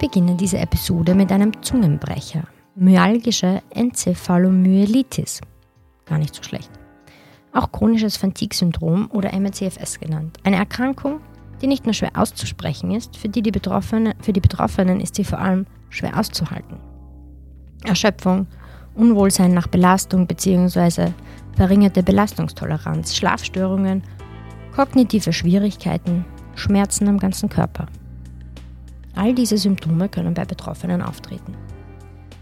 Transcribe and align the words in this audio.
beginne 0.00 0.34
diese 0.34 0.58
Episode 0.58 1.14
mit 1.14 1.30
einem 1.30 1.62
Zungenbrecher. 1.62 2.44
Myalgische 2.74 3.62
Enzephalomyelitis. 3.70 5.40
Gar 6.06 6.18
nicht 6.18 6.34
so 6.34 6.42
schlecht. 6.42 6.70
Auch 7.52 7.70
chronisches 7.70 8.16
Fatigue-Syndrom 8.16 9.10
oder 9.12 9.32
MCFS 9.38 10.00
genannt. 10.00 10.38
Eine 10.42 10.56
Erkrankung, 10.56 11.20
die 11.60 11.66
nicht 11.66 11.84
nur 11.84 11.92
schwer 11.92 12.12
auszusprechen 12.14 12.90
ist, 12.90 13.16
für 13.16 13.28
die, 13.28 13.42
die 13.42 13.50
Betroffene, 13.50 14.14
für 14.20 14.32
die 14.32 14.40
Betroffenen 14.40 15.00
ist 15.00 15.16
sie 15.16 15.24
vor 15.24 15.38
allem 15.38 15.66
schwer 15.90 16.18
auszuhalten. 16.18 16.78
Erschöpfung, 17.84 18.46
Unwohlsein 18.94 19.52
nach 19.52 19.66
Belastung 19.66 20.26
bzw. 20.26 21.10
verringerte 21.56 22.02
Belastungstoleranz, 22.02 23.14
Schlafstörungen, 23.14 24.02
kognitive 24.74 25.32
Schwierigkeiten, 25.32 26.24
Schmerzen 26.54 27.06
am 27.08 27.18
ganzen 27.18 27.50
Körper. 27.50 27.86
All 29.20 29.34
diese 29.34 29.58
Symptome 29.58 30.08
können 30.08 30.32
bei 30.32 30.46
Betroffenen 30.46 31.02
auftreten. 31.02 31.54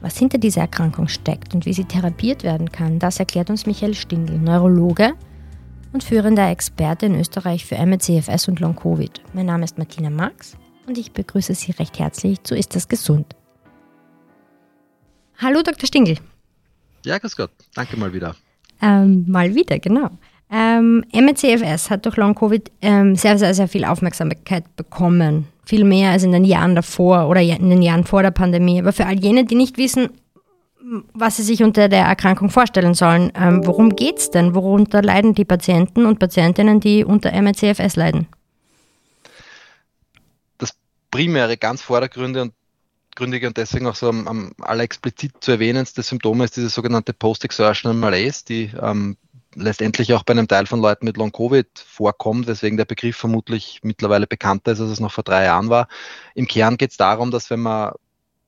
Was 0.01 0.17
hinter 0.17 0.39
dieser 0.39 0.61
Erkrankung 0.61 1.09
steckt 1.09 1.53
und 1.53 1.67
wie 1.67 1.73
sie 1.73 1.85
therapiert 1.85 2.45
werden 2.45 2.71
kann, 2.71 3.01
das 3.01 3.19
erklärt 3.19 3.51
uns 3.51 3.67
Michael 3.67 3.95
Stindl, 3.95 4.39
Neurologe 4.39 5.15
und 5.93 6.05
führender 6.05 6.49
Experte 6.49 7.07
in 7.07 7.17
Österreich 7.17 7.67
für 7.67 7.75
MCFS 7.75 8.47
und 8.47 8.61
Long-Covid. 8.61 9.11
Mein 9.33 9.47
Name 9.47 9.65
ist 9.65 9.77
Martina 9.77 10.09
Marx 10.09 10.57
und 10.87 10.97
ich 10.97 11.11
begrüße 11.11 11.53
Sie 11.53 11.73
recht 11.73 11.99
herzlich 11.99 12.45
zu 12.45 12.55
Ist 12.55 12.77
das 12.77 12.87
gesund? 12.87 13.35
Hallo 15.39 15.63
Dr. 15.65 15.89
Stingl. 15.89 16.17
Ja, 17.05 17.19
grüß 17.19 17.37
Gott. 17.37 17.51
Danke 17.75 17.97
mal 17.97 18.13
wieder. 18.13 18.37
Ähm, 18.81 19.25
mal 19.27 19.53
wieder, 19.53 19.81
genau. 19.81 20.11
Ähm, 20.49 21.05
MCFS 21.13 21.91
hat 21.91 22.07
durch 22.07 22.17
Long-Covid 22.17 22.71
ähm, 22.83 23.17
sehr, 23.17 23.37
sehr, 23.37 23.53
sehr 23.53 23.67
viel 23.67 23.85
Aufmerksamkeit 23.85 24.77
bekommen. 24.77 25.49
Viel 25.69 25.85
mehr 25.85 26.13
als 26.13 26.23
in 26.23 26.33
den 26.33 26.47
Jahren 26.47 26.75
davor 26.75 27.29
oder 27.29 27.43
in 27.43 27.69
den 27.69 27.83
Jahren 27.83 28.05
vor 28.05 28.23
der 28.23 28.31
Pandemie. 28.31 28.81
Aber 28.81 28.95
für 28.95 29.05
all 29.05 29.21
jene, 29.21 29.45
die 29.45 29.55
nicht 29.55 29.77
wissen, 29.77 30.09
was 31.13 31.37
sie 31.37 31.43
sich 31.43 31.63
unter 31.63 31.91
der 31.91 32.07
Erkrankung 32.07 32.49
vorstellen 32.49 32.95
sollen, 32.95 33.31
ähm, 33.35 33.67
worum 33.67 33.95
geht 33.95 34.17
es 34.17 34.31
denn? 34.31 34.55
Worunter 34.55 35.03
leiden 35.03 35.35
die 35.35 35.45
Patienten 35.45 36.07
und 36.07 36.19
Patientinnen, 36.19 36.81
die 36.81 37.05
unter 37.05 37.33
MCFS 37.33 37.97
leiden? 37.97 38.29
Das 40.57 40.71
primäre, 41.11 41.59
ganz 41.59 41.83
vordergründige 41.83 42.45
und 42.45 42.55
und 43.21 43.57
deswegen 43.59 43.89
auch 43.89 43.97
so 43.97 44.09
am, 44.09 44.27
am 44.27 44.53
aller 44.61 44.85
explizit 44.85 45.33
zu 45.41 45.51
erwähnen, 45.51 45.87
das 45.95 46.09
Symptom 46.09 46.41
ist 46.41 46.57
diese 46.57 46.71
sogenannte 46.71 47.13
Post-Exertional 47.13 47.95
Malaise, 47.95 48.43
die 48.49 48.71
ähm, 48.81 49.19
letztendlich 49.59 50.13
auch 50.15 50.23
bei 50.23 50.33
einem 50.33 50.49
Teil 50.49 50.67
von 50.67 50.81
Leuten 50.81 51.05
mit 51.05 51.17
Long-Covid 51.17 51.67
vorkommt, 51.75 52.47
weswegen 52.47 52.77
der 52.77 52.85
Begriff 52.85 53.17
vermutlich 53.17 53.81
mittlerweile 53.83 54.27
bekannter 54.27 54.73
ist, 54.73 54.81
als 54.81 54.91
es 54.91 55.01
noch 55.01 55.13
vor 55.13 55.25
drei 55.25 55.45
Jahren 55.45 55.69
war. 55.69 55.89
Im 56.35 56.47
Kern 56.47 56.77
geht 56.77 56.93
es 56.93 56.97
darum, 56.97 57.31
dass 57.31 57.51
wenn 57.51 57.61
man 57.61 57.93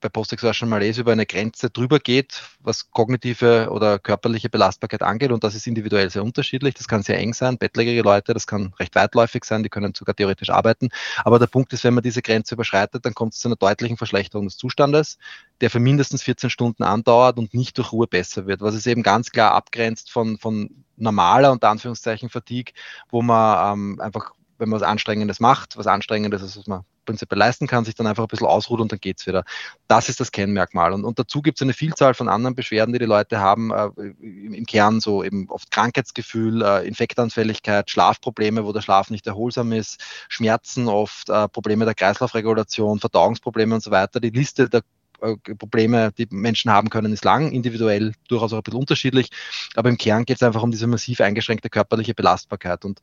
bei 0.00 0.08
Postexertional 0.08 0.70
Malaise 0.70 1.00
über 1.00 1.12
eine 1.12 1.26
Grenze 1.26 1.70
drüber 1.70 1.98
geht, 1.98 2.42
was 2.60 2.90
kognitive 2.90 3.68
oder 3.70 3.98
körperliche 3.98 4.48
Belastbarkeit 4.48 5.02
angeht. 5.02 5.30
Und 5.30 5.44
das 5.44 5.54
ist 5.54 5.66
individuell 5.66 6.10
sehr 6.10 6.24
unterschiedlich. 6.24 6.74
Das 6.74 6.88
kann 6.88 7.02
sehr 7.02 7.18
eng 7.18 7.34
sein, 7.34 7.58
bettlägerige 7.58 8.02
Leute, 8.02 8.34
das 8.34 8.46
kann 8.46 8.72
recht 8.78 8.94
weitläufig 8.94 9.44
sein, 9.44 9.62
die 9.62 9.68
können 9.68 9.94
sogar 9.94 10.16
theoretisch 10.16 10.50
arbeiten. 10.50 10.88
Aber 11.24 11.38
der 11.38 11.46
Punkt 11.46 11.72
ist, 11.72 11.84
wenn 11.84 11.94
man 11.94 12.02
diese 12.02 12.22
Grenze 12.22 12.54
überschreitet, 12.54 13.04
dann 13.04 13.14
kommt 13.14 13.34
es 13.34 13.40
zu 13.40 13.48
einer 13.48 13.56
deutlichen 13.56 13.96
Verschlechterung 13.96 14.46
des 14.46 14.56
Zustandes, 14.56 15.18
der 15.60 15.70
für 15.70 15.80
mindestens 15.80 16.22
14 16.22 16.50
Stunden 16.50 16.82
andauert 16.82 17.38
und 17.38 17.54
nicht 17.54 17.76
durch 17.78 17.92
Ruhe 17.92 18.06
besser 18.06 18.46
wird. 18.46 18.60
Was 18.60 18.74
es 18.74 18.86
eben 18.86 19.02
ganz 19.02 19.30
klar 19.30 19.52
abgrenzt 19.52 20.10
von, 20.10 20.38
von 20.38 20.70
normaler, 20.96 21.52
unter 21.52 21.68
Anführungszeichen, 21.68 22.30
Fatigue, 22.30 22.72
wo 23.10 23.22
man 23.22 23.74
ähm, 23.74 24.00
einfach 24.00 24.32
wenn 24.60 24.68
man 24.68 24.80
was 24.80 24.86
Anstrengendes 24.86 25.40
macht, 25.40 25.76
was 25.76 25.86
Anstrengendes 25.86 26.42
ist, 26.42 26.56
was 26.58 26.66
man 26.66 26.84
prinzipiell 27.10 27.38
leisten 27.38 27.66
kann, 27.66 27.84
sich 27.84 27.96
dann 27.96 28.06
einfach 28.06 28.22
ein 28.22 28.28
bisschen 28.28 28.46
ausruht 28.46 28.80
und 28.80 28.92
dann 28.92 29.00
geht 29.00 29.18
es 29.18 29.26
wieder. 29.26 29.44
Das 29.88 30.08
ist 30.08 30.20
das 30.20 30.30
Kennmerkmal. 30.30 30.92
Und, 30.92 31.04
und 31.04 31.18
dazu 31.18 31.42
gibt 31.42 31.58
es 31.58 31.62
eine 31.62 31.72
Vielzahl 31.72 32.14
von 32.14 32.28
anderen 32.28 32.54
Beschwerden, 32.54 32.92
die 32.92 33.00
die 33.00 33.04
Leute 33.04 33.40
haben, 33.40 33.72
äh, 33.72 33.88
im, 34.20 34.54
im, 34.54 34.66
Kern 34.66 35.00
so 35.00 35.24
eben 35.24 35.48
oft 35.50 35.72
Krankheitsgefühl, 35.72 36.62
äh, 36.62 36.86
Infektanfälligkeit, 36.86 37.90
Schlafprobleme, 37.90 38.64
wo 38.64 38.72
der 38.72 38.80
Schlaf 38.80 39.10
nicht 39.10 39.26
erholsam 39.26 39.72
ist, 39.72 40.00
Schmerzen 40.28 40.88
oft, 40.88 41.28
äh, 41.28 41.48
Probleme 41.48 41.84
der 41.84 41.94
Kreislaufregulation, 41.94 43.00
Verdauungsprobleme 43.00 43.74
und 43.74 43.82
so 43.82 43.90
weiter. 43.90 44.20
Die 44.20 44.30
Liste 44.30 44.68
der 44.68 44.82
äh, 45.20 45.36
Probleme, 45.56 46.12
die 46.16 46.28
Menschen 46.30 46.70
haben 46.70 46.90
können, 46.90 47.12
ist 47.12 47.24
lang, 47.24 47.50
individuell 47.50 48.12
durchaus 48.28 48.52
auch 48.52 48.58
ein 48.58 48.62
bisschen 48.62 48.80
unterschiedlich, 48.80 49.30
aber 49.74 49.88
im 49.88 49.98
Kern 49.98 50.24
geht 50.24 50.36
es 50.36 50.42
einfach 50.42 50.62
um 50.62 50.70
diese 50.70 50.86
massiv 50.86 51.20
eingeschränkte 51.20 51.70
körperliche 51.70 52.14
Belastbarkeit. 52.14 52.84
Und 52.84 53.00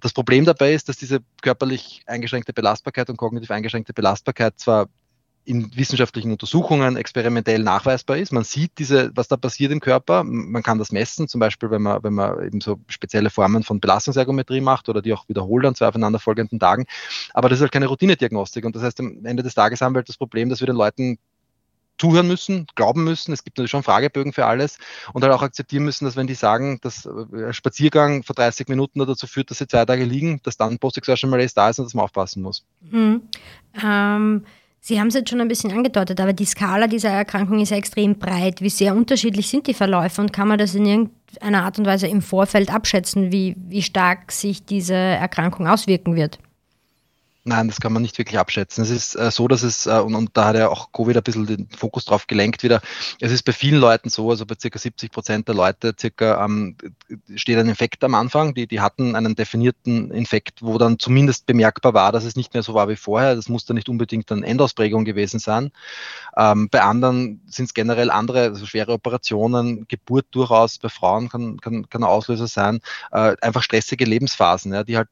das 0.00 0.12
Problem 0.12 0.44
dabei 0.44 0.74
ist, 0.74 0.88
dass 0.88 0.96
diese 0.96 1.20
körperlich 1.42 2.02
eingeschränkte 2.06 2.52
Belastbarkeit 2.52 3.10
und 3.10 3.16
kognitiv 3.16 3.50
eingeschränkte 3.50 3.92
Belastbarkeit 3.92 4.58
zwar 4.58 4.88
in 5.46 5.76
wissenschaftlichen 5.76 6.32
Untersuchungen 6.32 6.96
experimentell 6.96 7.62
nachweisbar 7.62 8.16
ist. 8.16 8.32
Man 8.32 8.44
sieht 8.44 8.72
diese, 8.78 9.10
was 9.14 9.28
da 9.28 9.36
passiert 9.36 9.72
im 9.72 9.80
Körper. 9.80 10.24
Man 10.24 10.62
kann 10.62 10.78
das 10.78 10.90
messen, 10.90 11.28
zum 11.28 11.38
Beispiel, 11.38 11.70
wenn 11.70 11.82
man, 11.82 12.02
wenn 12.02 12.14
man 12.14 12.44
eben 12.46 12.60
so 12.60 12.78
spezielle 12.88 13.30
Formen 13.30 13.62
von 13.62 13.80
Belastungsergometrie 13.80 14.62
macht 14.62 14.88
oder 14.88 15.02
die 15.02 15.12
auch 15.12 15.28
wiederholt 15.28 15.66
an 15.66 15.74
zwei 15.74 15.88
aufeinanderfolgenden 15.88 16.58
Tagen. 16.58 16.86
Aber 17.34 17.48
das 17.48 17.58
ist 17.58 17.62
halt 17.62 17.72
keine 17.72 17.86
Routinediagnostik. 17.86 18.64
Und 18.64 18.74
das 18.74 18.82
heißt, 18.82 19.00
am 19.00 19.24
Ende 19.24 19.42
des 19.42 19.54
Tages 19.54 19.82
haben 19.82 19.94
wir 19.94 19.98
halt 19.98 20.08
das 20.08 20.16
Problem, 20.16 20.48
dass 20.48 20.60
wir 20.60 20.66
den 20.66 20.76
Leuten 20.76 21.18
zuhören 21.98 22.26
müssen, 22.26 22.66
glauben 22.74 23.04
müssen. 23.04 23.32
Es 23.32 23.44
gibt 23.44 23.56
natürlich 23.56 23.70
schon 23.70 23.82
Fragebögen 23.82 24.32
für 24.32 24.46
alles 24.46 24.78
und 25.12 25.22
halt 25.22 25.32
auch 25.32 25.42
akzeptieren 25.42 25.84
müssen, 25.84 26.04
dass 26.04 26.16
wenn 26.16 26.26
die 26.26 26.34
sagen, 26.34 26.78
dass 26.82 27.06
ein 27.06 27.52
Spaziergang 27.52 28.22
vor 28.22 28.34
30 28.34 28.68
Minuten 28.68 28.98
dazu 28.98 29.26
führt, 29.26 29.50
dass 29.50 29.58
sie 29.58 29.68
zwei 29.68 29.84
Tage 29.84 30.04
liegen, 30.04 30.40
dass 30.42 30.56
dann 30.56 30.78
Post-Exertion 30.78 31.30
Malaise 31.30 31.54
da 31.54 31.70
ist 31.70 31.78
und 31.78 31.86
dass 31.86 31.94
man 31.94 32.04
aufpassen 32.04 32.42
muss. 32.42 32.64
Mhm. 32.90 33.22
Ähm, 33.82 34.44
Sie 34.86 35.00
haben 35.00 35.06
es 35.06 35.14
jetzt 35.14 35.30
schon 35.30 35.40
ein 35.40 35.48
bisschen 35.48 35.72
angedeutet, 35.72 36.20
aber 36.20 36.34
die 36.34 36.44
Skala 36.44 36.88
dieser 36.88 37.08
Erkrankung 37.08 37.58
ist 37.58 37.70
ja 37.70 37.78
extrem 37.78 38.18
breit. 38.18 38.60
Wie 38.60 38.68
sehr 38.68 38.94
unterschiedlich 38.94 39.48
sind 39.48 39.66
die 39.66 39.72
Verläufe 39.72 40.20
und 40.20 40.30
kann 40.30 40.46
man 40.46 40.58
das 40.58 40.74
in 40.74 40.84
irgendeiner 40.84 41.64
Art 41.64 41.78
und 41.78 41.86
Weise 41.86 42.06
im 42.06 42.20
Vorfeld 42.20 42.70
abschätzen, 42.70 43.32
wie, 43.32 43.56
wie 43.56 43.80
stark 43.80 44.30
sich 44.30 44.62
diese 44.66 44.92
Erkrankung 44.92 45.66
auswirken 45.66 46.16
wird? 46.16 46.38
Nein, 47.46 47.68
das 47.68 47.78
kann 47.78 47.92
man 47.92 48.00
nicht 48.00 48.16
wirklich 48.16 48.38
abschätzen. 48.38 48.82
Es 48.82 48.88
ist 48.88 49.16
äh, 49.16 49.30
so, 49.30 49.48
dass 49.48 49.62
es, 49.62 49.84
äh, 49.84 49.98
und, 49.98 50.14
und, 50.14 50.30
da 50.34 50.46
hat 50.46 50.56
ja 50.56 50.70
auch 50.70 50.92
Covid 50.92 51.18
ein 51.18 51.22
bisschen 51.22 51.44
den 51.44 51.68
Fokus 51.68 52.06
drauf 52.06 52.26
gelenkt 52.26 52.62
wieder, 52.62 52.80
es 53.20 53.32
ist 53.32 53.42
bei 53.42 53.52
vielen 53.52 53.80
Leuten 53.80 54.08
so, 54.08 54.30
also 54.30 54.46
bei 54.46 54.54
circa 54.58 54.78
70 54.78 55.12
Prozent 55.12 55.46
der 55.46 55.54
Leute 55.54 55.94
circa 56.00 56.42
ähm, 56.42 56.78
steht 57.36 57.58
ein 57.58 57.68
Infekt 57.68 58.02
am 58.02 58.14
Anfang, 58.14 58.54
die, 58.54 58.66
die 58.66 58.80
hatten 58.80 59.14
einen 59.14 59.34
definierten 59.34 60.10
Infekt, 60.10 60.62
wo 60.62 60.78
dann 60.78 60.98
zumindest 60.98 61.44
bemerkbar 61.44 61.92
war, 61.92 62.12
dass 62.12 62.24
es 62.24 62.34
nicht 62.34 62.54
mehr 62.54 62.62
so 62.62 62.72
war 62.72 62.88
wie 62.88 62.96
vorher. 62.96 63.34
Das 63.34 63.50
muss 63.50 63.66
dann 63.66 63.74
nicht 63.74 63.90
unbedingt 63.90 64.32
eine 64.32 64.46
Endausprägung 64.46 65.04
gewesen 65.04 65.38
sein. 65.38 65.70
Ähm, 66.38 66.70
bei 66.70 66.80
anderen 66.80 67.42
sind 67.46 67.66
es 67.66 67.74
generell 67.74 68.10
andere, 68.10 68.44
also 68.44 68.64
schwere 68.64 68.92
Operationen, 68.92 69.86
Geburt 69.86 70.28
durchaus 70.30 70.78
bei 70.78 70.88
Frauen 70.88 71.28
kann, 71.28 71.60
kann, 71.60 71.90
kann 71.90 72.04
ein 72.04 72.08
Auslöser 72.08 72.46
sein, 72.46 72.80
äh, 73.12 73.36
einfach 73.42 73.62
stressige 73.62 74.06
Lebensphasen, 74.06 74.72
ja, 74.72 74.82
die 74.82 74.96
halt 74.96 75.08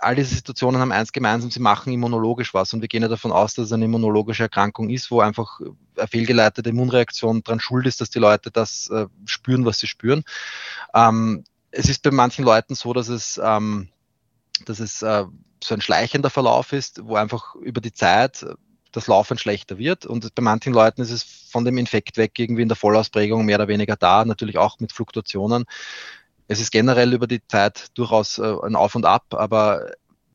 all 0.00 0.14
diese 0.14 0.34
Situationen 0.34 0.80
haben 0.80 0.92
eins 0.92 1.12
gemeinsam, 1.12 1.50
sie 1.50 1.60
machen 1.60 1.92
immunologisch 1.92 2.54
was 2.54 2.72
und 2.72 2.80
wir 2.80 2.88
gehen 2.88 3.02
ja 3.02 3.08
davon 3.08 3.32
aus, 3.32 3.54
dass 3.54 3.66
es 3.66 3.72
eine 3.72 3.84
immunologische 3.84 4.44
Erkrankung 4.44 4.90
ist, 4.90 5.10
wo 5.10 5.20
einfach 5.20 5.60
eine 5.96 6.08
fehlgeleitete 6.08 6.70
Immunreaktion 6.70 7.42
dran 7.42 7.60
schuld 7.60 7.86
ist, 7.86 8.00
dass 8.00 8.10
die 8.10 8.18
Leute 8.18 8.50
das 8.50 8.88
äh, 8.90 9.06
spüren, 9.24 9.64
was 9.64 9.78
sie 9.78 9.86
spüren. 9.86 10.24
Ähm, 10.94 11.44
es 11.70 11.88
ist 11.88 12.02
bei 12.02 12.10
manchen 12.10 12.44
Leuten 12.44 12.74
so, 12.74 12.92
dass 12.92 13.08
es, 13.08 13.40
ähm, 13.42 13.88
dass 14.64 14.80
es 14.80 15.02
äh, 15.02 15.24
so 15.62 15.74
ein 15.74 15.80
schleichender 15.80 16.30
Verlauf 16.30 16.72
ist, 16.72 17.00
wo 17.04 17.16
einfach 17.16 17.54
über 17.56 17.80
die 17.80 17.92
Zeit 17.92 18.46
das 18.92 19.06
Laufen 19.06 19.38
schlechter 19.38 19.78
wird. 19.78 20.06
Und 20.06 20.34
bei 20.34 20.42
manchen 20.42 20.72
Leuten 20.72 21.02
ist 21.02 21.10
es 21.10 21.22
von 21.22 21.64
dem 21.64 21.78
Infekt 21.78 22.16
weg 22.16 22.38
irgendwie 22.38 22.62
in 22.62 22.68
der 22.68 22.76
Vollausprägung 22.76 23.44
mehr 23.44 23.56
oder 23.56 23.68
weniger 23.68 23.96
da, 23.96 24.24
natürlich 24.24 24.58
auch 24.58 24.78
mit 24.78 24.92
Fluktuationen 24.92 25.64
es 26.54 26.60
ist 26.60 26.70
generell 26.70 27.12
über 27.12 27.26
die 27.26 27.46
Zeit 27.46 27.88
durchaus 27.94 28.38
äh, 28.38 28.54
ein 28.64 28.76
Auf 28.76 28.94
und 28.94 29.04
Ab, 29.04 29.26
aber 29.34 29.90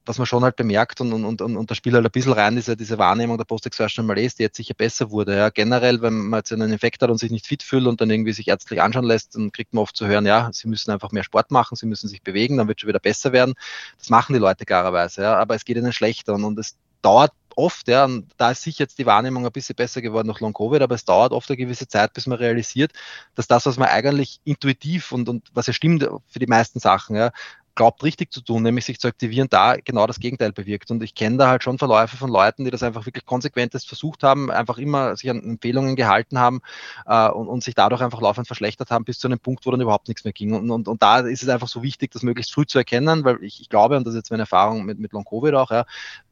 was 0.06 0.18
man 0.18 0.26
schon 0.26 0.44
halt 0.44 0.56
bemerkt 0.56 1.02
und, 1.02 1.14
und, 1.14 1.42
und, 1.42 1.56
und 1.56 1.70
da 1.70 1.76
spielt 1.76 1.94
halt 1.94 2.04
ein 2.04 2.12
bisschen 2.12 2.34
rein, 2.34 2.56
diese, 2.56 2.76
diese 2.76 2.98
Wahrnehmung 2.98 3.38
der 3.38 3.46
Post-Exertional 3.46 4.08
Malaise, 4.08 4.36
die 4.38 4.42
jetzt 4.44 4.58
sicher 4.58 4.74
besser 4.74 5.12
wurde. 5.12 5.38
Ja. 5.38 5.50
Generell, 5.50 6.02
wenn 6.02 6.30
man 6.30 6.40
jetzt 6.40 6.52
einen 6.52 6.72
Infekt 6.72 7.04
hat 7.04 7.12
und 7.12 7.20
sich 7.20 7.30
nicht 7.30 7.46
fit 7.46 7.62
fühlt 7.62 7.86
und 7.86 8.02
dann 8.02 8.10
irgendwie 8.10 8.34
sich 8.34 8.48
ärztlich 8.48 8.82
anschauen 8.82 9.06
lässt, 9.06 9.36
dann 9.36 9.52
kriegt 9.52 9.74
man 9.74 9.84
oft 9.84 9.96
zu 9.96 10.08
hören, 10.08 10.26
ja, 10.26 10.50
sie 10.52 10.68
müssen 10.68 10.90
einfach 10.90 11.12
mehr 11.12 11.24
Sport 11.24 11.52
machen, 11.52 11.76
sie 11.76 11.86
müssen 11.86 12.08
sich 12.08 12.24
bewegen, 12.24 12.58
dann 12.58 12.68
wird 12.68 12.82
schon 12.82 12.88
wieder 12.88 13.00
besser 13.00 13.34
werden. 13.34 13.54
Das 14.00 14.10
machen 14.10 14.34
die 14.34 14.40
Leute 14.40 14.66
klarerweise, 14.66 15.22
ja, 15.22 15.36
aber 15.36 15.54
es 15.54 15.64
geht 15.64 15.78
ihnen 15.78 15.94
schlechter 15.94 16.34
und, 16.34 16.44
und 16.44 16.58
es 16.58 16.76
dauert 17.04 17.32
oft, 17.60 17.88
ja, 17.88 18.06
und 18.06 18.32
da 18.38 18.52
ist 18.52 18.64
sicher 18.64 18.84
jetzt 18.86 18.98
die 18.98 19.06
Wahrnehmung 19.06 19.46
ein 19.46 19.52
bisschen 19.52 19.76
besser 19.76 20.02
geworden 20.02 20.28
nach 20.28 20.40
Long 20.40 20.54
Covid, 20.54 20.82
aber 20.82 20.96
es 20.96 21.06
dauert 21.06 21.32
oft 21.32 21.50
eine 21.50 21.58
gewisse 21.58 21.88
Zeit, 21.88 22.14
bis 22.14 22.28
man 22.28 22.38
realisiert, 22.38 22.94
dass 23.36 23.48
das, 23.48 23.66
was 23.66 23.78
man 23.78 23.90
eigentlich 23.90 24.40
intuitiv 24.46 25.12
und, 25.12 25.30
und 25.30 25.50
was 25.54 25.68
ja 25.68 25.74
stimmt 25.74 26.08
für 26.28 26.40
die 26.40 26.48
meisten 26.48 26.80
Sachen, 26.80 27.16
ja, 27.16 27.32
glaubt 27.80 28.04
richtig 28.04 28.34
zu 28.34 28.42
tun, 28.42 28.62
nämlich 28.62 28.84
sich 28.84 29.00
zu 29.00 29.08
aktivieren, 29.08 29.48
da 29.50 29.76
genau 29.78 30.06
das 30.06 30.20
Gegenteil 30.20 30.52
bewirkt. 30.52 30.92
Und 30.92 31.02
ich 31.02 31.16
kenne 31.16 31.38
da 31.38 31.48
halt 31.48 31.64
schon 31.64 31.78
Verläufe 31.78 32.18
von 32.18 32.30
Leuten, 32.30 32.66
die 32.66 32.72
das 32.72 32.84
einfach 32.84 33.06
wirklich 33.06 33.26
konsequentest 33.26 33.88
versucht 33.88 34.22
haben, 34.22 34.52
einfach 34.52 34.78
immer 34.80 35.16
sich 35.16 35.30
an 35.30 35.42
Empfehlungen 35.42 35.96
gehalten 35.96 36.40
haben 36.40 36.60
äh, 37.06 37.30
und, 37.30 37.48
und, 37.48 37.64
sich 37.64 37.76
dadurch 37.76 38.02
einfach 38.02 38.20
laufend 38.20 38.48
verschlechtert 38.48 38.92
haben, 38.92 39.06
bis 39.06 39.18
zu 39.18 39.30
einem 39.30 39.40
Punkt, 39.40 39.66
wo 39.66 39.72
dann 39.72 39.80
überhaupt 39.80 40.10
nichts 40.10 40.26
mehr 40.26 40.34
ging. 40.34 40.54
Und, 40.54 40.70
und, 40.70 40.90
und 40.90 41.02
da 41.02 41.20
ist 41.20 41.42
es 41.42 41.48
einfach 41.48 41.70
so 41.70 41.82
wichtig, 41.82 42.12
das 42.12 42.22
möglichst 42.22 42.54
früh 42.54 42.66
zu 42.66 42.78
erkennen, 42.80 43.24
weil 43.24 43.42
ich, 43.44 43.62
ich 43.62 43.70
glaube, 43.70 43.96
und 43.96 44.06
das 44.06 44.14
ist 44.14 44.20
jetzt 44.20 44.32
meine 44.32 44.44
Erfahrung 44.44 44.84
mit, 44.84 45.00
mit 45.00 45.14
Long-Covid 45.14 45.54
auch, 45.54 45.72
ja, 45.72 45.86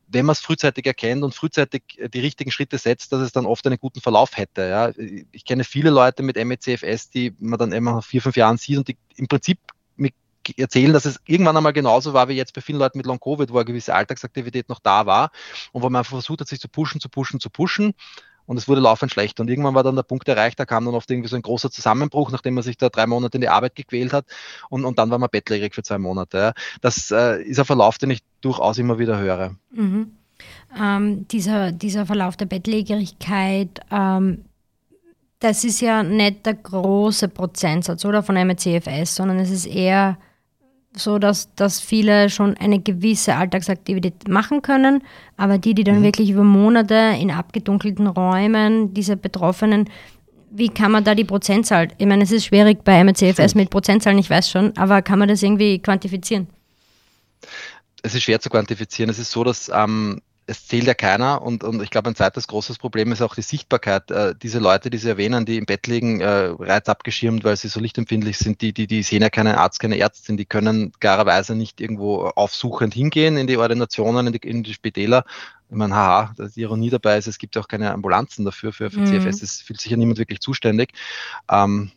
wenn 0.08 0.26
man 0.26 0.34
es 0.34 0.40
frühzeitig 0.40 0.86
erkennt 0.86 1.24
und 1.24 1.36
frühzeitig 1.36 1.84
die 2.14 2.20
richtigen 2.20 2.52
Schritte 2.52 2.78
setzt, 2.78 3.12
dass 3.12 3.22
es 3.22 3.32
dann 3.32 3.46
oft 3.46 3.66
einen 3.68 3.78
guten 3.78 4.02
Verlauf 4.02 4.38
hätte. 4.38 4.68
Ja. 4.68 4.92
Ich 5.32 5.46
kenne 5.46 5.64
viele 5.64 5.90
Leute 5.90 6.24
mit 6.24 6.38
MECFS, 6.38 7.10
die 7.10 7.36
man 7.40 7.60
dann 7.60 7.72
immer 7.72 7.94
nach 7.94 8.04
vier, 8.06 8.22
fünf 8.22 8.38
Jahren 8.38 8.58
sieht 8.58 8.78
und 8.78 8.88
die 8.88 8.98
im 9.16 9.28
Prinzip 9.28 9.60
erzählen, 10.56 10.94
dass 10.94 11.06
es 11.06 11.20
irgendwann 11.26 11.58
einmal 11.58 11.74
genauso 11.74 12.14
war 12.14 12.30
wie 12.30 12.34
jetzt 12.34 12.54
bei 12.54 12.62
vielen 12.62 12.80
Leuten 12.80 12.98
mit 12.98 13.06
Long 13.06 13.20
Covid, 13.20 13.52
wo 13.52 13.58
eine 13.58 13.66
gewisse 13.66 13.94
Alltagsaktivität 13.94 14.70
noch 14.70 14.80
da 14.80 15.06
war 15.06 15.32
und 15.72 15.82
wo 15.82 15.90
man 15.90 16.00
einfach 16.00 16.12
versucht 16.12 16.42
hat, 16.42 16.48
sich 16.48 16.60
zu 16.60 16.70
pushen, 16.70 17.02
zu 17.02 17.10
pushen, 17.10 17.40
zu 17.40 17.50
pushen. 17.50 17.94
Und 18.48 18.58
es 18.58 18.68
wurde 18.68 18.82
laufend 18.82 19.12
schlechter. 19.12 19.42
Und 19.42 19.50
irgendwann 19.50 19.76
war 19.76 19.84
dann 19.84 19.96
der 19.96 20.04
Punkt 20.04 20.28
erreicht, 20.28 20.60
da 20.60 20.66
kam 20.66 20.86
dann 20.86 20.96
oft 20.96 21.12
irgendwie 21.12 21.30
so 21.30 21.36
ein 21.36 21.42
großer 21.42 21.70
Zusammenbruch, 21.70 22.32
nachdem 22.32 22.56
man 22.56 22.64
sich 22.64 22.78
da 22.78 22.90
drei 22.90 23.06
Monate 23.06 23.38
in 23.38 23.42
die 23.42 23.50
Arbeit 23.50 23.76
gequält 23.76 24.14
hat. 24.14 24.26
Und, 24.70 24.86
und 24.86 24.98
dann 24.98 25.12
war 25.12 25.20
man 25.20 25.30
bettlägerig 25.30 25.76
für 25.76 25.84
zwei 25.84 26.00
Monate. 26.00 26.54
Das 26.82 27.12
äh, 27.12 27.44
ist 27.44 27.60
ein 27.60 27.66
Verlauf, 27.66 27.98
den 27.98 28.10
ich 28.10 28.22
durchaus 28.42 28.78
immer 28.78 28.98
wieder 28.98 29.20
höre. 29.20 29.56
Mhm. 29.72 30.14
Ähm, 30.80 31.28
dieser, 31.28 31.72
dieser 31.72 32.06
Verlauf 32.06 32.38
der 32.38 32.46
Bettlägerigkeit, 32.46 33.82
ähm, 33.92 34.46
das 35.40 35.64
ist 35.64 35.82
ja 35.82 36.02
nicht 36.04 36.46
der 36.46 36.56
große 36.56 37.28
Prozentsatz 37.28 38.06
oder 38.06 38.24
von 38.24 38.36
MECFS, 38.36 39.16
sondern 39.16 39.40
es 39.40 39.52
ist 39.52 39.66
eher 39.66 40.18
so, 41.00 41.20
dass, 41.20 41.54
dass 41.56 41.80
viele 41.80 42.30
schon 42.30 42.56
eine 42.58 42.80
gewisse 42.80 43.36
Alltagsaktivität 43.36 44.28
machen 44.28 44.62
können, 44.62 45.04
aber 45.38 45.58
die, 45.58 45.74
die 45.74 45.84
dann 45.84 46.00
mhm. 46.00 46.04
wirklich 46.04 46.30
über 46.30 46.44
Monate 46.44 47.16
in 47.20 47.32
abgedunkelten 47.32 48.08
Räumen, 48.08 48.94
diese 48.94 49.18
Betroffenen, 49.18 49.90
wie 50.50 50.70
kann 50.70 50.92
man 50.92 51.04
da 51.04 51.14
die 51.14 51.26
Prozentzahl, 51.26 51.90
ich 51.98 52.06
meine, 52.08 52.24
es 52.24 52.32
ist 52.32 52.46
schwierig 52.46 52.84
bei 52.84 53.04
MECFS 53.04 53.56
mit 53.56 53.70
Prozentzahlen, 53.70 54.20
ich 54.20 54.30
weiß 54.30 54.50
schon, 54.50 54.76
aber 54.78 55.02
kann 55.02 55.20
man 55.20 55.28
das 55.28 55.44
irgendwie 55.44 55.80
quantifizieren? 55.80 56.48
Es 58.04 58.16
ist 58.16 58.24
schwer 58.24 58.40
zu 58.40 58.50
quantifizieren. 58.50 59.10
Es 59.10 59.20
ist 59.20 59.32
so, 59.32 59.44
dass 59.44 59.70
ähm, 59.74 60.22
es 60.50 60.66
zählt 60.66 60.86
ja 60.86 60.94
keiner 60.94 61.42
und, 61.42 61.66
und 61.66 61.84
ich 61.84 61.90
glaube, 61.90 62.10
ein 62.10 62.16
zweites 62.16 62.48
großes 62.48 62.78
Problem 62.78 63.12
ist 63.12 63.22
auch 63.22 63.36
die 63.36 63.42
Sichtbarkeit. 63.42 64.10
Äh, 64.12 64.34
diese 64.42 64.60
Leute, 64.60 64.90
die 64.90 64.98
Sie 64.98 65.10
erwähnen, 65.10 65.46
die 65.46 65.58
im 65.58 65.66
Bett 65.66 65.88
liegen, 65.88 66.22
äh, 66.22 66.54
reizabgeschirmt, 66.58 67.44
weil 67.44 67.58
sie 67.58 67.68
so 67.68 67.82
lichtempfindlich 67.82 68.38
sind, 68.38 68.62
die, 68.62 68.72
die, 68.72 68.88
die 68.88 69.04
sehen 69.04 69.22
ja 69.22 69.30
keinen 69.30 69.56
Arzt, 69.56 69.82
keine 69.82 69.98
Ärztin, 70.00 70.38
die 70.38 70.46
können 70.46 70.94
klarerweise 71.02 71.54
nicht 71.54 71.82
irgendwo 71.82 72.28
aufsuchend 72.28 72.94
hingehen 72.94 73.36
in 73.36 73.46
die 73.46 73.58
Ordinationen, 73.58 74.28
in 74.28 74.34
die, 74.34 74.48
in 74.48 74.64
die 74.64 74.74
Spitäler. 74.74 75.26
Ich 75.70 75.76
meine, 75.76 75.94
haha, 75.94 76.34
die 76.56 76.62
Ironie 76.62 76.90
dabei 76.90 77.18
ist, 77.18 77.28
es 77.28 77.40
gibt 77.40 77.58
auch 77.58 77.68
keine 77.68 77.92
Ambulanzen 77.92 78.46
dafür, 78.46 78.72
für, 78.72 78.90
für 78.90 79.02
mhm. 79.02 79.08
CFS, 79.08 79.42
es 79.42 79.62
fühlt 79.62 79.82
sich 79.82 79.92
ja 79.92 79.98
niemand 79.98 80.18
wirklich 80.18 80.40
zuständig. 80.40 80.94
Ähm, 81.52 81.92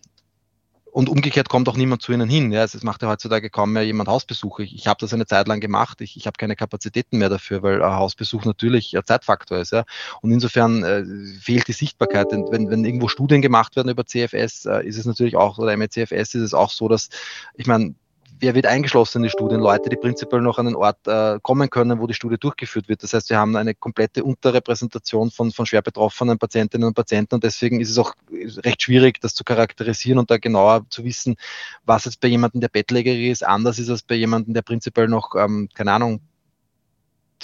und 0.93 1.09
umgekehrt 1.09 1.49
kommt 1.49 1.69
auch 1.69 1.77
niemand 1.77 2.03
zu 2.03 2.13
ihnen 2.13 2.29
hin. 2.29 2.53
Ja, 2.53 2.65
es 2.65 2.83
macht 2.83 3.03
ja 3.03 3.09
heutzutage 3.09 3.51
kaum 3.51 3.73
mehr 3.73 3.85
jemand 3.85 4.09
Hausbesuche. 4.09 4.65
Ich, 4.65 4.75
ich 4.75 4.87
habe 4.87 4.99
das 5.01 5.15
eine 5.15 5.27
Zeit 5.27 5.49
lang 5.49 5.61
gemacht. 5.61 6.01
Ich, 6.01 6.17
ich 6.17 6.27
habe 6.27 6.37
keine 6.37 6.57
Kapazitäten 6.57 7.19
mehr 7.19 7.29
dafür, 7.29 7.63
weil 7.63 7.83
ein 7.83 7.95
Hausbesuch 7.95 8.45
natürlich 8.45 8.97
ein 8.97 9.05
Zeitfaktor 9.05 9.59
ist. 9.59 9.73
Ja. 9.73 9.85
Und 10.21 10.33
insofern 10.33 10.83
äh, 10.83 11.05
fehlt 11.41 11.69
die 11.69 11.73
Sichtbarkeit. 11.73 12.29
Wenn, 12.31 12.71
wenn 12.71 12.85
irgendwo 12.85 13.09
Studien 13.09 13.43
gemacht 13.43 13.77
werden 13.77 13.89
über 13.89 14.05
CFS, 14.05 14.67
äh, 14.67 14.87
ist 14.87 14.99
es 14.99 15.07
natürlich 15.07 15.37
auch, 15.37 15.59
oder 15.59 15.77
MECFS 15.77 16.35
ist 16.35 16.35
es 16.35 16.55
auch 16.55 16.71
so, 16.71 16.89
dass, 16.89 17.09
ich 17.55 17.67
meine, 17.67 17.95
wer 18.41 18.55
wird 18.55 18.67
eingeschlossen 18.67 19.19
in 19.19 19.23
die 19.25 19.31
Studien? 19.31 19.61
Leute, 19.61 19.89
die 19.89 19.97
prinzipiell 19.97 20.41
noch 20.41 20.59
an 20.59 20.67
den 20.67 20.75
Ort 20.75 21.07
äh, 21.07 21.39
kommen 21.43 21.71
können, 21.71 22.01
wo 22.01 22.07
die 22.07 22.15
Studie 22.15 22.39
durchgeführt 22.39 22.89
wird. 22.89 23.03
Das 23.03 23.13
heißt, 23.13 23.31
wir 23.31 23.39
haben 23.39 23.55
eine 23.57 23.75
komplette 23.75 24.25
Unterrepräsentation 24.25 25.31
von, 25.31 25.53
von 25.53 25.67
schwer 25.67 25.83
betroffenen 25.83 26.39
Patientinnen 26.39 26.89
und 26.89 26.95
Patienten 26.95 27.35
und 27.37 27.45
deswegen 27.45 27.81
ist 27.81 27.91
es 27.91 27.99
auch 27.99 28.15
recht 28.31 28.83
schwierig, 28.83 29.21
das 29.21 29.35
zu 29.35 29.45
charakterisieren 29.45 30.19
und 30.19 30.31
da 30.31 30.39
genauer 30.39 30.87
zu 30.91 31.05
wissen, 31.05 31.37
was 31.85 32.07
jetzt 32.07 32.21
bei 32.21 32.29
jemandem, 32.29 32.61
der 32.61 32.69
bettlägerig 32.69 33.31
ist, 33.31 33.47
anders 33.47 33.79
ist 33.79 33.91
als 33.91 34.03
bei 34.03 34.15
jemandem, 34.15 34.55
der 34.55 34.63
prinzipiell 34.63 35.09
noch, 35.09 35.35
ähm, 35.37 35.69
keine 35.75 35.93
Ahnung, 35.93 36.21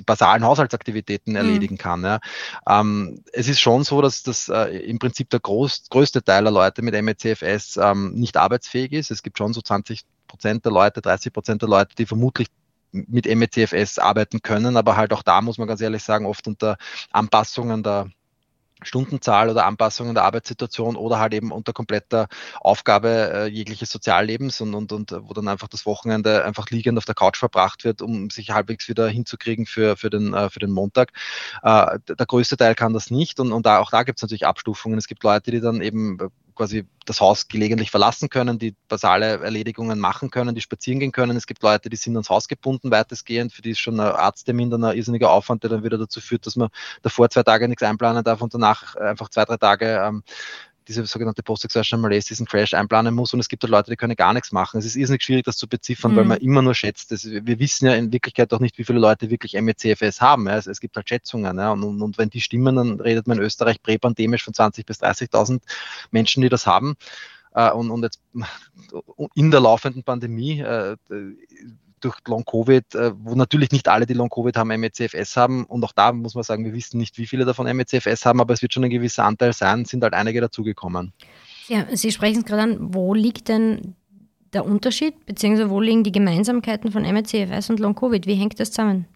basalen 0.04 0.44
Haushaltsaktivitäten 0.44 1.32
mhm. 1.32 1.37
erledigen 1.37 1.78
kann. 1.78 2.04
Ja. 2.04 2.20
Ähm, 2.69 3.22
es 3.32 3.48
ist 3.48 3.60
schon 3.60 3.84
so, 3.84 4.02
dass 4.02 4.22
das 4.22 4.48
äh, 4.48 4.76
im 4.78 4.98
Prinzip 4.98 5.31
der 5.31 5.40
groß, 5.40 5.87
größte 5.90 6.22
Teil 6.22 6.43
der 6.43 6.52
Leute 6.52 6.82
mit 6.82 7.00
MECFS 7.00 7.76
ähm, 7.76 8.12
nicht 8.14 8.37
arbeitsfähig 8.37 8.93
ist. 8.93 9.10
Es 9.10 9.22
gibt 9.22 9.38
schon 9.38 9.52
so 9.52 9.62
20 9.62 10.02
Prozent 10.26 10.64
der 10.64 10.72
Leute, 10.72 11.00
30 11.00 11.32
Prozent 11.32 11.62
der 11.62 11.69
Leute, 11.69 11.94
die 11.96 12.06
vermutlich 12.06 12.48
mit 12.93 13.26
MECFS 13.26 13.98
arbeiten 13.98 14.43
können, 14.43 14.76
aber 14.76 14.96
halt 14.96 15.12
auch 15.12 15.22
da 15.22 15.43
muss 15.43 15.58
man 15.58 15.69
ganz 15.69 15.81
ehrlich 15.81 16.02
sagen, 16.02 16.26
oft 16.26 16.46
unter 16.46 16.78
Anpassungen 17.10 17.82
der 17.82 18.08
Stundenzahl 18.82 19.49
oder 19.49 19.64
Anpassungen 19.64 20.14
der 20.14 20.25
Arbeitssituation 20.25 20.96
oder 20.96 21.19
halt 21.19 21.32
eben 21.32 21.50
unter 21.50 21.73
kompletter 21.73 22.28
Aufgabe 22.61 23.08
äh, 23.08 23.46
jegliches 23.46 23.90
Soziallebens 23.90 24.61
und, 24.61 24.75
und, 24.75 24.93
und 24.93 25.12
wo 25.12 25.32
dann 25.32 25.49
einfach 25.49 25.69
das 25.69 25.87
Wochenende 25.87 26.44
einfach 26.44 26.69
liegend 26.70 26.99
auf 26.99 27.06
der 27.06 27.14
Couch 27.14 27.38
verbracht 27.38 27.84
wird, 27.84 28.02
um 28.02 28.28
sich 28.28 28.50
halbwegs 28.50 28.88
wieder 28.88 29.08
hinzukriegen 29.08 29.67
für, 29.67 29.96
für, 29.96 30.11
den, 30.11 30.34
äh, 30.34 30.50
für 30.50 30.58
den 30.58 30.70
Montag. 30.70 31.12
Äh, 31.62 31.99
der 32.06 32.26
größte 32.26 32.56
Teil 32.56 32.75
kann 32.75 32.93
das 32.93 33.11
nicht 33.11 33.40
und, 33.40 33.52
und 33.52 33.64
da, 33.64 33.78
auch 33.78 33.90
da 33.90 34.02
gibt 34.02 34.19
es 34.19 34.23
natürlich 34.23 34.46
Abstufungen. 34.46 34.99
Es 34.99 35.06
gibt 35.06 35.25
Leute, 35.25 35.50
die 35.50 35.61
dann 35.61 35.81
eben 35.81 36.19
quasi 36.56 36.87
das 37.05 37.20
Haus 37.20 37.47
gelegentlich 37.47 37.91
verlassen 37.91 38.29
können, 38.29 38.58
die 38.58 38.75
basale 38.88 39.38
Erledigungen 39.38 40.00
machen 40.00 40.31
können, 40.31 40.55
die 40.55 40.61
spazieren 40.61 40.99
gehen 40.99 41.12
können. 41.12 41.37
Es 41.37 41.47
gibt 41.47 41.62
Leute, 41.62 41.88
die 41.88 41.97
sind 41.97 42.17
ans 42.17 42.31
Haus 42.31 42.49
gebunden, 42.49 42.91
weitestgehend. 42.91 43.53
Für 43.53 43.62
die 43.62 43.70
ist 43.70 43.79
schon 43.79 44.00
ein 44.00 44.06
Arzttermin 44.06 44.70
dann 44.70 44.82
ein 44.82 44.97
irrsinniger 44.97 45.31
Aufwand, 45.31 45.62
der 45.62 45.70
dann 45.70 45.85
wieder 45.85 45.99
dazu 45.99 46.20
führt, 46.20 46.47
dass 46.47 46.56
man 46.56 46.70
davor 47.03 47.31
zwei 47.31 47.44
Tage 47.44 47.69
nichts 47.69 47.85
einplanen 47.85 48.25
darf 48.25 48.43
und 48.43 48.53
danach 48.53 48.97
einfach 48.97 49.29
zwei, 49.29 49.44
drei 49.44 49.58
Tage 49.58 50.03
ähm, 50.03 50.25
diese 50.88 51.05
sogenannte 51.06 51.43
Post-Exertional 51.43 52.03
Malaise, 52.03 52.29
diesen 52.29 52.47
Crash 52.47 52.75
einplanen 52.75 53.15
muss 53.15 53.35
und 53.35 53.41
es 53.41 53.49
gibt 53.49 53.62
halt 53.62 53.71
Leute, 53.71 53.91
die 53.91 53.97
können 53.97 54.17
gar 54.17 54.33
nichts 54.33 54.53
machen. 54.53 54.79
Es 54.79 54.87
ist 54.87 54.97
irrsinnig 54.97 55.23
schwierig, 55.23 55.44
das 55.44 55.56
zu 55.56 55.69
beziffern, 55.69 56.12
mhm. 56.12 56.17
weil 56.17 56.25
man 56.25 56.38
immer 56.38 56.62
nur 56.62 56.75
schätzt. 56.75 57.12
Das, 57.12 57.25
wir 57.25 57.59
wissen 57.59 57.87
ja 57.87 57.94
in 57.94 58.12
Wirklichkeit 58.12 58.53
auch 58.53 58.61
nicht, 58.61 58.79
wie 58.79 58.85
viele 58.85 58.99
Leute 58.99 59.31
wirklich 59.31 59.55
MECFS 59.55 60.21
haben. 60.21 60.47
Ja. 60.47 60.56
Es, 60.56 60.67
es, 60.67 60.81
gibt 60.81 60.97
halt 60.97 61.09
Schätzungen. 61.09 61.59
Ja. 61.59 61.73
Und, 61.73 61.83
und, 61.83 62.03
und, 62.03 62.19
wenn 62.19 62.31
die 62.31 62.41
stimmen, 62.41 62.77
dann 62.77 63.00
redet 63.00 63.27
man 63.27 63.38
in 63.38 63.44
Österreich 63.44 63.83
präpandemisch 63.83 64.44
von 64.44 64.55
20.000 64.55 64.87
bis 64.87 65.03
30.000 65.03 65.61
Menschen, 66.11 66.43
die 66.43 66.49
das 66.49 66.67
haben. 66.67 66.97
Äh, 67.55 67.71
und, 67.71 67.91
und 67.91 68.03
jetzt 68.03 68.21
in 69.35 69.50
der 69.50 69.61
laufenden 69.61 70.05
Pandemie 70.05 70.61
äh, 70.61 70.97
durch 72.00 72.16
Long-Covid, 72.26 72.94
äh, 72.94 73.12
wo 73.16 73.34
natürlich 73.34 73.72
nicht 73.72 73.88
alle, 73.88 74.06
die 74.06 74.14
Long-Covid 74.14 74.56
haben, 74.56 74.69
MECFS 74.69 75.37
haben. 75.37 75.64
Und 75.64 75.84
auch 75.84 75.93
da 75.93 76.12
muss 76.12 76.34
man 76.34 76.44
sagen, 76.44 76.64
wir 76.64 76.72
wissen 76.72 76.98
nicht, 76.98 77.19
wie 77.19 77.26
viele 77.26 77.44
davon 77.44 77.66
MECFS 77.75 78.26
haben, 78.26 78.40
aber 78.40 78.54
es 78.54 78.62
wird 78.62 78.72
schon 78.72 78.84
ein 78.84 78.90
gewisser 78.90 79.25
Anteil 79.25 79.52
sein, 79.52 79.84
sind 79.84 80.02
halt 80.02 80.14
einige 80.14 80.40
dazugekommen. 80.40 81.12
Ja, 81.69 81.87
Sie 81.93 82.12
sprechen 82.12 82.40
es 82.40 82.44
gerade 82.44 82.62
an, 82.62 82.94
wo 82.94 83.14
liegt 83.14 83.48
denn 83.48 83.94
der 84.52 84.64
Unterschied, 84.64 85.26
beziehungsweise 85.26 85.70
wo 85.70 85.81
liegen 85.81 86.04
die 86.04 86.12
Gemeinsamkeiten 86.12 86.92
von 86.92 87.02
MECFS 87.02 87.71
und 87.71 87.80
Long-Covid? 87.80 88.26
Wie 88.26 88.35
hängt 88.35 88.59
das 88.61 88.71
zusammen? 88.71 89.06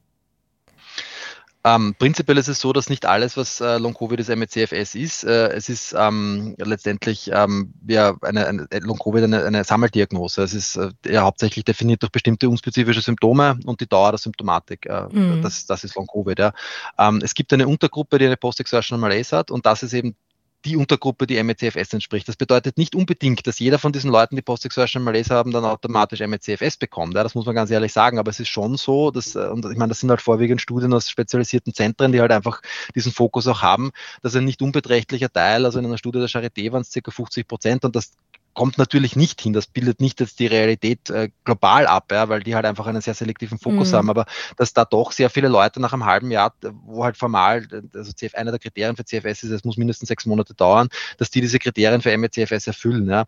Ähm, 1.63 1.95
prinzipiell 1.99 2.39
ist 2.39 2.49
es 2.49 2.59
so, 2.59 2.73
dass 2.73 2.89
nicht 2.89 3.05
alles, 3.05 3.37
was 3.37 3.61
äh, 3.61 3.77
Long-Covid 3.77 4.19
ist, 4.19 4.35
MECFS 4.35 4.95
ist. 4.95 5.25
Äh, 5.25 5.49
es 5.49 5.69
ist 5.69 5.95
ähm, 5.97 6.55
letztendlich 6.59 7.31
ähm, 7.33 7.75
ja, 7.87 8.17
eine, 8.23 8.47
eine 8.47 8.67
Long-Covid 8.73 9.25
eine, 9.25 9.45
eine, 9.45 9.65
Sammeldiagnose. 9.65 10.43
Es 10.43 10.55
ist 10.55 10.77
äh, 10.77 10.91
ja 11.07 11.23
hauptsächlich 11.23 11.67
definiert 11.67 12.03
durch 12.03 12.13
bestimmte 12.13 12.49
unspezifische 12.49 13.03
Symptome 13.03 13.59
und 13.67 13.81
die 13.83 13.87
Dauer 13.87 14.13
der 14.13 14.19
Symptomatik. 14.19 14.87
Äh, 14.87 15.07
mhm. 15.11 15.43
das, 15.43 15.67
das 15.67 15.85
ist 15.85 15.97
Long-Covid. 15.97 16.39
Ja. 16.39 16.53
Ähm, 16.99 17.21
es 17.23 17.35
gibt 17.35 17.53
eine 17.53 17.69
Untergruppe, 17.69 18.19
die 18.19 18.27
eine 18.27 18.39
Post-Exertional 18.39 19.01
Malaise 19.01 19.37
hat 19.37 19.51
und 19.51 19.67
das 19.67 19.83
ist 19.83 19.93
eben 19.93 20.17
die 20.65 20.77
Untergruppe, 20.77 21.27
die 21.27 21.43
MECFS 21.43 21.93
entspricht. 21.93 22.29
Das 22.29 22.37
bedeutet 22.37 22.77
nicht 22.77 22.95
unbedingt, 22.95 23.47
dass 23.47 23.59
jeder 23.59 23.79
von 23.79 23.93
diesen 23.93 24.11
Leuten, 24.11 24.37
die 24.37 24.43
Post-Exertional 24.43 25.05
Malaise 25.05 25.35
haben, 25.35 25.53
dann 25.53 25.65
automatisch 25.65 26.21
MECFS 26.21 26.77
bekommt. 26.77 27.15
Ja, 27.15 27.23
das 27.23 27.35
muss 27.35 27.47
man 27.47 27.55
ganz 27.55 27.71
ehrlich 27.71 27.93
sagen. 27.93 28.19
Aber 28.19 28.31
es 28.31 28.41
ist 28.41 28.49
schon 28.49 28.77
so, 28.77 29.11
dass, 29.11 29.35
äh, 29.35 29.49
und 29.49 29.65
ich 29.65 29.79
meine, 29.79 29.89
das 29.89 30.01
sind 30.01 30.11
halt 30.11 30.21
vorwiegend 30.21 30.61
Studien 30.61 30.93
aus 30.93 31.09
spezialisierten 31.09 31.73
Zentren, 31.73 32.13
die 32.13 32.21
halt 32.21 32.33
einfach 32.33 32.61
diesen 32.95 33.13
Fokus 33.13 33.47
auch 33.47 33.63
haben, 33.63 33.91
dass 34.23 34.37
ein 34.37 34.45
nicht 34.45 34.63
unbeträchtlicher 34.63 35.33
Teil, 35.33 35.65
also 35.65 35.79
in 35.79 35.87
einer 35.87 35.99
Studie 35.99 36.19
der 36.19 36.29
Charité 36.29 36.73
waren 36.73 36.83
es 36.83 36.93
ca. 36.93 37.11
50 37.11 37.49
Prozent 37.49 37.85
und 37.85 37.97
das 37.97 38.13
kommt 38.55 38.79
natürlich 38.79 39.17
nicht 39.17 39.41
hin. 39.41 39.53
Das 39.53 39.67
bildet 39.67 40.01
nicht 40.01 40.21
jetzt 40.21 40.39
die 40.39 40.47
Realität 40.47 41.11
äh, 41.11 41.31
global 41.45 41.87
ab, 41.87 42.11
ja, 42.11 42.29
weil 42.29 42.43
die 42.43 42.55
halt 42.55 42.67
einfach 42.67 42.87
einen 42.87 43.01
sehr 43.01 43.15
selektiven 43.15 43.59
Fokus 43.59 43.93
mhm. 43.93 43.97
haben. 43.97 44.11
Aber 44.11 44.27
dass 44.57 44.73
da 44.73 44.85
doch 44.85 45.13
sehr 45.13 45.31
viele 45.31 45.49
Leute 45.49 45.81
nach 45.81 45.93
einem 45.93 46.05
halben 46.05 46.31
Jahr, 46.31 46.55
wo 46.85 47.05
halt 47.05 47.17
formal, 47.17 47.67
also 47.95 48.13
CF, 48.13 48.35
einer 48.35 48.51
der 48.51 48.61
Kriterien 48.61 48.97
für 48.97 49.05
CFS 49.05 49.45
ist, 49.45 49.51
es 49.51 49.65
muss 49.65 49.77
mindestens 49.77 50.09
sechs 50.09 50.27
Monate 50.27 50.55
dauern, 50.55 50.89
dass 51.19 51.31
die 51.31 51.41
diese 51.41 51.59
Kriterien 51.59 52.03
für 52.03 52.17
MECFS 52.17 52.67
erfüllen. 52.67 53.09
Ja. 53.09 53.25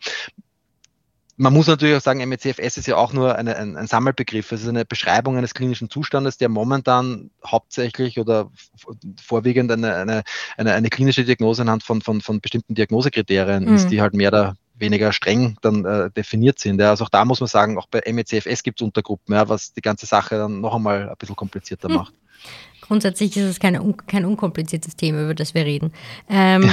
Man 1.36 1.54
muss 1.54 1.66
natürlich 1.66 1.96
auch 1.96 2.02
sagen, 2.02 2.26
MECFS 2.28 2.76
ist 2.76 2.86
ja 2.86 2.96
auch 2.96 3.12
nur 3.12 3.36
eine, 3.36 3.56
ein, 3.56 3.76
ein, 3.76 3.86
Sammelbegriff. 3.86 4.52
Es 4.52 4.62
ist 4.62 4.68
eine 4.68 4.84
Beschreibung 4.84 5.38
eines 5.38 5.54
klinischen 5.54 5.88
Zustandes, 5.88 6.36
der 6.36 6.48
momentan 6.48 7.30
hauptsächlich 7.44 8.18
oder 8.20 8.50
vorwiegend 9.20 9.72
eine, 9.72 9.94
eine, 9.94 10.24
eine, 10.56 10.90
klinische 10.90 11.24
Diagnose 11.24 11.62
anhand 11.62 11.84
von, 11.84 12.02
von, 12.02 12.20
von 12.20 12.40
bestimmten 12.40 12.74
Diagnosekriterien 12.74 13.64
mhm. 13.64 13.74
ist, 13.74 13.88
die 13.88 14.02
halt 14.02 14.14
mehr 14.14 14.30
da 14.30 14.56
weniger 14.82 15.12
streng 15.12 15.56
dann 15.62 15.86
äh, 15.86 16.10
definiert 16.10 16.58
sind. 16.58 16.78
Ja. 16.78 16.90
Also 16.90 17.04
auch 17.04 17.08
da 17.08 17.24
muss 17.24 17.40
man 17.40 17.46
sagen, 17.46 17.78
auch 17.78 17.86
bei 17.86 18.02
MECFS 18.06 18.62
gibt 18.62 18.80
es 18.80 18.84
Untergruppen, 18.84 19.34
ja, 19.34 19.48
was 19.48 19.72
die 19.72 19.80
ganze 19.80 20.04
Sache 20.04 20.36
dann 20.36 20.60
noch 20.60 20.74
einmal 20.74 21.08
ein 21.08 21.16
bisschen 21.18 21.36
komplizierter 21.36 21.88
hm. 21.88 21.96
macht. 21.96 22.14
Grundsätzlich 22.82 23.34
ist 23.36 23.44
es 23.44 23.60
keine, 23.60 23.80
kein 24.06 24.26
unkompliziertes 24.26 24.96
Thema, 24.96 25.22
über 25.22 25.34
das 25.34 25.54
wir 25.54 25.64
reden. 25.64 25.92
Ähm, 26.28 26.70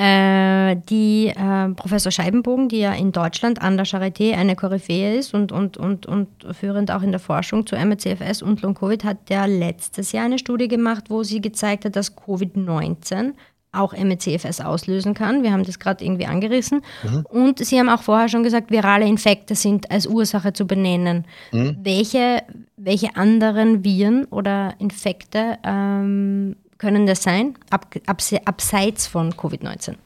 Äh, 0.00 0.76
die 0.88 1.26
äh, 1.26 1.70
Professor 1.74 2.12
Scheibenbogen, 2.12 2.68
die 2.68 2.78
ja 2.78 2.92
in 2.92 3.10
Deutschland 3.10 3.60
an 3.60 3.76
der 3.76 3.84
Charité 3.84 4.34
eine 4.34 4.54
Koryphäe 4.54 5.18
ist 5.18 5.34
und, 5.34 5.50
und, 5.50 5.76
und, 5.76 6.06
und 6.06 6.28
führend 6.52 6.92
auch 6.92 7.02
in 7.02 7.10
der 7.10 7.18
Forschung 7.18 7.66
zu 7.66 7.74
MCFS 7.74 8.42
und 8.42 8.62
Long-Covid, 8.62 9.02
hat 9.02 9.28
ja 9.28 9.46
letztes 9.46 10.12
Jahr 10.12 10.26
eine 10.26 10.38
Studie 10.38 10.68
gemacht, 10.68 11.06
wo 11.08 11.24
sie 11.24 11.40
gezeigt 11.40 11.84
hat, 11.84 11.96
dass 11.96 12.16
Covid-19 12.16 13.32
auch 13.72 13.92
MECFS 13.92 14.60
auslösen 14.60 15.14
kann. 15.14 15.42
Wir 15.42 15.52
haben 15.52 15.64
das 15.64 15.78
gerade 15.78 16.04
irgendwie 16.04 16.26
angerissen. 16.26 16.82
Mhm. 17.02 17.26
Und 17.28 17.64
Sie 17.64 17.78
haben 17.78 17.88
auch 17.88 18.02
vorher 18.02 18.28
schon 18.28 18.42
gesagt, 18.42 18.70
virale 18.70 19.06
Infekte 19.06 19.54
sind 19.54 19.90
als 19.90 20.06
Ursache 20.06 20.52
zu 20.52 20.66
benennen. 20.66 21.26
Mhm. 21.52 21.78
Welche, 21.82 22.42
welche 22.76 23.16
anderen 23.16 23.84
Viren 23.84 24.24
oder 24.26 24.74
Infekte 24.78 25.58
ähm, 25.64 26.56
können 26.78 27.06
das 27.06 27.22
sein, 27.22 27.56
ab, 27.70 27.94
ab, 28.06 28.22
abseits 28.44 29.06
von 29.06 29.34
Covid-19? 29.34 29.96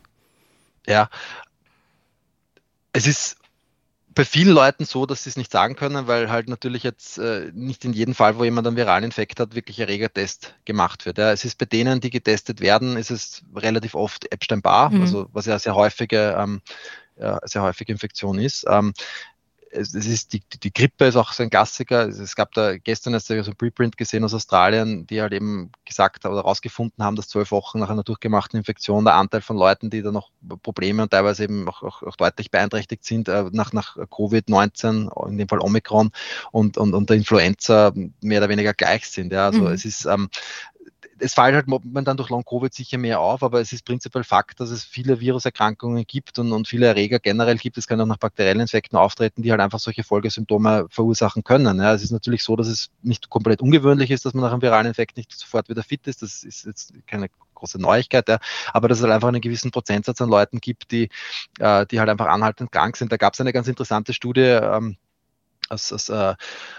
Ja, 0.86 1.08
es 2.92 3.06
ist 3.06 3.36
bei 4.14 4.24
vielen 4.24 4.54
Leuten 4.54 4.84
so, 4.84 5.06
dass 5.06 5.24
sie 5.24 5.30
es 5.30 5.36
nicht 5.36 5.52
sagen 5.52 5.76
können, 5.76 6.06
weil 6.06 6.30
halt 6.30 6.48
natürlich 6.48 6.82
jetzt 6.82 7.18
äh, 7.18 7.50
nicht 7.54 7.84
in 7.84 7.92
jedem 7.92 8.14
Fall, 8.14 8.38
wo 8.38 8.44
jemand 8.44 8.66
einen 8.66 8.76
viralen 8.76 9.04
Infekt 9.04 9.40
hat, 9.40 9.54
wirklich 9.54 9.78
Erregertest 9.78 10.54
gemacht 10.64 11.06
wird. 11.06 11.18
Ja. 11.18 11.32
Es 11.32 11.44
ist 11.44 11.58
bei 11.58 11.66
denen, 11.66 12.00
die 12.00 12.10
getestet 12.10 12.60
werden, 12.60 12.96
ist 12.96 13.10
es 13.10 13.42
relativ 13.54 13.94
oft 13.94 14.30
Epstein-Barr, 14.30 14.90
mhm. 14.90 15.00
also 15.02 15.28
was 15.32 15.46
ja 15.46 15.58
sehr 15.58 15.74
häufige, 15.74 16.36
ähm, 16.38 16.60
ja, 17.16 17.38
sehr 17.44 17.62
häufige 17.62 17.92
Infektion 17.92 18.38
ist. 18.38 18.64
Ähm, 18.68 18.92
es, 19.72 19.94
es 19.94 20.06
ist 20.06 20.32
die, 20.32 20.42
die 20.62 20.72
Grippe 20.72 21.06
ist 21.06 21.16
auch 21.16 21.32
so 21.32 21.42
ein 21.42 21.50
Klassiker. 21.50 22.06
Es 22.06 22.36
gab 22.36 22.52
da 22.52 22.76
gestern 22.76 23.14
erst 23.14 23.28
so 23.28 23.34
ein 23.34 23.56
Preprint 23.56 23.96
gesehen 23.96 24.24
aus 24.24 24.34
Australien, 24.34 25.06
die 25.06 25.20
halt 25.20 25.32
eben 25.32 25.72
gesagt 25.84 26.24
oder 26.26 26.36
herausgefunden 26.36 27.02
haben, 27.02 27.16
dass 27.16 27.28
zwölf 27.28 27.50
Wochen 27.50 27.78
nach 27.78 27.90
einer 27.90 28.02
durchgemachten 28.02 28.58
Infektion 28.58 29.04
der 29.04 29.14
Anteil 29.14 29.40
von 29.40 29.56
Leuten, 29.56 29.90
die 29.90 30.02
da 30.02 30.12
noch 30.12 30.30
Probleme 30.62 31.02
und 31.02 31.10
teilweise 31.10 31.44
eben 31.44 31.68
auch, 31.68 31.82
auch, 31.82 32.02
auch 32.02 32.16
deutlich 32.16 32.50
beeinträchtigt 32.50 33.04
sind, 33.04 33.28
äh, 33.28 33.44
nach, 33.52 33.72
nach 33.72 33.96
Covid-19, 33.96 35.28
in 35.28 35.38
dem 35.38 35.48
Fall 35.48 35.60
Omikron 35.60 36.10
und, 36.52 36.76
und, 36.76 36.94
und 36.94 37.08
der 37.08 37.16
Influenza 37.16 37.92
mehr 38.20 38.40
oder 38.40 38.48
weniger 38.48 38.74
gleich 38.74 39.08
sind. 39.08 39.32
Ja. 39.32 39.46
Also 39.46 39.62
mhm. 39.62 39.68
es 39.68 39.84
ist 39.84 40.04
ähm, 40.04 40.28
es 41.22 41.34
fällt 41.34 41.54
halt 41.54 41.68
momentan 41.68 42.16
durch 42.16 42.30
Long-Covid 42.30 42.74
sicher 42.74 42.98
mehr 42.98 43.20
auf, 43.20 43.42
aber 43.42 43.60
es 43.60 43.72
ist 43.72 43.84
prinzipiell 43.84 44.24
Fakt, 44.24 44.58
dass 44.60 44.70
es 44.70 44.84
viele 44.84 45.20
Viruserkrankungen 45.20 46.04
gibt 46.06 46.38
und, 46.38 46.52
und 46.52 46.66
viele 46.66 46.86
Erreger 46.86 47.20
generell 47.20 47.56
gibt. 47.56 47.78
Es 47.78 47.86
können 47.86 48.00
auch 48.00 48.06
nach 48.06 48.18
bakteriellen 48.18 48.60
Infekten 48.60 48.98
auftreten, 48.98 49.42
die 49.42 49.50
halt 49.50 49.60
einfach 49.60 49.78
solche 49.78 50.02
Folgesymptome 50.02 50.86
verursachen 50.90 51.44
können. 51.44 51.78
Ja, 51.78 51.94
es 51.94 52.02
ist 52.02 52.10
natürlich 52.10 52.42
so, 52.42 52.56
dass 52.56 52.66
es 52.66 52.90
nicht 53.02 53.30
komplett 53.30 53.62
ungewöhnlich 53.62 54.10
ist, 54.10 54.24
dass 54.24 54.34
man 54.34 54.42
nach 54.42 54.52
einem 54.52 54.62
viralen 54.62 54.86
Infekt 54.86 55.16
nicht 55.16 55.32
sofort 55.32 55.68
wieder 55.68 55.82
fit 55.82 56.06
ist. 56.06 56.22
Das 56.22 56.42
ist 56.42 56.66
jetzt 56.66 56.92
keine 57.06 57.28
große 57.54 57.80
Neuigkeit, 57.80 58.28
ja. 58.28 58.38
aber 58.72 58.88
dass 58.88 58.98
es 58.98 59.04
halt 59.04 59.14
einfach 59.14 59.28
einen 59.28 59.40
gewissen 59.40 59.70
Prozentsatz 59.70 60.20
an 60.20 60.28
Leuten 60.28 60.58
gibt, 60.58 60.90
die, 60.90 61.08
äh, 61.60 61.86
die 61.86 62.00
halt 62.00 62.08
einfach 62.08 62.26
anhaltend 62.26 62.72
krank 62.72 62.96
sind. 62.96 63.12
Da 63.12 63.16
gab 63.16 63.34
es 63.34 63.40
eine 63.40 63.52
ganz 63.52 63.68
interessante 63.68 64.12
Studie, 64.12 64.40
ähm, 64.40 64.96
aus, 65.68 65.92
aus, 65.92 66.08
äh, 66.08 66.34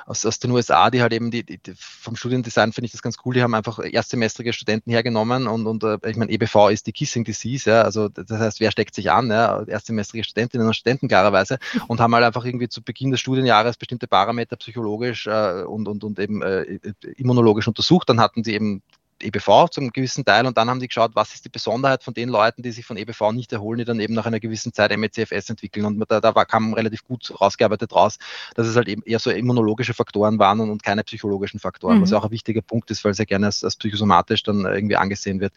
aus, 0.06 0.26
aus 0.26 0.40
den 0.40 0.52
USA, 0.52 0.90
die 0.90 1.02
halt 1.02 1.14
eben 1.14 1.32
die, 1.32 1.44
die, 1.44 1.60
vom 1.76 2.16
Studiendesign 2.16 2.74
finde 2.74 2.86
ich 2.86 2.92
das 2.92 3.02
ganz 3.02 3.18
cool, 3.26 3.34
die 3.34 3.42
haben 3.42 3.54
einfach 3.54 3.80
erstsemestrige 3.80 4.54
Studenten 4.54 4.92
hergenommen 4.92 5.48
und, 5.48 5.66
und 5.68 5.84
äh, 5.84 5.98
ich 6.06 6.18
meine, 6.18 6.32
EBV 6.32 6.70
ist 6.70 6.88
die 6.88 6.92
Kissing 6.92 7.24
Disease, 7.24 7.70
ja, 7.70 7.82
also 7.82 8.10
das 8.10 8.30
heißt, 8.30 8.60
wer 8.60 8.72
steckt 8.72 8.96
sich 8.96 9.12
an, 9.12 9.30
ja, 9.30 9.64
erstsemestrige 9.64 10.24
Studentinnen 10.24 10.68
und 10.68 10.74
Studenten 10.74 11.08
klarerweise 11.08 11.60
und 11.88 12.00
haben 12.00 12.14
halt 12.14 12.26
einfach 12.26 12.46
irgendwie 12.46 12.70
zu 12.70 12.82
Beginn 12.82 13.12
des 13.12 13.20
Studienjahres 13.20 13.78
bestimmte 13.78 14.08
Parameter 14.08 14.56
psychologisch 14.58 15.28
äh, 15.28 15.64
und, 15.64 15.88
und, 15.88 16.04
und 16.04 16.20
eben 16.20 16.42
äh, 16.42 16.80
immunologisch 17.18 17.68
untersucht, 17.68 18.10
dann 18.10 18.20
hatten 18.20 18.44
sie 18.44 18.54
eben 18.54 18.84
EBV 19.24 19.70
zum 19.70 19.92
gewissen 19.92 20.26
Teil 20.26 20.46
und 20.46 20.58
dann 20.58 20.70
haben 20.70 20.80
die 20.80 20.88
geschaut, 20.88 21.12
was 21.16 21.34
ist 21.34 21.46
die 21.46 21.50
Besonderheit 21.50 22.04
von 22.04 22.14
den 22.14 22.30
Leuten, 22.30 22.62
die 22.62 22.72
sich 22.72 22.86
von 22.86 22.98
EBV 22.98 23.32
nicht 23.32 23.52
erholen, 23.54 23.80
die 23.80 23.86
dann 23.86 24.00
eben 24.00 24.14
nach 24.14 24.26
einer 24.26 24.40
gewissen 24.40 24.74
Zeit 24.74 24.96
MECFS 24.96 25.50
entwickeln. 25.50 25.86
Und 25.86 26.04
da, 26.10 26.20
da 26.20 26.46
kam 26.46 26.74
relativ 26.74 27.04
gut 27.04 27.34
rausgearbeitet 27.40 27.94
raus, 27.94 28.18
dass 28.56 28.68
es 28.68 28.76
halt 28.76 28.88
eben 28.88 29.02
eher 29.04 29.20
so 29.20 29.32
immunologische 29.32 29.94
Faktoren 29.94 30.40
waren 30.40 30.60
und, 30.60 30.70
und 30.70 30.84
keine 30.84 31.04
psychologischen 31.04 31.60
Faktoren, 31.60 31.98
mhm. 31.98 32.02
was 32.04 32.12
ja 32.12 32.18
auch 32.18 32.26
ein 32.26 32.32
wichtiger 32.32 32.62
Punkt 32.62 32.92
ist, 32.92 33.04
weil 33.06 33.14
sehr 33.14 33.26
gerne 33.26 33.48
als, 33.48 33.64
als 33.64 33.76
psychosomatisch 33.76 34.44
dann 34.44 34.66
irgendwie 34.66 34.96
angesehen 34.96 35.40
wird. 35.40 35.54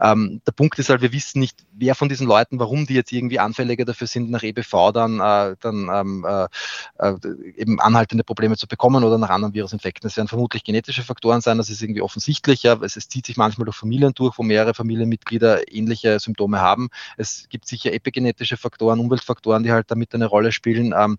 Ähm, 0.00 0.40
der 0.46 0.52
Punkt 0.52 0.78
ist 0.78 0.88
halt, 0.88 1.02
wir 1.02 1.12
wissen 1.12 1.40
nicht, 1.40 1.58
wer 1.72 1.94
von 1.94 2.08
diesen 2.08 2.26
Leuten, 2.26 2.58
warum 2.58 2.86
die 2.86 2.94
jetzt 2.94 3.12
irgendwie 3.12 3.38
anfälliger 3.38 3.84
dafür 3.84 4.06
sind, 4.06 4.30
nach 4.30 4.42
EBV 4.42 4.92
dann, 4.92 5.20
äh, 5.20 5.56
dann 5.60 5.88
ähm, 5.92 6.26
äh, 6.28 6.46
äh, 6.98 7.14
eben 7.56 7.80
anhaltende 7.80 8.24
Probleme 8.24 8.56
zu 8.56 8.66
bekommen 8.66 9.04
oder 9.04 9.18
nach 9.18 9.30
anderen 9.30 9.54
Virusinfekten. 9.54 10.06
Es 10.06 10.16
werden 10.16 10.28
vermutlich 10.28 10.64
genetische 10.64 11.02
Faktoren 11.02 11.40
sein, 11.40 11.58
das 11.58 11.70
ist 11.70 11.82
irgendwie 11.82 12.02
offensichtlich, 12.02 12.62
ja, 12.62 12.78
es 12.82 12.96
ist 12.96 13.05
es 13.06 13.08
zieht 13.08 13.26
sich 13.26 13.36
manchmal 13.36 13.64
durch 13.64 13.76
Familien 13.76 14.12
durch, 14.14 14.38
wo 14.38 14.42
mehrere 14.42 14.74
Familienmitglieder 14.74 15.72
ähnliche 15.72 16.18
Symptome 16.18 16.60
haben. 16.60 16.88
Es 17.16 17.48
gibt 17.48 17.66
sicher 17.66 17.92
epigenetische 17.92 18.56
Faktoren, 18.56 19.00
Umweltfaktoren, 19.00 19.62
die 19.62 19.72
halt 19.72 19.90
damit 19.90 20.14
eine 20.14 20.26
Rolle 20.26 20.52
spielen. 20.52 20.92
Ähm, 20.96 21.16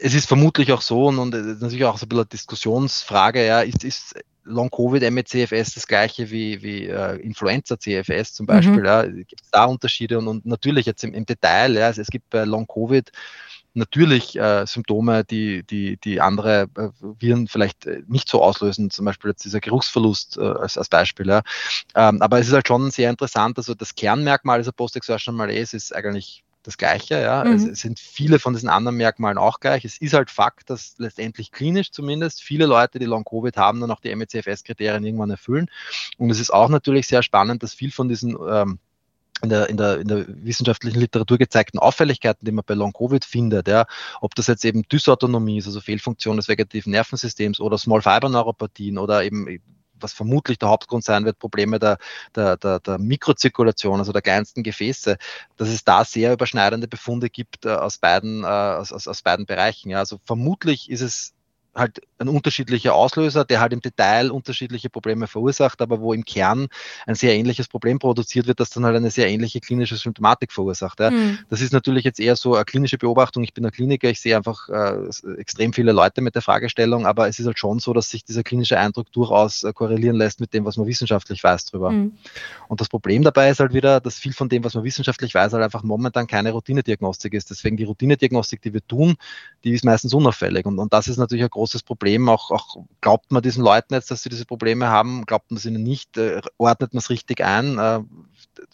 es 0.00 0.14
ist 0.14 0.26
vermutlich 0.26 0.72
auch 0.72 0.82
so 0.82 1.06
und, 1.06 1.18
und 1.18 1.32
natürlich 1.32 1.84
auch 1.84 1.98
so 1.98 2.06
ein 2.06 2.08
bisschen 2.08 2.22
eine 2.22 2.28
Diskussionsfrage, 2.28 3.46
ja, 3.46 3.60
ist, 3.60 3.84
ist 3.84 4.14
Long-Covid 4.44 5.10
MECFS 5.10 5.74
das 5.74 5.86
gleiche 5.86 6.30
wie, 6.30 6.62
wie 6.62 6.86
äh, 6.86 7.16
Influenza-CFS 7.16 8.34
zum 8.34 8.46
Beispiel? 8.46 8.80
Mhm. 8.80 8.84
Ja? 8.84 9.06
Gibt 9.06 9.40
es 9.42 9.50
da 9.50 9.64
Unterschiede? 9.64 10.18
Und, 10.18 10.28
und 10.28 10.46
natürlich 10.46 10.84
jetzt 10.86 11.02
im, 11.04 11.14
im 11.14 11.24
Detail, 11.24 11.74
ja, 11.74 11.86
also 11.86 12.02
es 12.02 12.08
gibt 12.08 12.28
bei 12.30 12.44
Long-Covid 12.44 13.10
natürlich 13.74 14.36
äh, 14.36 14.66
Symptome, 14.66 15.24
die, 15.24 15.62
die, 15.64 15.96
die 15.98 16.20
andere 16.20 16.68
äh, 16.76 16.88
Viren 17.00 17.48
vielleicht 17.48 17.86
äh, 17.86 18.02
nicht 18.06 18.28
so 18.28 18.42
auslösen, 18.42 18.90
zum 18.90 19.04
Beispiel 19.04 19.30
jetzt 19.30 19.44
dieser 19.44 19.60
Geruchsverlust 19.60 20.38
äh, 20.38 20.42
als, 20.42 20.78
als 20.78 20.88
Beispiel. 20.88 21.28
Ja. 21.28 21.42
Ähm, 21.94 22.22
aber 22.22 22.38
es 22.38 22.48
ist 22.48 22.54
halt 22.54 22.68
schon 22.68 22.90
sehr 22.90 23.10
interessant, 23.10 23.58
also 23.58 23.74
das 23.74 23.94
Kernmerkmal 23.94 24.60
dieser 24.60 24.72
Post-Exertional 24.72 25.36
Malaise 25.36 25.76
ist 25.76 25.94
eigentlich 25.94 26.44
das 26.64 26.78
Gleiche. 26.78 27.20
Ja. 27.20 27.44
Mhm. 27.44 27.70
Es 27.70 27.80
sind 27.80 28.00
viele 28.00 28.38
von 28.38 28.54
diesen 28.54 28.68
anderen 28.68 28.96
Merkmalen 28.96 29.38
auch 29.38 29.60
gleich. 29.60 29.84
Es 29.84 29.98
ist 29.98 30.14
halt 30.14 30.30
Fakt, 30.30 30.70
dass 30.70 30.94
letztendlich 30.98 31.52
klinisch 31.52 31.92
zumindest 31.92 32.42
viele 32.42 32.66
Leute, 32.66 32.98
die 32.98 33.04
Long-Covid 33.04 33.56
haben, 33.56 33.80
dann 33.80 33.90
auch 33.90 34.00
die 34.00 34.14
MECFS-Kriterien 34.14 35.04
irgendwann 35.04 35.30
erfüllen. 35.30 35.70
Und 36.16 36.30
es 36.30 36.40
ist 36.40 36.52
auch 36.52 36.68
natürlich 36.68 37.06
sehr 37.06 37.22
spannend, 37.22 37.62
dass 37.62 37.74
viel 37.74 37.92
von 37.92 38.08
diesen 38.08 38.36
ähm, 38.48 38.78
in 39.44 39.50
der, 39.50 39.68
in, 39.68 39.76
der, 39.76 40.00
in 40.00 40.08
der 40.08 40.24
wissenschaftlichen 40.28 40.98
Literatur 40.98 41.38
gezeigten 41.38 41.78
Auffälligkeiten, 41.78 42.44
die 42.44 42.52
man 42.52 42.64
bei 42.66 42.74
Long-Covid 42.74 43.24
findet, 43.24 43.68
ja, 43.68 43.86
ob 44.20 44.34
das 44.34 44.48
jetzt 44.48 44.64
eben 44.64 44.82
Dysautonomie 44.82 45.58
ist, 45.58 45.66
also 45.66 45.80
Fehlfunktion 45.80 46.36
des 46.36 46.48
vegetativen 46.48 46.90
Nervensystems 46.90 47.60
oder 47.60 47.78
Small 47.78 48.02
Fiber 48.02 48.28
Neuropathien 48.28 48.98
oder 48.98 49.22
eben 49.24 49.60
was 50.00 50.12
vermutlich 50.12 50.58
der 50.58 50.68
Hauptgrund 50.68 51.04
sein 51.04 51.24
wird, 51.24 51.38
Probleme 51.38 51.78
der, 51.78 51.98
der, 52.34 52.56
der, 52.56 52.80
der 52.80 52.98
Mikrozirkulation, 52.98 53.98
also 53.98 54.12
der 54.12 54.22
kleinsten 54.22 54.62
Gefäße, 54.62 55.16
dass 55.56 55.68
es 55.68 55.84
da 55.84 56.04
sehr 56.04 56.32
überschneidende 56.32 56.88
Befunde 56.88 57.30
gibt 57.30 57.64
äh, 57.64 57.70
aus, 57.70 57.98
beiden, 57.98 58.44
äh, 58.44 58.46
aus, 58.46 58.92
aus, 58.92 59.08
aus 59.08 59.22
beiden 59.22 59.46
Bereichen. 59.46 59.90
Ja. 59.90 60.00
Also 60.00 60.18
vermutlich 60.24 60.90
ist 60.90 61.00
es 61.00 61.33
halt 61.74 62.00
ein 62.18 62.28
unterschiedlicher 62.28 62.94
Auslöser, 62.94 63.44
der 63.44 63.60
halt 63.60 63.72
im 63.72 63.80
Detail 63.80 64.30
unterschiedliche 64.30 64.90
Probleme 64.90 65.26
verursacht, 65.26 65.82
aber 65.82 66.00
wo 66.00 66.12
im 66.12 66.24
Kern 66.24 66.68
ein 67.06 67.14
sehr 67.14 67.34
ähnliches 67.34 67.68
Problem 67.68 67.98
produziert 67.98 68.46
wird, 68.46 68.60
das 68.60 68.70
dann 68.70 68.84
halt 68.84 68.96
eine 68.96 69.10
sehr 69.10 69.28
ähnliche 69.28 69.60
klinische 69.60 69.96
Symptomatik 69.96 70.52
verursacht. 70.52 71.00
Ja. 71.00 71.10
Mhm. 71.10 71.38
Das 71.50 71.60
ist 71.60 71.72
natürlich 71.72 72.04
jetzt 72.04 72.20
eher 72.20 72.36
so 72.36 72.54
eine 72.54 72.64
klinische 72.64 72.98
Beobachtung. 72.98 73.42
Ich 73.42 73.52
bin 73.52 73.64
ein 73.66 73.72
Kliniker, 73.72 74.08
ich 74.08 74.20
sehe 74.20 74.36
einfach 74.36 74.68
äh, 74.68 75.08
extrem 75.38 75.72
viele 75.72 75.92
Leute 75.92 76.20
mit 76.20 76.34
der 76.34 76.42
Fragestellung, 76.42 77.06
aber 77.06 77.28
es 77.28 77.38
ist 77.38 77.46
halt 77.46 77.58
schon 77.58 77.78
so, 77.78 77.92
dass 77.92 78.10
sich 78.10 78.24
dieser 78.24 78.42
klinische 78.42 78.78
Eindruck 78.78 79.10
durchaus 79.12 79.64
äh, 79.64 79.72
korrelieren 79.72 80.16
lässt 80.16 80.40
mit 80.40 80.54
dem, 80.54 80.64
was 80.64 80.76
man 80.76 80.86
wissenschaftlich 80.86 81.42
weiß 81.42 81.66
drüber. 81.66 81.90
Mhm. 81.90 82.12
Und 82.68 82.80
das 82.80 82.88
Problem 82.88 83.22
dabei 83.22 83.50
ist 83.50 83.60
halt 83.60 83.74
wieder, 83.74 84.00
dass 84.00 84.18
viel 84.18 84.32
von 84.32 84.48
dem, 84.48 84.64
was 84.64 84.74
man 84.74 84.84
wissenschaftlich 84.84 85.34
weiß, 85.34 85.52
halt 85.52 85.62
einfach 85.62 85.82
momentan 85.82 86.26
keine 86.26 86.52
Routinediagnostik 86.52 87.34
ist. 87.34 87.50
Deswegen 87.50 87.76
die 87.76 87.84
Routinediagnostik, 87.84 88.62
die 88.62 88.72
wir 88.72 88.86
tun, 88.86 89.16
die 89.64 89.72
ist 89.72 89.84
meistens 89.84 90.14
unauffällig. 90.14 90.66
Und, 90.66 90.78
und 90.78 90.92
das 90.92 91.08
ist 91.08 91.16
natürlich 91.16 91.44
ein 91.44 91.50
großes 91.50 91.63
Problem. 91.82 92.28
Auch, 92.28 92.50
auch 92.50 92.76
glaubt 93.00 93.32
man 93.32 93.42
diesen 93.42 93.62
Leuten 93.62 93.94
jetzt, 93.94 94.10
dass 94.10 94.22
sie 94.22 94.28
diese 94.28 94.44
Probleme 94.44 94.88
haben, 94.88 95.24
glaubt 95.26 95.50
man 95.50 95.58
es 95.58 95.64
ihnen 95.64 95.82
nicht, 95.82 96.16
äh, 96.16 96.40
ordnet 96.58 96.94
man 96.94 96.98
es 96.98 97.10
richtig 97.10 97.44
ein. 97.44 97.78
Äh, 97.78 98.00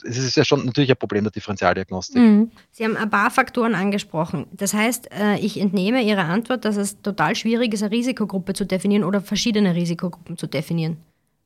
es 0.04 0.18
ist 0.18 0.36
ja 0.36 0.44
schon 0.44 0.64
natürlich 0.66 0.90
ein 0.90 0.96
Problem 0.96 1.24
der 1.24 1.30
Differentialdiagnostik. 1.30 2.20
Mhm. 2.20 2.50
Sie 2.70 2.84
haben 2.84 2.96
ein 2.96 3.10
paar 3.10 3.30
Faktoren 3.30 3.74
angesprochen. 3.74 4.46
Das 4.52 4.74
heißt, 4.74 5.10
äh, 5.12 5.38
ich 5.38 5.58
entnehme 5.60 6.02
Ihrer 6.02 6.24
Antwort, 6.24 6.64
dass 6.64 6.76
es 6.76 7.00
total 7.00 7.34
schwierig 7.36 7.72
ist, 7.74 7.82
eine 7.82 7.92
Risikogruppe 7.92 8.52
zu 8.52 8.66
definieren 8.66 9.04
oder 9.04 9.20
verschiedene 9.20 9.74
Risikogruppen 9.74 10.36
zu 10.36 10.46
definieren 10.46 10.98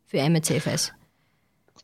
für 0.07 0.29
MECFS. 0.29 0.93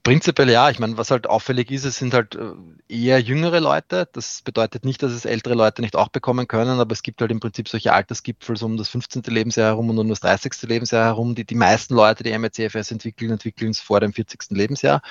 Prinzipiell 0.02 0.48
ja, 0.48 0.70
ich 0.70 0.78
meine, 0.78 0.96
was 0.96 1.10
halt 1.10 1.26
auffällig 1.26 1.70
ist, 1.70 1.84
es 1.84 1.98
sind 1.98 2.14
halt 2.14 2.34
äh, 2.34 2.54
eher 2.88 3.20
jüngere 3.20 3.60
Leute. 3.60 4.08
Das 4.14 4.40
bedeutet 4.40 4.82
nicht, 4.86 5.02
dass 5.02 5.12
es 5.12 5.26
ältere 5.26 5.52
Leute 5.52 5.82
nicht 5.82 5.94
auch 5.94 6.08
bekommen 6.08 6.48
können, 6.48 6.80
aber 6.80 6.92
es 6.92 7.02
gibt 7.02 7.20
halt 7.20 7.30
im 7.30 7.38
Prinzip 7.38 7.68
solche 7.68 7.92
Altersgipfel 7.92 8.56
so 8.56 8.64
um 8.64 8.78
das 8.78 8.88
15. 8.88 9.22
Lebensjahr 9.26 9.66
herum 9.66 9.90
und 9.90 9.98
um 9.98 10.08
das 10.08 10.20
30. 10.20 10.62
Lebensjahr 10.62 11.04
herum. 11.04 11.34
Die, 11.34 11.44
die 11.44 11.54
meisten 11.54 11.94
Leute, 11.94 12.22
die 12.24 12.36
MECFS 12.36 12.90
entwickeln, 12.92 13.30
entwickeln 13.30 13.72
es 13.72 13.80
vor 13.80 14.00
dem 14.00 14.14
40. 14.14 14.50
Lebensjahr. 14.50 15.02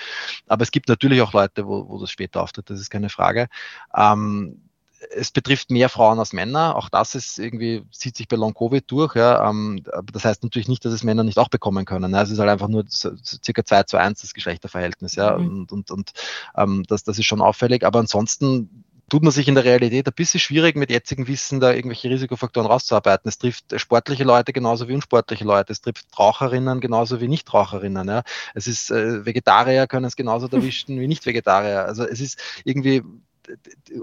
Aber 0.48 0.64
es 0.64 0.72
gibt 0.72 0.90
natürlich 0.90 1.22
auch 1.22 1.34
Leute, 1.34 1.68
wo, 1.68 1.88
wo 1.88 2.00
das 2.00 2.10
später 2.10 2.42
auftritt, 2.42 2.72
das 2.72 2.80
ist 2.80 2.90
keine 2.90 3.10
Frage. 3.10 3.48
Ähm, 3.96 4.69
es 5.12 5.32
betrifft 5.32 5.72
mehr 5.72 5.90
Frauen 5.90 6.20
als 6.20 6.34
Männer. 6.34 6.76
Auch 6.76 6.90
das 6.90 7.16
ist 7.16 7.40
irgendwie, 7.40 7.84
zieht 7.92 8.18
sich 8.18 8.28
bei 8.28 8.36
Long 8.36 8.54
Covid 8.54 8.84
durch. 8.92 9.16
Ja. 9.16 9.50
Ähm, 9.50 9.84
aber 9.92 10.12
das 10.12 10.26
heißt 10.26 10.44
natürlich 10.44 10.68
nicht, 10.68 10.84
dass 10.86 10.94
es 10.94 11.04
Männer 11.04 11.24
nicht 11.24 11.38
auch 11.38 11.50
bekommen 11.50 11.86
können. 11.86 12.14
Es 12.14 12.30
ist 12.30 12.40
halt 12.40 12.50
einfach 12.50 12.68
nur 12.68 12.86
circa 12.88 13.64
2 13.64 13.84
zu 13.84 13.98
1 13.98 14.22
das 14.22 14.34
Geschlechterverhältnis. 14.34 15.16
Ja. 15.16 15.38
Mhm. 15.38 15.48
Und, 15.48 15.72
und, 15.72 15.92
und 15.92 16.12
ähm, 16.56 16.84
das, 16.88 17.04
das 17.04 17.18
ist 17.18 17.26
schon 17.26 17.42
auffällig. 17.42 17.86
Aber 17.86 18.00
ansonsten 18.00 18.86
tut 19.10 19.24
man 19.24 19.32
sich 19.32 19.48
in 19.48 19.56
der 19.56 19.64
Realität 19.64 20.08
ein 20.08 20.14
bisschen 20.14 20.40
schwierig, 20.40 20.76
mit 20.76 20.92
jetzigem 20.92 21.28
Wissen 21.28 21.60
da 21.60 21.74
irgendwelche 21.74 22.10
Risikofaktoren 22.10 22.70
rauszuarbeiten. 22.70 23.28
Es 23.28 23.38
trifft 23.38 23.80
sportliche 23.80 24.24
Leute 24.24 24.54
genauso 24.54 24.88
wie 24.88 24.94
unsportliche 24.94 25.44
Leute. 25.44 25.74
Es 25.74 25.82
trifft 25.82 26.08
Raucherinnen 26.18 26.80
genauso 26.80 27.20
wie 27.20 27.28
Nichtraucherinnen. 27.28 28.08
Ja. 28.08 28.24
Es 28.54 28.68
ist 28.68 28.92
äh, 28.92 29.26
Vegetarier 29.26 29.88
können 29.88 30.06
es 30.06 30.16
genauso 30.16 30.48
erwischen 30.52 31.00
wie 31.00 31.08
Nicht-Vegetarier. 31.08 31.86
Also 31.86 32.04
es 32.04 32.20
ist 32.20 32.40
irgendwie 32.64 33.04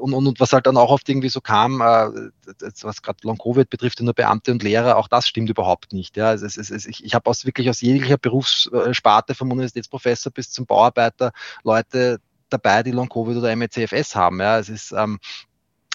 und, 0.01 0.15
und, 0.15 0.27
und, 0.27 0.41
was 0.41 0.53
halt 0.53 0.67
dann 0.67 0.77
auch 0.77 0.91
oft 0.91 1.09
irgendwie 1.09 1.29
so 1.29 1.41
kam, 1.41 1.81
äh, 1.81 2.31
was 2.83 3.03
gerade 3.03 3.19
Long-Covid 3.23 3.69
betrifft, 3.71 4.01
nur 4.01 4.15
Beamte 4.15 4.53
und 4.53 4.63
Lehrer, 4.63 4.97
auch 4.97 5.09
das 5.09 5.29
stimmt 5.29 5.51
überhaupt 5.51 5.93
nicht. 5.93 6.17
Ja. 6.17 6.33
Es, 6.33 6.43
es, 6.43 6.71
es, 6.71 6.87
ich 6.87 7.05
ich 7.05 7.15
habe 7.15 7.29
aus 7.31 7.47
wirklich 7.47 7.71
aus 7.71 7.81
jeglicher 7.81 8.19
Berufssparte 8.19 9.35
vom 9.35 9.51
Universitätsprofessor 9.53 10.33
bis 10.33 10.51
zum 10.51 10.67
Bauarbeiter 10.67 11.33
Leute 11.63 12.21
dabei, 12.49 12.83
die 12.83 12.93
Long-Covid 12.93 13.37
oder 13.37 13.55
MECFS 13.55 14.15
haben. 14.15 14.41
Ja. 14.41 14.59
Es 14.59 14.69
ist 14.69 14.93
ähm, 14.93 15.19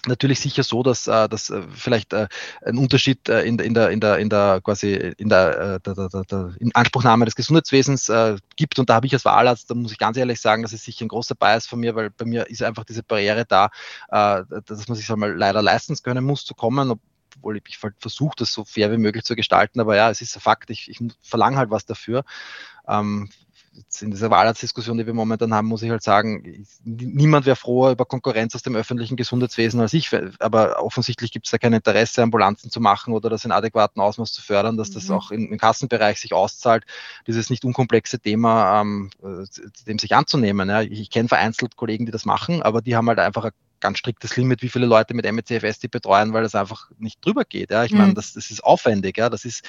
natürlich 0.07 0.39
sicher 0.39 0.63
so, 0.63 0.83
dass, 0.83 1.07
äh, 1.07 1.29
dass 1.29 1.49
äh, 1.49 1.61
vielleicht 1.73 2.13
äh, 2.13 2.27
ein 2.65 2.77
Unterschied 2.77 3.29
in, 3.29 3.59
in, 3.59 3.73
der, 3.73 3.89
in, 3.89 3.99
der, 3.99 4.17
in 4.17 4.29
der 4.29 4.61
quasi 4.63 4.93
in 4.93 5.29
der, 5.29 5.79
der, 5.79 5.93
der, 5.95 6.23
der 6.23 6.53
in 6.59 6.73
Anspruchnahme 6.73 7.25
des 7.25 7.35
Gesundheitswesens 7.35 8.11
gibt. 8.55 8.79
Und 8.79 8.89
da 8.89 8.95
habe 8.95 9.07
ich 9.07 9.13
als 9.13 9.25
Wahlarzt, 9.25 9.69
da 9.69 9.75
muss 9.75 9.91
ich 9.91 9.97
ganz 9.97 10.17
ehrlich 10.17 10.39
sagen, 10.39 10.63
das 10.63 10.73
ist 10.73 10.85
sicher 10.85 11.05
ein 11.05 11.09
großer 11.09 11.35
Bias 11.35 11.67
von 11.67 11.79
mir, 11.79 11.95
weil 11.95 12.09
bei 12.09 12.25
mir 12.25 12.49
ist 12.49 12.63
einfach 12.63 12.83
diese 12.83 13.03
Barriere 13.03 13.45
da, 13.45 13.69
dass 14.09 14.87
man 14.87 14.95
sich 14.95 15.09
einmal 15.11 15.35
leider 15.35 15.61
leisten 15.61 15.95
können 16.01 16.23
muss 16.23 16.45
zu 16.45 16.53
kommen, 16.53 16.99
obwohl 17.37 17.61
ich 17.67 17.81
halt 17.81 17.95
versuche, 17.99 18.35
das 18.37 18.51
so 18.53 18.63
fair 18.65 18.91
wie 18.91 18.97
möglich 18.97 19.23
zu 19.23 19.35
gestalten. 19.35 19.79
Aber 19.79 19.95
ja, 19.95 20.09
es 20.09 20.21
ist 20.21 20.35
ein 20.35 20.41
Fakt, 20.41 20.69
ich, 20.69 20.89
ich 20.89 20.99
verlange 21.21 21.57
halt 21.57 21.69
was 21.69 21.85
dafür. 21.85 22.23
Ähm, 22.87 23.29
in 24.01 24.11
dieser 24.11 24.29
Wahlratsdiskussion, 24.29 24.97
die 24.97 25.05
wir 25.05 25.13
momentan 25.13 25.53
haben, 25.53 25.67
muss 25.67 25.81
ich 25.81 25.89
halt 25.89 26.03
sagen, 26.03 26.65
niemand 26.83 27.45
wäre 27.45 27.55
froher 27.55 27.91
über 27.91 28.05
Konkurrenz 28.05 28.53
aus 28.53 28.63
dem 28.63 28.75
öffentlichen 28.75 29.15
Gesundheitswesen 29.15 29.79
als 29.79 29.93
ich. 29.93 30.09
Aber 30.39 30.83
offensichtlich 30.83 31.31
gibt 31.31 31.47
es 31.47 31.51
da 31.51 31.57
kein 31.57 31.73
Interesse, 31.73 32.21
Ambulanzen 32.21 32.69
zu 32.69 32.81
machen 32.81 33.13
oder 33.13 33.29
das 33.29 33.45
in 33.45 33.51
adäquatem 33.51 34.01
Ausmaß 34.01 34.33
zu 34.33 34.41
fördern, 34.41 34.77
dass 34.77 34.91
das 34.91 35.07
mhm. 35.07 35.15
auch 35.15 35.31
im, 35.31 35.51
im 35.51 35.57
Kassenbereich 35.57 36.19
sich 36.19 36.33
auszahlt, 36.33 36.85
dieses 37.27 37.49
nicht 37.49 37.63
unkomplexe 37.63 38.19
Thema 38.19 38.81
ähm, 38.81 39.09
äh, 39.23 39.45
dem 39.87 39.99
sich 39.99 40.15
anzunehmen. 40.15 40.69
Ja. 40.69 40.81
Ich, 40.81 40.99
ich 40.99 41.09
kenne 41.09 41.29
vereinzelt 41.29 41.75
Kollegen, 41.77 42.05
die 42.05 42.11
das 42.11 42.25
machen, 42.25 42.61
aber 42.61 42.81
die 42.81 42.95
haben 42.95 43.07
halt 43.07 43.19
einfach 43.19 43.45
ein 43.45 43.51
ganz 43.81 43.97
striktes 43.97 44.37
Limit, 44.37 44.61
wie 44.61 44.69
viele 44.69 44.85
Leute 44.85 45.13
mit 45.13 45.29
MECFS 45.29 45.79
die 45.79 45.87
betreuen, 45.87 46.33
weil 46.33 46.43
das 46.43 46.55
einfach 46.55 46.89
nicht 46.97 47.23
drüber 47.25 47.43
geht. 47.43 47.71
Ja. 47.71 47.83
Ich 47.83 47.91
mhm. 47.91 47.97
meine, 47.97 48.13
das, 48.13 48.33
das 48.33 48.51
ist 48.51 48.63
aufwendig, 48.63 49.17
ja. 49.17 49.29
Das 49.29 49.43
ist, 49.43 49.65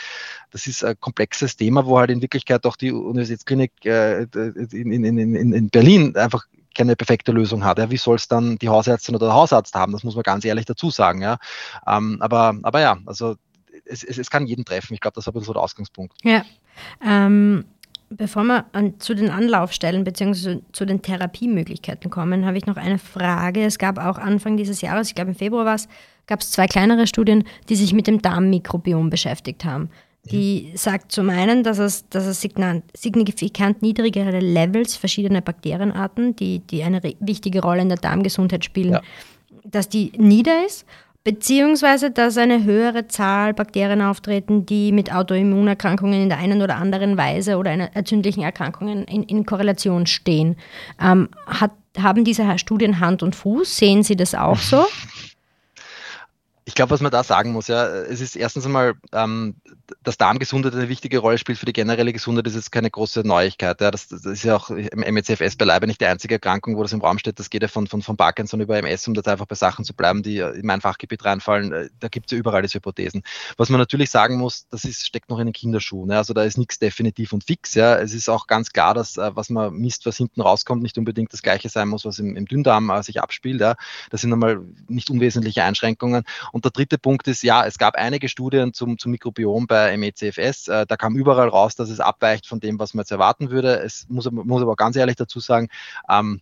das 0.51 0.67
ist 0.67 0.85
ein 0.85 0.99
komplexes 1.01 1.57
Thema, 1.57 1.87
wo 1.87 1.99
halt 1.99 2.11
in 2.11 2.23
Wirklichkeit 2.23 2.65
auch 2.67 2.77
die 2.77 2.93
Universitätsklinik 2.93 3.73
äh, 3.85 4.23
in, 4.23 5.05
in, 5.05 5.19
in, 5.19 5.53
in 5.53 5.71
Berlin 5.71 6.17
einfach 6.17 6.47
keine 6.75 6.97
perfekte 6.97 7.33
Lösung 7.33 7.65
hat. 7.65 7.79
Ja. 7.79 7.91
Wie 7.91 7.97
soll 7.97 8.17
es 8.17 8.29
dann 8.29 8.59
die 8.59 8.69
Hausärztin 8.69 9.15
oder 9.17 9.27
der 9.27 9.35
Hausarzt 9.35 9.75
haben? 9.75 9.93
Das 9.93 10.05
muss 10.05 10.15
man 10.15 10.23
ganz 10.23 10.45
ehrlich 10.45 10.65
dazu 10.65 10.91
sagen. 10.91 11.23
Ja. 11.23 11.39
Ähm, 11.87 12.19
aber, 12.21 12.55
aber 12.63 12.81
ja, 12.81 12.99
also 13.07 13.37
es, 13.85 14.05
es, 14.05 14.19
es 14.19 14.31
kann 14.31 14.47
jeden 14.47 14.65
treffen. 14.65 14.95
Ich 14.95 15.01
glaube, 15.01 15.15
das 15.15 15.27
war 15.27 15.43
so 15.43 15.53
der 15.53 15.63
Ausgangspunkt. 15.63 16.17
Ja. 16.23 16.45
Ähm, 17.05 17.65
Bevor 18.17 18.45
wir 18.45 18.67
an, 18.73 18.99
zu 18.99 19.15
den 19.15 19.31
Anlaufstellen 19.31 20.05
bzw. 20.05 20.61
zu 20.73 20.85
den 20.85 21.03
Therapiemöglichkeiten 21.03 22.11
kommen, 22.11 22.45
habe 22.45 22.59
ich 22.59 22.67
noch 22.67 22.77
eine 22.77 22.99
Frage. 22.99 23.65
Es 23.65 23.79
gab 23.79 23.99
auch 23.99 24.19
Anfang 24.19 24.57
dieses 24.57 24.81
Jahres, 24.83 25.09
ich 25.09 25.15
glaube 25.15 25.31
im 25.31 25.37
Februar 25.37 25.65
war 25.65 25.75
es, 25.75 25.89
gab 26.27 26.41
es 26.41 26.51
zwei 26.51 26.67
kleinere 26.67 27.07
Studien, 27.07 27.45
die 27.69 27.77
sich 27.77 27.93
mit 27.93 28.07
dem 28.07 28.21
Darmmikrobiom 28.21 29.09
beschäftigt 29.09 29.65
haben. 29.65 29.89
Die 30.31 30.71
ja. 30.71 30.77
sagt 30.77 31.11
zum 31.11 31.31
einen, 31.31 31.65
dass 31.65 31.79
es, 31.79 32.09
dass 32.09 32.27
es 32.27 32.41
signifikant 32.41 33.83
niedrigere 33.83 34.39
Levels 34.39 34.95
verschiedener 34.95 35.41
Bakterienarten, 35.41 36.37
die, 36.37 36.61
die 36.61 36.85
eine 36.85 37.03
wichtige 37.19 37.61
Rolle 37.61 37.83
in 37.83 37.89
der 37.89 37.99
Darmgesundheit 37.99 38.65
spielen, 38.65 38.93
ja. 38.93 39.03
dass 39.65 39.89
die 39.89 40.13
nieder 40.17 40.65
ist 40.65 40.87
beziehungsweise 41.25 42.11
dass 42.11 42.37
eine 42.37 42.65
höhere 42.65 43.09
Zahl 43.09 43.55
Bakterien 43.55 44.03
auftreten, 44.03 44.67
die 44.67 44.93
mit 44.93 45.13
Autoimmunerkrankungen 45.13 46.23
in 46.23 46.29
der 46.29 46.39
einen 46.39 46.63
oder 46.63 46.77
anderen 46.77 47.17
Weise 47.17 47.57
oder 47.57 47.71
einer 47.71 47.95
entzündlichen 47.97 48.43
Erkrankungen 48.43 49.05
in, 49.05 49.23
in 49.23 49.47
Korrelation 49.47 50.07
stehen. 50.07 50.57
Ähm, 51.01 51.29
hat, 51.47 51.73
haben 51.99 52.25
diese 52.25 52.59
Studien 52.59 53.01
Hand 53.01 53.23
und 53.23 53.37
Fuß? 53.37 53.77
Sehen 53.77 54.03
Sie 54.03 54.17
das 54.17 54.35
auch 54.35 54.59
so? 54.59 54.85
Ich 56.65 56.75
glaube, 56.75 56.91
was 56.91 57.01
man 57.01 57.11
da 57.11 57.25
sagen 57.25 57.53
muss, 57.53 57.69
ja, 57.69 57.87
es 57.87 58.21
ist 58.21 58.37
erstens 58.37 58.67
einmal, 58.67 58.95
ähm, 59.13 59.57
dass 60.03 60.17
Darmgesundheit 60.17 60.75
eine 60.75 60.89
wichtige 60.89 61.19
Rolle 61.19 61.39
spielt 61.39 61.59
für 61.59 61.67
die 61.67 61.73
generelle 61.73 62.13
Gesundheit, 62.13 62.47
ist 62.47 62.55
jetzt 62.55 62.73
keine 62.73 62.91
große 62.91 63.21
Neuigkeit. 63.21 63.81
Ja. 63.81 63.91
Das, 63.91 64.09
das 64.09 64.25
ist 64.25 64.45
ja 64.45 64.57
auch 64.57 64.71
im 64.71 65.15
MECFS 65.15 65.57
beileibe 65.57 65.87
nicht 65.87 66.01
die 66.01 66.07
einzige 66.07 66.35
Erkrankung, 66.35 66.77
wo 66.77 66.83
das 66.83 66.93
im 66.93 67.01
Raum 67.01 67.19
steht. 67.19 67.39
Das 67.39 67.51
geht 67.51 67.63
ja 67.63 67.69
von, 67.69 67.87
von, 67.87 68.03
von 68.03 68.17
Parkinson 68.17 68.61
über 68.61 68.77
MS, 68.79 69.09
um 69.09 69.15
das 69.15 69.27
einfach 69.27 69.47
bei 69.47 69.55
Sachen 69.55 69.85
zu 69.85 69.95
bleiben, 69.95 70.23
die 70.23 70.39
in 70.39 70.67
mein 70.67 70.81
Fachgebiet 70.81 71.25
reinfallen. 71.25 71.73
Äh, 71.73 71.89
da 72.01 72.09
gibt 72.09 72.27
es 72.27 72.33
ja 72.33 72.39
überall 72.39 72.63
diese 72.63 72.75
Hypothesen. 72.75 73.23
Was 73.57 73.69
man 73.69 73.79
natürlich 73.79 74.11
sagen 74.11 74.37
muss, 74.37 74.67
das 74.69 74.85
ist, 74.85 75.07
steckt 75.07 75.31
noch 75.31 75.39
in 75.39 75.47
den 75.47 75.53
Kinderschuhen. 75.53 76.11
Ja. 76.11 76.19
Also 76.19 76.35
da 76.35 76.43
ist 76.45 76.59
nichts 76.59 76.79
definitiv 76.79 77.33
und 77.33 77.45
fix. 77.45 77.75
Ja. 77.75 77.97
Es 77.97 78.15
ist 78.15 78.29
auch 78.29 78.47
ganz 78.47 78.73
klar, 78.73 78.95
dass 78.95 79.17
äh, 79.17 79.31
was 79.35 79.51
man 79.51 79.75
misst, 79.75 80.07
was 80.07 80.17
hinten 80.17 80.41
rauskommt, 80.41 80.83
nicht 80.83 80.99
unbedingt 80.99 81.33
das 81.33 81.43
gleiche 81.43 81.69
sein 81.69 81.89
muss, 81.89 82.05
was 82.05 82.19
im, 82.19 82.37
im 82.37 82.47
Dünndarm 82.47 82.91
äh, 82.91 83.03
sich 83.03 83.21
abspielt. 83.21 83.61
Ja. 83.61 83.77
Das 84.11 84.21
sind 84.21 84.33
einmal 84.33 84.61
nicht 84.89 85.11
unwesentliche 85.11 85.65
Einschränkungen. 85.65 86.25
Und 86.53 86.65
der 86.65 86.73
dritte 86.73 86.99
Punkt 86.99 87.29
ist, 87.29 87.43
ja, 87.43 87.67
es 87.67 87.79
gab 87.79 87.97
einige 87.97 88.29
Studien 88.29 88.73
zum, 88.73 88.99
zum 88.99 89.13
Mikrobiom 89.13 89.67
bei 89.83 89.97
MECFS. 89.97 90.69
Äh, 90.69 90.87
da 90.87 90.97
kam 90.97 91.17
überall 91.17 91.49
raus, 91.49 91.75
dass 91.75 91.91
es 91.91 92.01
abweicht 92.01 92.47
von 92.47 92.61
dem, 92.61 92.79
was 92.79 92.95
man 92.95 93.03
jetzt 93.03 93.11
erwarten 93.11 93.51
würde. 93.51 93.81
Es 93.81 94.07
muss, 94.09 94.31
muss 94.31 94.63
aber 94.63 94.77
ganz 94.77 94.97
ehrlich 94.97 95.17
dazu 95.17 95.41
sagen, 95.41 95.69
ähm, 96.09 96.41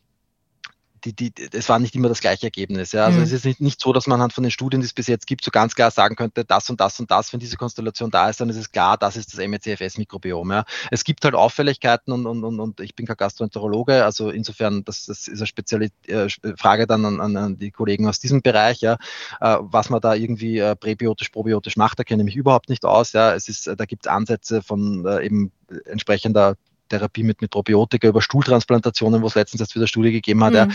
die, 1.00 1.12
die, 1.12 1.32
es 1.52 1.68
war 1.68 1.78
nicht 1.78 1.94
immer 1.94 2.08
das 2.08 2.20
gleiche 2.20 2.46
Ergebnis. 2.46 2.92
Ja. 2.92 3.06
Also 3.06 3.18
mhm. 3.18 3.24
es 3.24 3.32
ist 3.32 3.44
nicht, 3.44 3.60
nicht 3.60 3.80
so, 3.80 3.92
dass 3.92 4.06
man 4.06 4.16
anhand 4.16 4.32
von 4.32 4.42
den 4.42 4.50
Studien, 4.50 4.80
die 4.80 4.86
es 4.86 4.92
bis 4.92 5.06
jetzt 5.06 5.26
gibt, 5.26 5.44
so 5.44 5.50
ganz 5.50 5.74
klar 5.74 5.90
sagen 5.90 6.16
könnte, 6.16 6.44
das 6.44 6.68
und 6.70 6.80
das 6.80 6.98
und 7.00 7.10
das, 7.10 7.32
wenn 7.32 7.40
diese 7.40 7.56
Konstellation 7.56 8.10
da 8.10 8.28
ist, 8.28 8.40
dann 8.40 8.48
ist 8.48 8.56
es 8.56 8.70
klar, 8.70 8.96
das 8.96 9.16
ist 9.16 9.32
das 9.32 9.46
MECFS-Mikrobiom. 9.46 10.50
Ja. 10.52 10.64
Es 10.90 11.04
gibt 11.04 11.24
halt 11.24 11.34
Auffälligkeiten 11.34 12.12
und, 12.12 12.26
und, 12.26 12.44
und, 12.44 12.60
und 12.60 12.80
ich 12.80 12.94
bin 12.94 13.06
kein 13.06 13.16
Gastroenterologe, 13.16 14.04
also 14.04 14.30
insofern, 14.30 14.84
das, 14.84 15.06
das 15.06 15.28
ist 15.28 15.38
eine 15.38 15.46
spezielle 15.46 15.88
äh, 16.06 16.28
Frage 16.56 16.86
dann 16.86 17.04
an, 17.04 17.20
an, 17.20 17.36
an, 17.36 17.58
die 17.58 17.70
Kollegen 17.70 18.06
aus 18.06 18.20
diesem 18.20 18.42
Bereich, 18.42 18.80
ja, 18.80 18.94
äh, 19.40 19.56
was 19.60 19.90
man 19.90 20.00
da 20.00 20.14
irgendwie 20.14 20.58
äh, 20.58 20.76
präbiotisch, 20.76 21.30
probiotisch 21.30 21.76
macht, 21.76 21.98
da 21.98 22.04
kenne 22.04 22.22
ich 22.22 22.26
mich 22.26 22.36
überhaupt 22.36 22.68
nicht 22.68 22.84
aus. 22.84 23.12
Ja. 23.12 23.34
Es 23.34 23.48
ist, 23.48 23.66
da 23.66 23.84
gibt 23.84 24.06
es 24.06 24.10
Ansätze 24.10 24.62
von 24.62 25.06
eben 25.20 25.52
entsprechender 25.86 26.56
Therapie 26.90 27.22
mit, 27.22 27.40
mit 27.40 27.50
Probiotika 27.50 28.06
über 28.08 28.20
Stuhltransplantationen, 28.20 29.22
wo 29.22 29.26
es 29.26 29.34
letztens 29.34 29.60
erst 29.60 29.74
wieder 29.74 29.86
Studie 29.86 30.12
gegeben 30.12 30.44
hat, 30.44 30.52
mhm. 30.52 30.56
ja, 30.56 30.68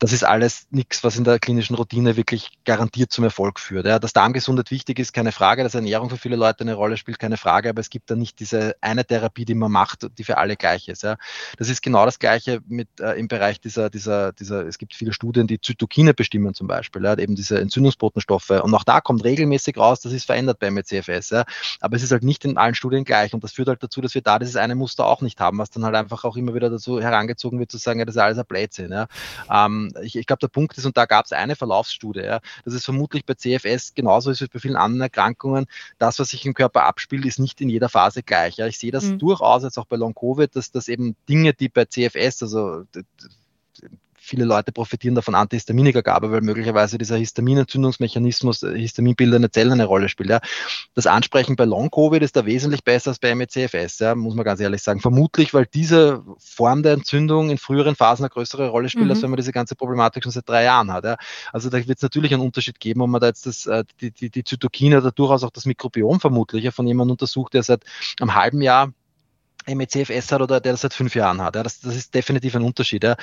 das 0.00 0.14
ist 0.14 0.24
alles 0.24 0.66
nichts, 0.70 1.04
was 1.04 1.16
in 1.18 1.24
der 1.24 1.38
klinischen 1.38 1.76
Routine 1.76 2.16
wirklich 2.16 2.58
garantiert 2.64 3.12
zum 3.12 3.22
Erfolg 3.22 3.60
führt. 3.60 3.84
Ja, 3.84 3.98
dass 3.98 4.14
Darmgesundheit 4.14 4.70
wichtig 4.70 4.98
ist, 4.98 5.12
keine 5.12 5.30
Frage, 5.30 5.62
dass 5.62 5.74
Ernährung 5.74 6.08
für 6.08 6.16
viele 6.16 6.36
Leute 6.36 6.62
eine 6.62 6.72
Rolle 6.72 6.96
spielt, 6.96 7.18
keine 7.18 7.36
Frage, 7.36 7.68
aber 7.68 7.80
es 7.80 7.90
gibt 7.90 8.10
da 8.10 8.16
nicht 8.16 8.40
diese 8.40 8.74
eine 8.80 9.04
Therapie, 9.04 9.44
die 9.44 9.54
man 9.54 9.70
macht, 9.70 10.08
die 10.16 10.24
für 10.24 10.38
alle 10.38 10.56
gleich 10.56 10.88
ist. 10.88 11.02
Ja. 11.02 11.18
Das 11.58 11.68
ist 11.68 11.82
genau 11.82 12.06
das 12.06 12.18
Gleiche 12.18 12.60
mit 12.66 12.88
äh, 12.98 13.12
im 13.20 13.28
Bereich 13.28 13.60
dieser, 13.60 13.90
dieser, 13.90 14.32
dieser, 14.32 14.66
es 14.66 14.78
gibt 14.78 14.94
viele 14.94 15.12
Studien, 15.12 15.46
die 15.46 15.60
Zytokine 15.60 16.14
bestimmen 16.14 16.54
zum 16.54 16.66
Beispiel, 16.66 17.04
ja, 17.04 17.18
eben 17.18 17.34
diese 17.34 17.60
Entzündungsbotenstoffe. 17.60 18.48
Und 18.50 18.74
auch 18.74 18.84
da 18.84 19.02
kommt 19.02 19.22
regelmäßig 19.22 19.76
raus, 19.76 20.00
das 20.00 20.14
ist 20.14 20.24
verändert 20.24 20.60
bei 20.60 20.70
MCFS. 20.70 21.28
Ja. 21.28 21.44
Aber 21.80 21.96
es 21.96 22.02
ist 22.02 22.10
halt 22.10 22.24
nicht 22.24 22.46
in 22.46 22.56
allen 22.56 22.74
Studien 22.74 23.04
gleich 23.04 23.34
und 23.34 23.44
das 23.44 23.52
führt 23.52 23.68
halt 23.68 23.82
dazu, 23.82 24.00
dass 24.00 24.14
wir 24.14 24.22
da 24.22 24.38
dieses 24.38 24.56
eine 24.56 24.76
Muster 24.76 25.04
auch 25.04 25.20
nicht 25.20 25.40
haben, 25.40 25.58
was 25.58 25.68
dann 25.68 25.84
halt 25.84 25.94
einfach 25.94 26.24
auch 26.24 26.38
immer 26.38 26.54
wieder 26.54 26.70
dazu 26.70 27.02
herangezogen 27.02 27.58
wird, 27.58 27.70
zu 27.70 27.76
sagen, 27.76 27.98
ja, 27.98 28.06
das 28.06 28.14
ist 28.14 28.22
alles 28.22 28.38
ein 28.38 28.46
Blödsinn. 28.46 28.92
Ja. 28.92 29.06
Ähm, 29.50 29.89
ich, 30.02 30.16
ich 30.16 30.26
glaube, 30.26 30.40
der 30.40 30.48
Punkt 30.48 30.76
ist, 30.78 30.86
und 30.86 30.96
da 30.96 31.06
gab 31.06 31.24
es 31.24 31.32
eine 31.32 31.56
Verlaufsstudie, 31.56 32.20
ja, 32.20 32.40
dass 32.64 32.74
es 32.74 32.84
vermutlich 32.84 33.24
bei 33.24 33.34
CFS 33.34 33.94
genauso 33.94 34.30
ist 34.30 34.40
wie 34.40 34.46
bei 34.46 34.58
vielen 34.58 34.76
anderen 34.76 35.02
Erkrankungen. 35.02 35.66
Das, 35.98 36.18
was 36.18 36.30
sich 36.30 36.44
im 36.46 36.54
Körper 36.54 36.84
abspielt, 36.84 37.24
ist 37.24 37.38
nicht 37.38 37.60
in 37.60 37.68
jeder 37.68 37.88
Phase 37.88 38.22
gleich. 38.22 38.56
Ja. 38.56 38.66
Ich 38.66 38.78
sehe 38.78 38.92
das 38.92 39.04
mhm. 39.04 39.18
durchaus 39.18 39.62
jetzt 39.62 39.78
auch 39.78 39.86
bei 39.86 39.96
Long-Covid, 39.96 40.54
dass 40.54 40.70
das 40.70 40.88
eben 40.88 41.16
Dinge, 41.28 41.52
die 41.54 41.68
bei 41.68 41.84
CFS, 41.84 42.42
also 42.42 42.84
viele 44.20 44.44
Leute 44.44 44.70
profitieren 44.70 45.14
davon 45.14 45.34
Antihistaminika-Gabe, 45.34 46.30
weil 46.30 46.42
möglicherweise 46.42 46.98
dieser 46.98 47.16
Histaminentzündungsmechanismus, 47.16 48.62
äh, 48.62 48.78
histaminbildende 48.78 49.50
Zellen 49.50 49.72
eine 49.72 49.86
Rolle 49.86 50.08
spielt. 50.08 50.30
Ja. 50.30 50.40
Das 50.94 51.06
Ansprechen 51.06 51.56
bei 51.56 51.64
Long-Covid 51.64 52.22
ist 52.22 52.36
da 52.36 52.44
wesentlich 52.44 52.84
besser 52.84 53.10
als 53.10 53.18
bei 53.18 53.34
MECFS, 53.34 53.98
ja, 53.98 54.14
muss 54.14 54.34
man 54.34 54.44
ganz 54.44 54.60
ehrlich 54.60 54.82
sagen. 54.82 55.00
Vermutlich, 55.00 55.54
weil 55.54 55.66
diese 55.66 56.22
Form 56.38 56.82
der 56.82 56.92
Entzündung 56.92 57.50
in 57.50 57.58
früheren 57.58 57.96
Phasen 57.96 58.24
eine 58.24 58.30
größere 58.30 58.68
Rolle 58.68 58.90
spielt, 58.90 59.06
mhm. 59.06 59.10
als 59.12 59.22
wenn 59.22 59.30
man 59.30 59.38
diese 59.38 59.52
ganze 59.52 59.74
Problematik 59.74 60.22
schon 60.22 60.32
seit 60.32 60.48
drei 60.48 60.64
Jahren 60.64 60.92
hat. 60.92 61.04
Ja. 61.04 61.16
Also 61.52 61.70
da 61.70 61.78
wird 61.78 61.96
es 61.96 62.02
natürlich 62.02 62.32
einen 62.34 62.42
Unterschied 62.42 62.78
geben, 62.78 63.00
ob 63.00 63.08
man 63.08 63.20
da 63.20 63.28
jetzt 63.28 63.46
das, 63.46 63.66
äh, 63.66 63.84
die, 64.00 64.12
die, 64.12 64.30
die 64.30 64.44
Zytokine 64.44 64.98
oder 64.98 65.12
durchaus 65.12 65.42
auch 65.44 65.50
das 65.50 65.64
Mikrobiom 65.64 66.20
vermutlich 66.20 66.64
ja, 66.64 66.70
von 66.70 66.86
jemandem 66.86 67.12
untersucht, 67.12 67.54
der 67.54 67.62
seit 67.62 67.84
einem 68.20 68.34
halben 68.34 68.60
Jahr 68.60 68.92
MECFS 69.74 70.32
hat 70.32 70.42
oder 70.42 70.60
der 70.60 70.72
das 70.72 70.82
seit 70.82 70.94
fünf 70.94 71.14
Jahren 71.14 71.40
hat. 71.42 71.56
Ja, 71.56 71.62
das, 71.62 71.80
das 71.80 71.96
ist 71.96 72.14
definitiv 72.14 72.54
ein 72.54 72.62
Unterschied. 72.62 73.04
Ja. 73.04 73.16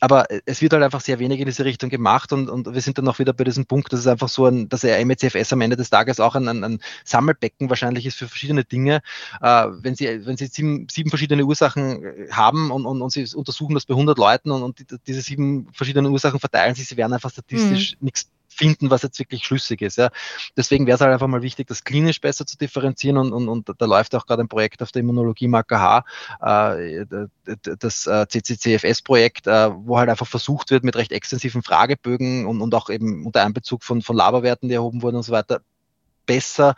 Aber 0.00 0.26
es 0.46 0.60
wird 0.60 0.72
halt 0.72 0.82
einfach 0.82 1.00
sehr 1.00 1.18
wenig 1.18 1.38
in 1.38 1.46
diese 1.46 1.64
Richtung 1.64 1.88
gemacht 1.88 2.32
und, 2.32 2.50
und 2.50 2.74
wir 2.74 2.80
sind 2.80 2.98
dann 2.98 3.06
auch 3.08 3.18
wieder 3.18 3.32
bei 3.32 3.44
diesem 3.44 3.66
Punkt, 3.66 3.92
dass 3.92 4.00
es 4.00 4.06
einfach 4.06 4.28
so 4.28 4.46
ein, 4.46 4.68
dass 4.68 4.80
der 4.80 5.04
MECFS 5.04 5.52
am 5.52 5.60
Ende 5.60 5.76
des 5.76 5.90
Tages 5.90 6.18
auch 6.18 6.34
ein, 6.34 6.48
ein, 6.48 6.64
ein 6.64 6.80
Sammelbecken 7.04 7.68
wahrscheinlich 7.68 8.06
ist 8.06 8.18
für 8.18 8.26
verschiedene 8.26 8.64
Dinge. 8.64 9.00
Äh, 9.40 9.66
wenn 9.70 9.94
Sie, 9.94 10.26
wenn 10.26 10.36
Sie 10.36 10.46
sieben, 10.46 10.88
sieben 10.90 11.10
verschiedene 11.10 11.44
Ursachen 11.44 12.02
haben 12.30 12.70
und, 12.70 12.84
und, 12.84 13.00
und 13.00 13.10
Sie 13.10 13.26
untersuchen 13.34 13.74
das 13.74 13.86
bei 13.86 13.94
100 13.94 14.18
Leuten 14.18 14.50
und, 14.50 14.62
und 14.62 14.84
diese 15.06 15.20
sieben 15.20 15.68
verschiedenen 15.72 16.10
Ursachen 16.10 16.40
verteilen 16.40 16.74
sich, 16.74 16.88
Sie 16.88 16.96
werden 16.96 17.12
einfach 17.12 17.30
statistisch 17.30 17.92
mhm. 17.92 18.06
nichts 18.06 18.28
finden, 18.52 18.90
was 18.90 19.02
jetzt 19.02 19.18
wirklich 19.18 19.44
schlüssig 19.44 19.82
ist. 19.82 19.96
Ja. 19.96 20.10
Deswegen 20.56 20.86
wäre 20.86 20.96
es 20.96 21.00
halt 21.00 21.12
einfach 21.12 21.26
mal 21.26 21.42
wichtig, 21.42 21.66
das 21.68 21.84
klinisch 21.84 22.20
besser 22.20 22.46
zu 22.46 22.56
differenzieren 22.56 23.16
und, 23.16 23.32
und, 23.32 23.48
und 23.48 23.70
da 23.78 23.86
läuft 23.86 24.14
auch 24.14 24.26
gerade 24.26 24.42
ein 24.42 24.48
Projekt 24.48 24.82
auf 24.82 24.92
der 24.92 25.00
Immunologie 25.00 25.48
Marker 25.48 25.80
H, 25.80 26.04
äh, 26.40 27.06
das 27.78 28.06
äh, 28.06 28.26
CCCFS-Projekt, 28.28 29.46
äh, 29.46 29.70
wo 29.74 29.98
halt 29.98 30.08
einfach 30.08 30.26
versucht 30.26 30.70
wird, 30.70 30.84
mit 30.84 30.96
recht 30.96 31.12
extensiven 31.12 31.62
Fragebögen 31.62 32.46
und, 32.46 32.60
und 32.60 32.74
auch 32.74 32.90
eben 32.90 33.26
unter 33.26 33.44
Einbezug 33.44 33.84
von, 33.84 34.02
von 34.02 34.16
Laberwerten, 34.16 34.68
die 34.68 34.74
erhoben 34.74 35.02
wurden 35.02 35.16
und 35.16 35.22
so 35.22 35.32
weiter, 35.32 35.62
besser 36.26 36.74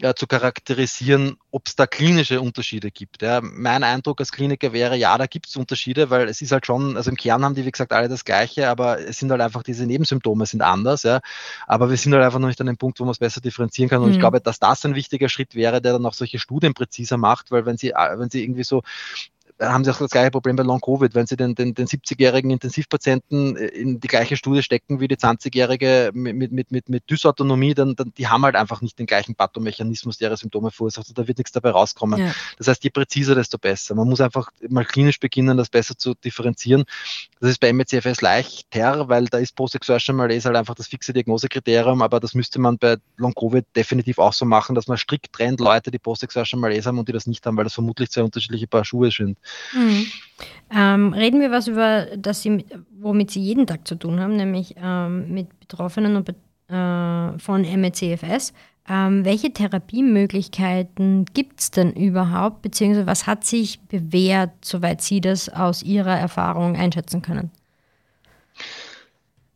äh, 0.00 0.14
zu 0.14 0.26
charakterisieren, 0.26 1.36
ob 1.50 1.66
es 1.66 1.76
da 1.76 1.86
klinische 1.86 2.40
Unterschiede 2.40 2.90
gibt. 2.90 3.22
Ja. 3.22 3.40
Mein 3.42 3.84
Eindruck 3.84 4.20
als 4.20 4.32
Kliniker 4.32 4.72
wäre, 4.72 4.96
ja, 4.96 5.16
da 5.16 5.26
gibt 5.26 5.48
es 5.48 5.56
Unterschiede, 5.56 6.10
weil 6.10 6.28
es 6.28 6.40
ist 6.40 6.52
halt 6.52 6.66
schon, 6.66 6.96
also 6.96 7.10
im 7.10 7.16
Kern 7.16 7.44
haben 7.44 7.54
die, 7.54 7.64
wie 7.64 7.70
gesagt, 7.70 7.92
alle 7.92 8.08
das 8.08 8.24
Gleiche, 8.24 8.68
aber 8.68 9.00
es 9.00 9.18
sind 9.18 9.30
halt 9.30 9.40
einfach 9.40 9.62
diese 9.62 9.86
Nebensymptome 9.86 10.46
sind 10.46 10.62
anders. 10.62 11.02
Ja. 11.02 11.20
Aber 11.66 11.90
wir 11.90 11.96
sind 11.96 12.12
halt 12.12 12.24
einfach 12.24 12.38
noch 12.38 12.48
nicht 12.48 12.60
an 12.60 12.66
dem 12.66 12.76
Punkt, 12.76 13.00
wo 13.00 13.04
man 13.04 13.12
es 13.12 13.18
besser 13.18 13.40
differenzieren 13.40 13.88
kann. 13.88 14.00
Und 14.00 14.08
mhm. 14.08 14.14
ich 14.14 14.20
glaube, 14.20 14.40
dass 14.40 14.58
das 14.58 14.84
ein 14.84 14.94
wichtiger 14.94 15.28
Schritt 15.28 15.54
wäre, 15.54 15.80
der 15.80 15.92
dann 15.92 16.06
auch 16.06 16.14
solche 16.14 16.38
Studien 16.38 16.74
präziser 16.74 17.16
macht, 17.16 17.50
weil 17.50 17.66
wenn 17.66 17.76
sie, 17.76 17.90
äh, 17.90 18.18
wenn 18.18 18.30
sie 18.30 18.42
irgendwie 18.42 18.64
so 18.64 18.82
haben 19.60 19.84
sie 19.84 19.90
auch 19.90 19.98
das 19.98 20.10
gleiche 20.10 20.30
Problem 20.30 20.56
bei 20.56 20.62
Long-Covid. 20.62 21.14
Wenn 21.14 21.26
sie 21.26 21.36
den, 21.36 21.54
den, 21.54 21.74
den 21.74 21.86
70-jährigen 21.86 22.50
Intensivpatienten 22.50 23.56
äh, 23.56 23.66
in 23.66 24.00
die 24.00 24.08
gleiche 24.08 24.36
Studie 24.36 24.62
stecken 24.62 25.00
wie 25.00 25.08
die 25.08 25.16
20-jährige 25.16 26.10
mit, 26.14 26.52
mit, 26.52 26.70
mit, 26.70 26.88
mit 26.88 27.10
Dysautonomie, 27.10 27.74
dann, 27.74 27.96
dann 27.96 28.12
die 28.16 28.28
haben 28.28 28.44
halt 28.44 28.56
einfach 28.56 28.80
nicht 28.80 28.98
den 28.98 29.06
gleichen 29.06 29.34
Pathomechanismus, 29.34 30.18
der 30.18 30.28
ihre 30.28 30.36
Symptome 30.36 30.70
verursacht. 30.70 31.06
Da 31.16 31.26
wird 31.26 31.38
nichts 31.38 31.52
dabei 31.52 31.70
rauskommen. 31.70 32.20
Ja. 32.20 32.34
Das 32.56 32.68
heißt, 32.68 32.84
je 32.84 32.90
präziser, 32.90 33.34
desto 33.34 33.58
besser. 33.58 33.94
Man 33.94 34.08
muss 34.08 34.20
einfach 34.20 34.50
mal 34.68 34.84
klinisch 34.84 35.18
beginnen, 35.20 35.56
das 35.56 35.68
besser 35.68 35.96
zu 35.96 36.14
differenzieren. 36.14 36.84
Das 37.40 37.50
ist 37.50 37.60
bei 37.60 37.72
MECFS 37.72 38.20
leichter, 38.20 39.08
weil 39.08 39.26
da 39.26 39.38
ist 39.38 39.54
Post-Exertion 39.56 40.16
Malaise 40.16 40.46
halt 40.48 40.56
einfach 40.56 40.74
das 40.74 40.88
fixe 40.88 41.12
Diagnosekriterium, 41.12 42.02
aber 42.02 42.20
das 42.20 42.34
müsste 42.34 42.60
man 42.60 42.78
bei 42.78 42.96
Long-Covid 43.16 43.64
definitiv 43.74 44.18
auch 44.18 44.32
so 44.32 44.44
machen, 44.44 44.74
dass 44.74 44.86
man 44.86 44.98
strikt 44.98 45.32
trennt 45.32 45.60
Leute, 45.60 45.90
die 45.90 45.98
Post-Exertion 45.98 46.60
Malaise 46.60 46.88
haben 46.88 46.98
und 46.98 47.08
die 47.08 47.12
das 47.12 47.26
nicht 47.26 47.44
haben, 47.46 47.56
weil 47.56 47.64
das 47.64 47.74
vermutlich 47.74 48.10
zwei 48.10 48.22
unterschiedliche 48.22 48.66
Paar 48.66 48.84
Schuhe 48.84 49.10
sind. 49.10 49.38
Mhm. 49.72 50.06
Ähm, 50.70 51.12
reden 51.14 51.40
wir 51.40 51.50
was 51.50 51.66
über 51.66 52.06
das, 52.16 52.42
Sie, 52.42 52.64
womit 52.90 53.30
Sie 53.30 53.40
jeden 53.40 53.66
Tag 53.66 53.88
zu 53.88 53.94
tun 53.94 54.20
haben, 54.20 54.36
nämlich 54.36 54.74
ähm, 54.76 55.32
mit 55.32 55.58
Betroffenen 55.60 56.16
und, 56.16 56.28
äh, 56.28 57.38
von 57.38 57.62
MECFS. 57.62 58.52
Ähm, 58.90 59.24
welche 59.24 59.52
Therapiemöglichkeiten 59.52 61.26
gibt 61.26 61.60
es 61.60 61.70
denn 61.70 61.92
überhaupt, 61.92 62.62
beziehungsweise 62.62 63.06
was 63.06 63.26
hat 63.26 63.44
sich 63.44 63.80
bewährt, 63.80 64.50
soweit 64.64 65.02
Sie 65.02 65.20
das 65.20 65.48
aus 65.50 65.82
Ihrer 65.82 66.18
Erfahrung 66.18 66.76
einschätzen 66.76 67.20
können? 67.20 67.50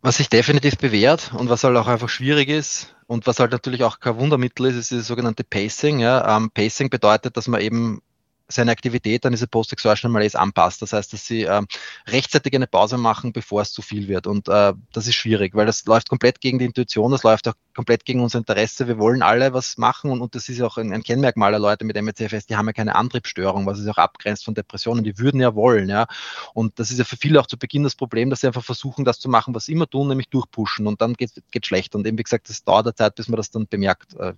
Was 0.02 0.16
sich 0.16 0.28
definitiv 0.28 0.76
bewährt 0.76 1.33
und 1.35 1.48
was 1.48 1.64
halt 1.64 1.76
auch 1.76 1.87
einfach 1.87 2.09
schwierig 2.09 2.48
ist 2.48 2.94
und 3.07 3.26
was 3.26 3.38
halt 3.38 3.52
natürlich 3.52 3.85
auch 3.85 4.00
kein 4.00 4.16
Wundermittel 4.16 4.66
ist, 4.66 4.76
ist 4.76 4.92
das 4.92 5.07
sogenannte 5.07 5.44
Pacing. 5.44 6.00
Ja. 6.00 6.37
Ähm, 6.37 6.50
Pacing 6.50 6.90
bedeutet, 6.90 7.37
dass 7.37 7.48
man 7.48 7.61
eben 7.61 8.02
seine 8.48 8.70
Aktivität 8.70 9.24
an 9.26 9.33
diese 9.33 9.46
Post-Exertional 9.46 10.12
Malaise 10.12 10.38
anpasst. 10.38 10.83
Das 10.83 10.92
heißt, 10.92 11.12
dass 11.12 11.26
sie 11.26 11.44
äh, 11.44 11.62
rechtzeitig 12.07 12.55
eine 12.55 12.66
Pause 12.66 12.98
machen, 12.98 13.33
bevor 13.33 13.62
es 13.62 13.72
zu 13.72 13.83
viel 13.83 14.09
wird. 14.09 14.26
Und 14.26 14.48
äh, 14.48 14.74
das 14.92 15.07
ist 15.07 15.14
schwierig, 15.14 15.55
weil 15.55 15.66
das 15.66 15.85
läuft 15.87 16.09
komplett 16.09 16.40
gegen 16.40 16.59
die 16.59 16.64
Intuition, 16.64 17.12
das 17.12 17.22
läuft 17.22 17.48
auch 17.48 17.55
komplett 17.74 18.05
gegen 18.05 18.20
unser 18.20 18.38
Interesse. 18.38 18.87
Wir 18.87 18.98
wollen 18.98 19.22
alle 19.22 19.52
was 19.52 19.78
machen 19.78 20.11
und, 20.11 20.20
und 20.20 20.35
das 20.35 20.48
ist 20.48 20.61
auch 20.61 20.76
ein, 20.76 20.92
ein 20.92 21.02
Kennmerkmal 21.02 21.52
der 21.52 21.61
Leute 21.61 21.85
mit 21.85 22.00
MECFS, 22.00 22.46
die 22.46 22.57
haben 22.57 22.66
ja 22.66 22.72
keine 22.72 22.94
Antriebsstörung, 22.94 23.66
was 23.66 23.78
es 23.78 23.88
auch 23.88 23.98
abgrenzt 23.98 24.44
von 24.44 24.55
Depressionen. 24.55 25.05
Die 25.05 25.18
würden 25.18 25.40
ja 25.40 25.55
wollen, 25.55 25.88
ja. 25.88 26.07
Und 26.55 26.78
das 26.78 26.90
ist 26.90 26.98
ja 26.98 27.05
für 27.05 27.16
viele 27.16 27.40
auch 27.40 27.46
zu 27.46 27.59
Beginn 27.59 27.83
das 27.83 27.94
Problem, 27.94 28.31
dass 28.31 28.40
sie 28.40 28.46
einfach 28.46 28.64
versuchen, 28.64 29.05
das 29.05 29.18
zu 29.18 29.28
machen, 29.28 29.55
was 29.55 29.66
sie 29.66 29.72
immer 29.72 29.88
tun, 29.88 30.09
nämlich 30.09 30.28
durchpushen 30.28 30.87
und 30.87 31.00
dann 31.00 31.14
geht 31.14 31.31
es 31.37 31.66
schlecht. 31.66 31.94
Und 31.94 32.07
eben, 32.07 32.18
wie 32.18 32.22
gesagt, 32.22 32.48
das 32.48 32.64
dauert 32.64 32.87
eine 32.87 32.94
Zeit, 32.94 33.14
bis 33.14 33.28
man 33.28 33.37
das 33.37 33.50
dann 33.50 33.66
bemerkt. 33.66 34.14
Äh, 34.14 34.35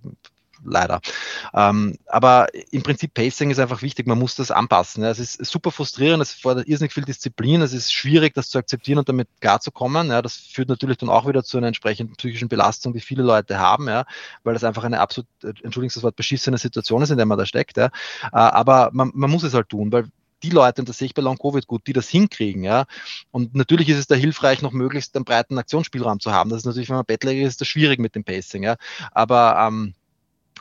leider. 0.63 1.01
Ähm, 1.53 1.97
aber 2.07 2.47
im 2.71 2.83
Prinzip 2.83 3.13
Pacing 3.13 3.49
ist 3.49 3.59
einfach 3.59 3.81
wichtig, 3.81 4.07
man 4.07 4.19
muss 4.19 4.35
das 4.35 4.51
anpassen. 4.51 5.03
Ja. 5.03 5.09
Es 5.09 5.19
ist 5.19 5.45
super 5.45 5.71
frustrierend, 5.71 6.21
es 6.21 6.33
fordert 6.33 6.67
irrsinnig 6.67 6.93
viel 6.93 7.05
Disziplin, 7.05 7.61
es 7.61 7.73
ist 7.73 7.93
schwierig, 7.93 8.33
das 8.33 8.49
zu 8.49 8.57
akzeptieren 8.57 8.99
und 8.99 9.09
damit 9.09 9.27
klarzukommen. 9.41 10.09
Ja. 10.09 10.21
Das 10.21 10.35
führt 10.35 10.69
natürlich 10.69 10.97
dann 10.97 11.09
auch 11.09 11.27
wieder 11.27 11.43
zu 11.43 11.57
einer 11.57 11.67
entsprechenden 11.67 12.15
psychischen 12.15 12.49
Belastung, 12.49 12.93
die 12.93 13.01
viele 13.01 13.23
Leute 13.23 13.59
haben, 13.59 13.87
ja, 13.87 14.05
weil 14.43 14.53
das 14.53 14.63
einfach 14.63 14.83
eine 14.83 14.99
absolut, 14.99 15.27
äh, 15.43 15.47
entschuldigung 15.63 15.91
das 15.93 16.03
Wort, 16.03 16.15
beschissene 16.15 16.57
Situation 16.57 17.01
ist, 17.01 17.11
in 17.11 17.17
der 17.17 17.25
man 17.25 17.37
da 17.37 17.45
steckt. 17.45 17.77
Ja. 17.77 17.85
Äh, 17.85 18.29
aber 18.31 18.89
man, 18.93 19.11
man 19.13 19.29
muss 19.29 19.43
es 19.43 19.53
halt 19.53 19.69
tun, 19.69 19.91
weil 19.91 20.05
die 20.43 20.49
Leute, 20.49 20.81
und 20.81 20.89
das 20.89 20.97
sehe 20.97 21.07
ich 21.07 21.13
bei 21.13 21.21
Long 21.21 21.37
Covid 21.37 21.65
gut, 21.67 21.87
die 21.87 21.93
das 21.93 22.09
hinkriegen, 22.09 22.63
ja. 22.63 22.85
Und 23.31 23.55
natürlich 23.55 23.89
ist 23.89 23.97
es 23.97 24.07
da 24.07 24.15
hilfreich, 24.15 24.61
noch 24.61 24.71
möglichst 24.71 25.15
einen 25.15 25.25
breiten 25.25 25.57
Aktionsspielraum 25.57 26.19
zu 26.19 26.31
haben. 26.31 26.49
Das 26.49 26.59
ist 26.59 26.65
natürlich, 26.65 26.89
wenn 26.89 26.97
man 26.97 27.05
Bettler 27.05 27.33
ist, 27.33 27.47
ist 27.47 27.61
das 27.61 27.67
schwierig 27.67 27.99
mit 27.99 28.15
dem 28.15 28.23
Pacing, 28.23 28.63
ja. 28.63 28.75
Aber 29.11 29.57
ähm, 29.59 29.93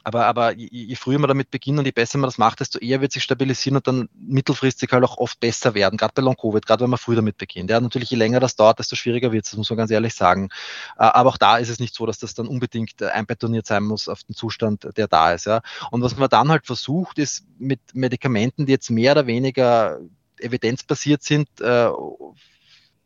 aber, 0.05 0.27
aber 0.27 0.53
je, 0.53 0.69
je, 0.71 0.95
früher 0.97 1.19
man 1.19 1.29
damit 1.29 1.51
beginnt 1.51 1.79
und 1.79 1.87
je 1.87 1.91
besser 1.91 2.19
man 2.19 2.29
das 2.29 2.37
macht, 2.37 2.61
desto 2.61 2.79
eher 2.79 3.01
wird 3.01 3.13
sich 3.13 3.23
stabilisieren 3.23 3.77
und 3.77 3.87
dann 3.87 4.09
mittelfristig 4.15 4.93
halt 4.93 5.03
auch 5.03 5.17
oft 5.17 5.41
besser 5.41 5.75
werden, 5.75 5.97
gerade 5.97 6.13
bei 6.15 6.21
Long-Covid, 6.21 6.67
gerade 6.67 6.85
wenn 6.85 6.91
man 6.91 6.99
früh 6.99 7.17
damit 7.17 7.39
beginnt. 7.39 7.71
Ja, 7.71 7.81
natürlich, 7.81 8.11
je 8.11 8.19
länger 8.19 8.39
das 8.39 8.55
dauert, 8.55 8.79
desto 8.79 8.97
schwieriger 8.97 9.33
wird 9.33 9.47
es, 9.47 9.53
das 9.53 9.59
muss 9.59 9.71
man 9.71 9.79
ganz 9.79 9.91
ehrlich 9.91 10.15
sagen. 10.15 10.51
Aber 10.97 11.31
auch 11.31 11.39
da 11.39 11.57
ist 11.57 11.71
es 11.71 11.81
nicht 11.81 11.95
so, 11.95 12.05
dass 12.05 12.19
das 12.19 12.35
dann 12.35 12.47
unbedingt 12.47 13.01
äh, 13.01 13.07
einbetoniert 13.07 13.67
sein 13.67 13.83
muss 13.83 14.09
auf 14.09 14.23
den 14.25 14.35
Zustand, 14.35 14.87
der 14.97 15.09
da 15.09 15.33
ist. 15.33 15.47
Ja. 15.47 15.63
Und 15.91 16.03
was 16.03 16.17
man 16.17 16.29
dann 16.29 16.51
halt 16.51 16.67
versucht, 16.67 17.19
ist 17.19 17.45
mit 17.59 17.81
Medikamenten, 17.95 18.67
die 18.67 18.73
jetzt 18.73 18.91
mehr 18.91 19.13
oder 19.13 19.27
weniger 19.27 19.99
evidenzbasiert 20.39 21.23
sind, 21.23 21.49
äh, 21.61 21.89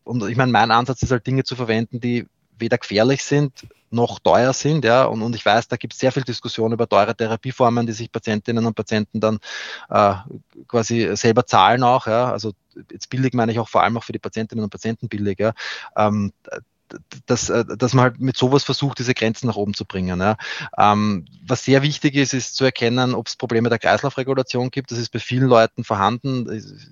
und 0.08 0.26
ich 0.26 0.36
meine, 0.36 0.50
mein 0.50 0.70
Ansatz 0.70 1.02
ist 1.02 1.12
halt 1.12 1.26
Dinge 1.26 1.44
zu 1.44 1.54
verwenden, 1.54 2.00
die 2.00 2.26
weder 2.58 2.78
gefährlich 2.78 3.24
sind 3.24 3.66
noch 3.90 4.18
teuer 4.18 4.52
sind. 4.52 4.84
Ja, 4.84 5.04
und, 5.04 5.22
und 5.22 5.34
ich 5.34 5.44
weiß, 5.44 5.68
da 5.68 5.76
gibt 5.76 5.94
es 5.94 5.98
sehr 5.98 6.12
viel 6.12 6.24
Diskussion 6.24 6.72
über 6.72 6.88
teure 6.88 7.16
Therapieformen, 7.16 7.86
die 7.86 7.92
sich 7.92 8.12
Patientinnen 8.12 8.66
und 8.66 8.74
Patienten 8.74 9.20
dann 9.20 9.38
äh, 9.88 10.14
quasi 10.66 11.16
selber 11.16 11.46
zahlen 11.46 11.82
auch. 11.82 12.06
Ja. 12.06 12.30
Also 12.30 12.52
jetzt 12.90 13.08
billig 13.10 13.34
meine 13.34 13.52
ich 13.52 13.58
auch 13.58 13.68
vor 13.68 13.82
allem 13.82 13.96
auch 13.96 14.04
für 14.04 14.12
die 14.12 14.18
Patientinnen 14.18 14.64
und 14.64 14.70
Patienten 14.70 15.08
billig. 15.08 15.38
Ja. 15.38 15.52
Ähm, 15.96 16.32
dass, 17.26 17.48
äh, 17.50 17.64
dass 17.76 17.94
man 17.94 18.04
halt 18.04 18.20
mit 18.20 18.36
sowas 18.36 18.64
versucht, 18.64 18.98
diese 18.98 19.14
Grenzen 19.14 19.46
nach 19.46 19.56
oben 19.56 19.74
zu 19.74 19.84
bringen. 19.84 20.20
Ja. 20.20 20.36
Ähm, 20.76 21.26
was 21.46 21.64
sehr 21.64 21.82
wichtig 21.82 22.14
ist, 22.14 22.34
ist 22.34 22.56
zu 22.56 22.64
erkennen, 22.64 23.14
ob 23.14 23.26
es 23.26 23.36
Probleme 23.36 23.68
der 23.68 23.78
Kreislaufregulation 23.78 24.70
gibt. 24.70 24.90
Das 24.90 24.98
ist 24.98 25.10
bei 25.10 25.18
vielen 25.18 25.48
Leuten 25.48 25.84
vorhanden. 25.84 26.46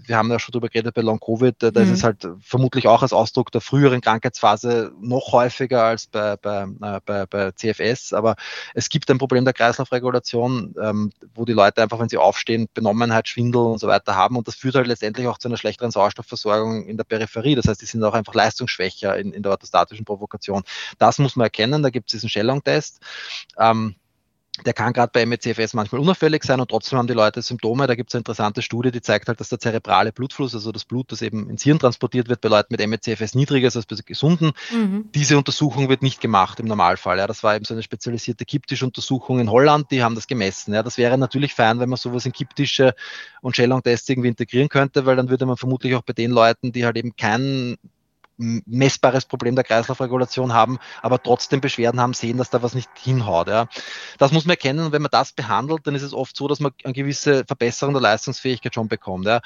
Wir 0.04 0.16
haben 0.16 0.30
ja 0.30 0.38
schon 0.38 0.52
darüber 0.52 0.68
geredet 0.68 0.94
bei 0.94 1.02
Long 1.02 1.20
Covid. 1.20 1.54
Da 1.58 1.70
mhm. 1.70 1.76
ist 1.76 1.90
es 1.90 2.04
halt 2.04 2.26
vermutlich 2.40 2.88
auch 2.88 3.02
als 3.02 3.12
Ausdruck 3.12 3.52
der 3.52 3.60
früheren 3.60 4.00
Krankheitsphase 4.00 4.92
noch 5.00 5.32
häufiger 5.32 5.84
als 5.84 6.06
bei, 6.06 6.36
bei, 6.36 6.62
äh, 6.62 7.00
bei, 7.04 7.26
bei 7.26 7.50
CFS. 7.52 8.12
Aber 8.12 8.36
es 8.74 8.88
gibt 8.88 9.10
ein 9.10 9.18
Problem 9.18 9.44
der 9.44 9.54
Kreislaufregulation, 9.54 10.74
ähm, 10.82 11.12
wo 11.34 11.44
die 11.44 11.52
Leute 11.52 11.82
einfach, 11.82 11.98
wenn 11.98 12.08
sie 12.08 12.18
aufstehen, 12.18 12.68
Benommenheit, 12.74 13.28
Schwindel 13.28 13.62
und 13.62 13.78
so 13.78 13.86
weiter 13.86 14.16
haben. 14.16 14.36
Und 14.36 14.48
das 14.48 14.54
führt 14.54 14.74
halt 14.74 14.86
letztendlich 14.86 15.26
auch 15.26 15.38
zu 15.38 15.48
einer 15.48 15.56
schlechteren 15.56 15.90
Sauerstoffversorgung 15.90 16.86
in 16.86 16.96
der 16.96 17.04
Peripherie. 17.04 17.54
Das 17.54 17.66
heißt, 17.66 17.80
die 17.80 17.86
sind 17.86 18.02
auch 18.04 18.14
einfach 18.14 18.34
leistungsschwächer 18.34 19.16
in, 19.16 19.32
in 19.32 19.42
der 19.42 19.52
Orthostatik 19.52 19.85
statischen 19.86 20.04
Provokation. 20.04 20.62
Das 20.98 21.18
muss 21.18 21.36
man 21.36 21.44
erkennen, 21.44 21.82
da 21.82 21.90
gibt 21.90 22.08
es 22.08 22.12
diesen 22.12 22.28
Shellong-Test. 22.28 23.00
Ähm, 23.58 23.96
der 24.64 24.72
kann 24.72 24.94
gerade 24.94 25.10
bei 25.12 25.26
MECFS 25.26 25.74
manchmal 25.74 26.00
unauffällig 26.00 26.42
sein 26.42 26.60
und 26.60 26.70
trotzdem 26.70 26.98
haben 26.98 27.06
die 27.06 27.12
Leute 27.12 27.42
Symptome. 27.42 27.86
Da 27.86 27.94
gibt 27.94 28.10
es 28.10 28.14
eine 28.14 28.20
interessante 28.20 28.62
Studie, 28.62 28.90
die 28.90 29.02
zeigt 29.02 29.28
halt, 29.28 29.38
dass 29.38 29.50
der 29.50 29.58
zerebrale 29.58 30.12
Blutfluss, 30.12 30.54
also 30.54 30.72
das 30.72 30.86
Blut, 30.86 31.12
das 31.12 31.20
eben 31.20 31.50
ins 31.50 31.62
Hirn 31.62 31.78
transportiert 31.78 32.28
wird, 32.28 32.40
bei 32.40 32.48
Leuten 32.48 32.74
mit 32.74 32.86
MECFS 32.86 33.34
niedriger 33.34 33.68
ist 33.68 33.76
als 33.76 33.84
bei 33.84 33.96
Gesunden. 33.96 34.52
Mhm. 34.72 35.10
Diese 35.14 35.36
Untersuchung 35.36 35.88
wird 35.88 36.02
nicht 36.02 36.20
gemacht 36.22 36.58
im 36.58 36.66
Normalfall. 36.66 37.18
Ja. 37.18 37.26
Das 37.26 37.42
war 37.42 37.54
eben 37.54 37.66
so 37.66 37.74
eine 37.74 37.82
spezialisierte 37.82 38.46
Kiptisch-Untersuchung 38.46 39.40
in 39.40 39.50
Holland, 39.50 39.90
die 39.90 40.02
haben 40.02 40.14
das 40.14 40.26
gemessen. 40.26 40.72
Ja. 40.72 40.82
Das 40.82 40.96
wäre 40.96 41.18
natürlich 41.18 41.52
fein, 41.52 41.78
wenn 41.78 41.90
man 41.90 41.98
sowas 41.98 42.24
in 42.24 42.32
Kiptische 42.32 42.94
und 43.42 43.56
Shellong-Tests 43.56 44.08
irgendwie 44.08 44.28
integrieren 44.28 44.70
könnte, 44.70 45.04
weil 45.04 45.16
dann 45.16 45.28
würde 45.28 45.44
man 45.44 45.58
vermutlich 45.58 45.94
auch 45.94 46.02
bei 46.02 46.14
den 46.14 46.30
Leuten, 46.30 46.72
die 46.72 46.86
halt 46.86 46.96
eben 46.96 47.14
keinen 47.14 47.76
messbares 48.38 49.24
Problem 49.24 49.54
der 49.54 49.64
Kreislaufregulation 49.64 50.52
haben, 50.52 50.78
aber 51.02 51.22
trotzdem 51.22 51.60
Beschwerden 51.60 52.00
haben, 52.00 52.14
sehen, 52.14 52.36
dass 52.36 52.50
da 52.50 52.62
was 52.62 52.74
nicht 52.74 52.90
hinhaut. 52.96 53.48
Ja. 53.48 53.66
Das 54.18 54.32
muss 54.32 54.44
man 54.44 54.52
erkennen 54.52 54.86
und 54.86 54.92
wenn 54.92 55.02
man 55.02 55.10
das 55.10 55.32
behandelt, 55.32 55.86
dann 55.86 55.94
ist 55.94 56.02
es 56.02 56.12
oft 56.12 56.36
so, 56.36 56.48
dass 56.48 56.60
man 56.60 56.72
eine 56.84 56.92
gewisse 56.92 57.44
Verbesserung 57.46 57.94
der 57.94 58.02
Leistungsfähigkeit 58.02 58.74
schon 58.74 58.88
bekommt. 58.88 59.26
Ja. 59.26 59.40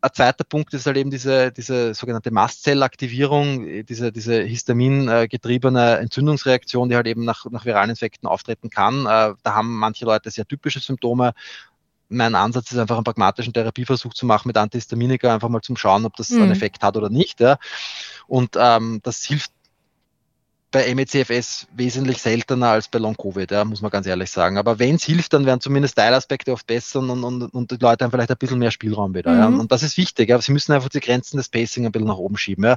Ein 0.00 0.10
zweiter 0.12 0.44
Punkt 0.44 0.74
ist 0.74 0.86
halt 0.86 0.96
eben 0.96 1.10
diese, 1.10 1.52
diese 1.52 1.94
sogenannte 1.94 2.30
Mastzellaktivierung, 2.30 3.84
diese, 3.86 4.12
diese 4.12 4.42
histamingetriebene 4.42 5.98
Entzündungsreaktion, 5.98 6.88
die 6.88 6.96
halt 6.96 7.06
eben 7.06 7.24
nach, 7.24 7.46
nach 7.50 7.64
viralen 7.64 7.90
Infekten 7.90 8.28
auftreten 8.28 8.70
kann. 8.70 9.06
Äh, 9.06 9.34
da 9.42 9.54
haben 9.54 9.74
manche 9.76 10.04
Leute 10.04 10.30
sehr 10.30 10.46
typische 10.46 10.80
Symptome 10.80 11.32
mein 12.08 12.34
Ansatz 12.34 12.72
ist 12.72 12.78
einfach 12.78 12.96
einen 12.96 13.04
pragmatischen 13.04 13.52
Therapieversuch 13.52 14.14
zu 14.14 14.26
machen 14.26 14.48
mit 14.48 14.56
Antihistaminika, 14.56 15.32
einfach 15.32 15.48
mal 15.48 15.62
zum 15.62 15.76
Schauen, 15.76 16.04
ob 16.04 16.16
das 16.16 16.30
mhm. 16.30 16.42
einen 16.42 16.52
Effekt 16.52 16.82
hat 16.82 16.96
oder 16.96 17.10
nicht. 17.10 17.40
Ja. 17.40 17.58
Und 18.26 18.56
ähm, 18.58 19.00
das 19.02 19.24
hilft 19.24 19.50
bei 20.74 20.92
MECFS 20.92 21.68
wesentlich 21.76 22.20
seltener 22.20 22.70
als 22.70 22.88
bei 22.88 22.98
Long-Covid, 22.98 23.48
ja, 23.52 23.64
muss 23.64 23.80
man 23.80 23.92
ganz 23.92 24.08
ehrlich 24.08 24.28
sagen. 24.28 24.58
Aber 24.58 24.80
wenn 24.80 24.96
es 24.96 25.04
hilft, 25.04 25.32
dann 25.32 25.46
werden 25.46 25.60
zumindest 25.60 25.96
Teilaspekte 25.96 26.50
oft 26.50 26.66
besser 26.66 26.98
und, 26.98 27.10
und, 27.22 27.42
und 27.54 27.70
die 27.70 27.76
Leute 27.76 28.04
haben 28.04 28.10
vielleicht 28.10 28.32
ein 28.32 28.36
bisschen 28.36 28.58
mehr 28.58 28.72
Spielraum 28.72 29.14
wieder. 29.14 29.30
Mhm. 29.30 29.38
Ja. 29.38 29.46
Und 29.46 29.70
das 29.70 29.84
ist 29.84 29.96
wichtig. 29.96 30.28
Ja. 30.28 30.40
Sie 30.40 30.50
müssen 30.50 30.72
einfach 30.72 30.88
die 30.88 30.98
Grenzen 30.98 31.36
des 31.36 31.48
Pacing 31.48 31.86
ein 31.86 31.92
bisschen 31.92 32.08
nach 32.08 32.16
oben 32.16 32.36
schieben. 32.36 32.64
Ja. 32.64 32.76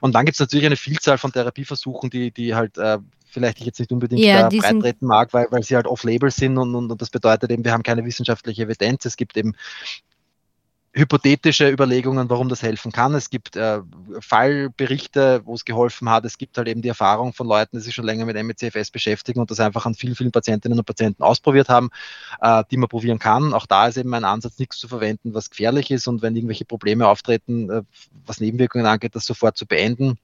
Und 0.00 0.14
dann 0.14 0.24
gibt 0.24 0.36
es 0.36 0.40
natürlich 0.40 0.64
eine 0.64 0.76
Vielzahl 0.76 1.18
von 1.18 1.32
Therapieversuchen, 1.32 2.08
die, 2.08 2.30
die 2.30 2.54
halt 2.54 2.78
äh, 2.78 2.96
vielleicht 3.34 3.60
ich 3.60 3.66
jetzt 3.66 3.80
nicht 3.80 3.92
unbedingt 3.92 4.22
ja, 4.22 4.48
da 4.48 4.56
breitreten 4.56 5.06
mag, 5.06 5.34
weil, 5.34 5.48
weil 5.50 5.62
sie 5.62 5.76
halt 5.76 5.86
off-label 5.86 6.30
sind 6.30 6.56
und, 6.56 6.74
und, 6.74 6.90
und 6.90 7.02
das 7.02 7.10
bedeutet 7.10 7.50
eben, 7.50 7.64
wir 7.64 7.72
haben 7.72 7.82
keine 7.82 8.04
wissenschaftliche 8.04 8.62
Evidenz. 8.62 9.04
Es 9.04 9.16
gibt 9.16 9.36
eben 9.36 9.54
hypothetische 10.96 11.68
Überlegungen, 11.68 12.30
warum 12.30 12.48
das 12.48 12.62
helfen 12.62 12.92
kann. 12.92 13.14
Es 13.14 13.28
gibt 13.28 13.56
äh, 13.56 13.80
Fallberichte, 14.20 15.42
wo 15.44 15.54
es 15.54 15.64
geholfen 15.64 16.08
hat. 16.08 16.24
Es 16.24 16.38
gibt 16.38 16.56
halt 16.56 16.68
eben 16.68 16.82
die 16.82 16.88
Erfahrung 16.88 17.32
von 17.32 17.48
Leuten, 17.48 17.76
die 17.76 17.82
sich 17.82 17.94
schon 17.94 18.04
länger 18.04 18.24
mit 18.24 18.40
MECFS 18.40 18.92
beschäftigen 18.92 19.40
und 19.40 19.50
das 19.50 19.58
einfach 19.58 19.86
an 19.86 19.94
vielen, 19.94 20.14
vielen 20.14 20.30
Patientinnen 20.30 20.78
und 20.78 20.84
Patienten 20.84 21.24
ausprobiert 21.24 21.68
haben, 21.68 21.90
äh, 22.40 22.62
die 22.70 22.76
man 22.76 22.88
probieren 22.88 23.18
kann. 23.18 23.52
Auch 23.54 23.66
da 23.66 23.88
ist 23.88 23.96
eben 23.96 24.10
mein 24.10 24.24
Ansatz, 24.24 24.58
nichts 24.60 24.78
zu 24.78 24.86
verwenden, 24.86 25.34
was 25.34 25.50
gefährlich 25.50 25.90
ist 25.90 26.06
und 26.06 26.22
wenn 26.22 26.36
irgendwelche 26.36 26.64
Probleme 26.64 27.08
auftreten, 27.08 27.70
äh, 27.70 27.82
was 28.24 28.38
Nebenwirkungen 28.38 28.86
angeht, 28.86 29.16
das 29.16 29.26
sofort 29.26 29.56
zu 29.56 29.66
beenden 29.66 30.16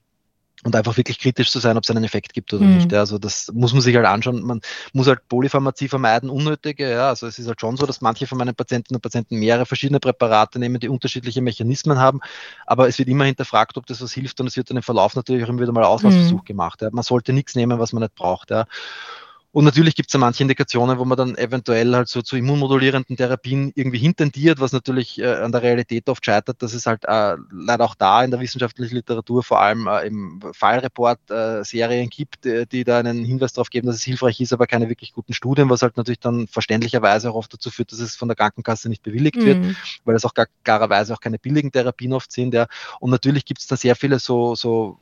und 0.63 0.75
einfach 0.75 0.95
wirklich 0.97 1.19
kritisch 1.19 1.49
zu 1.49 1.59
sein, 1.59 1.77
ob 1.77 1.83
es 1.83 1.89
einen 1.89 2.03
Effekt 2.03 2.33
gibt 2.33 2.53
oder 2.53 2.63
mhm. 2.63 2.75
nicht. 2.75 2.91
Ja, 2.91 2.99
also 2.99 3.17
das 3.17 3.51
muss 3.53 3.73
man 3.73 3.81
sich 3.81 3.95
halt 3.95 4.05
anschauen. 4.05 4.43
Man 4.43 4.61
muss 4.93 5.07
halt 5.07 5.27
Polypharmazie 5.27 5.87
vermeiden, 5.87 6.29
unnötige. 6.29 6.89
Ja, 6.89 7.09
also 7.09 7.25
es 7.27 7.39
ist 7.39 7.47
halt 7.47 7.59
schon 7.59 7.77
so, 7.77 7.85
dass 7.85 8.01
manche 8.01 8.27
von 8.27 8.37
meinen 8.37 8.53
Patientinnen 8.53 8.97
und 8.97 9.01
Patienten 9.01 9.37
mehrere 9.37 9.65
verschiedene 9.65 9.99
Präparate 9.99 10.59
nehmen, 10.59 10.79
die 10.79 10.89
unterschiedliche 10.89 11.41
Mechanismen 11.41 11.97
haben. 11.97 12.19
Aber 12.65 12.87
es 12.87 12.99
wird 12.99 13.09
immer 13.09 13.25
hinterfragt, 13.25 13.77
ob 13.77 13.87
das 13.87 14.01
was 14.01 14.13
hilft 14.13 14.39
und 14.39 14.47
es 14.47 14.55
wird 14.55 14.69
dann 14.69 14.77
im 14.77 14.83
Verlauf 14.83 15.15
natürlich 15.15 15.43
auch 15.43 15.49
immer 15.49 15.61
wieder 15.61 15.71
mal 15.71 15.83
Auslassversuch 15.83 16.41
mhm. 16.41 16.45
gemacht. 16.45 16.81
Ja. 16.81 16.89
Man 16.91 17.03
sollte 17.03 17.33
nichts 17.33 17.55
nehmen, 17.55 17.79
was 17.79 17.93
man 17.93 18.03
nicht 18.03 18.15
braucht. 18.15 18.51
Ja. 18.51 18.65
Und 19.53 19.65
natürlich 19.65 19.95
gibt 19.95 20.09
es 20.09 20.13
ja 20.13 20.19
manche 20.19 20.43
Indikationen, 20.43 20.97
wo 20.97 21.03
man 21.03 21.17
dann 21.17 21.35
eventuell 21.35 21.93
halt 21.93 22.07
so 22.07 22.21
zu 22.21 22.37
immunmodulierenden 22.37 23.17
Therapien 23.17 23.71
irgendwie 23.75 23.97
hintendiert, 23.97 24.61
was 24.61 24.71
natürlich 24.71 25.19
äh, 25.19 25.25
an 25.25 25.51
der 25.51 25.61
Realität 25.61 26.07
oft 26.07 26.25
scheitert, 26.25 26.61
dass 26.61 26.73
es 26.73 26.85
halt 26.85 27.03
äh, 27.05 27.35
leider 27.51 27.83
auch 27.83 27.95
da 27.95 28.23
in 28.23 28.31
der 28.31 28.39
wissenschaftlichen 28.39 28.95
Literatur 28.95 29.43
vor 29.43 29.59
allem 29.59 29.87
äh, 29.87 30.07
im 30.07 30.39
Fallreport 30.53 31.19
äh, 31.29 31.63
Serien 31.65 32.09
gibt, 32.09 32.45
die 32.45 32.83
da 32.83 32.99
einen 32.99 33.25
Hinweis 33.25 33.53
darauf 33.53 33.69
geben, 33.69 33.87
dass 33.87 33.97
es 33.97 34.03
hilfreich 34.03 34.39
ist, 34.39 34.53
aber 34.53 34.67
keine 34.67 34.87
wirklich 34.87 35.11
guten 35.13 35.33
Studien, 35.33 35.69
was 35.69 35.81
halt 35.81 35.97
natürlich 35.97 36.19
dann 36.19 36.47
verständlicherweise 36.47 37.29
auch 37.29 37.35
oft 37.35 37.53
dazu 37.53 37.69
führt, 37.69 37.91
dass 37.91 37.99
es 37.99 38.15
von 38.15 38.29
der 38.29 38.35
Krankenkasse 38.35 38.87
nicht 38.87 39.03
bewilligt 39.03 39.35
mhm. 39.35 39.45
wird, 39.45 39.75
weil 40.05 40.15
es 40.15 40.23
auch 40.23 40.33
gar, 40.33 40.47
klarerweise 40.63 41.13
auch 41.13 41.19
keine 41.19 41.39
billigen 41.39 41.71
Therapien 41.71 42.13
oft 42.13 42.31
sind. 42.31 42.53
Ja. 42.53 42.67
Und 42.99 43.11
natürlich 43.11 43.43
gibt 43.45 43.59
es 43.59 43.67
da 43.67 43.75
sehr 43.75 43.95
viele 43.95 44.19
so, 44.19 44.55
so 44.55 44.97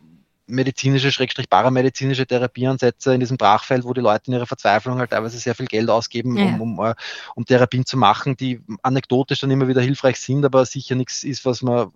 medizinische, 0.49 1.12
schrägstrich 1.12 1.49
paramedizinische 1.49 2.25
Therapieansätze 2.25 3.13
in 3.13 3.19
diesem 3.19 3.38
Brachfeld, 3.38 3.83
wo 3.83 3.93
die 3.93 4.01
Leute 4.01 4.27
in 4.27 4.33
ihrer 4.33 4.47
Verzweiflung 4.47 4.99
halt 4.99 5.12
teilweise 5.12 5.38
sehr 5.38 5.55
viel 5.55 5.67
Geld 5.67 5.89
ausgeben, 5.89 6.38
ja. 6.38 6.45
um, 6.45 6.62
um, 6.62 6.85
äh, 6.85 6.95
um 7.35 7.45
Therapien 7.45 7.85
zu 7.85 7.97
machen, 7.97 8.35
die 8.35 8.62
anekdotisch 8.81 9.39
dann 9.39 9.51
immer 9.51 9.67
wieder 9.67 9.81
hilfreich 9.81 10.19
sind, 10.19 10.43
aber 10.43 10.65
sicher 10.65 10.95
nichts 10.95 11.23
ist, 11.23 11.45
was 11.45 11.62
man 11.62 11.91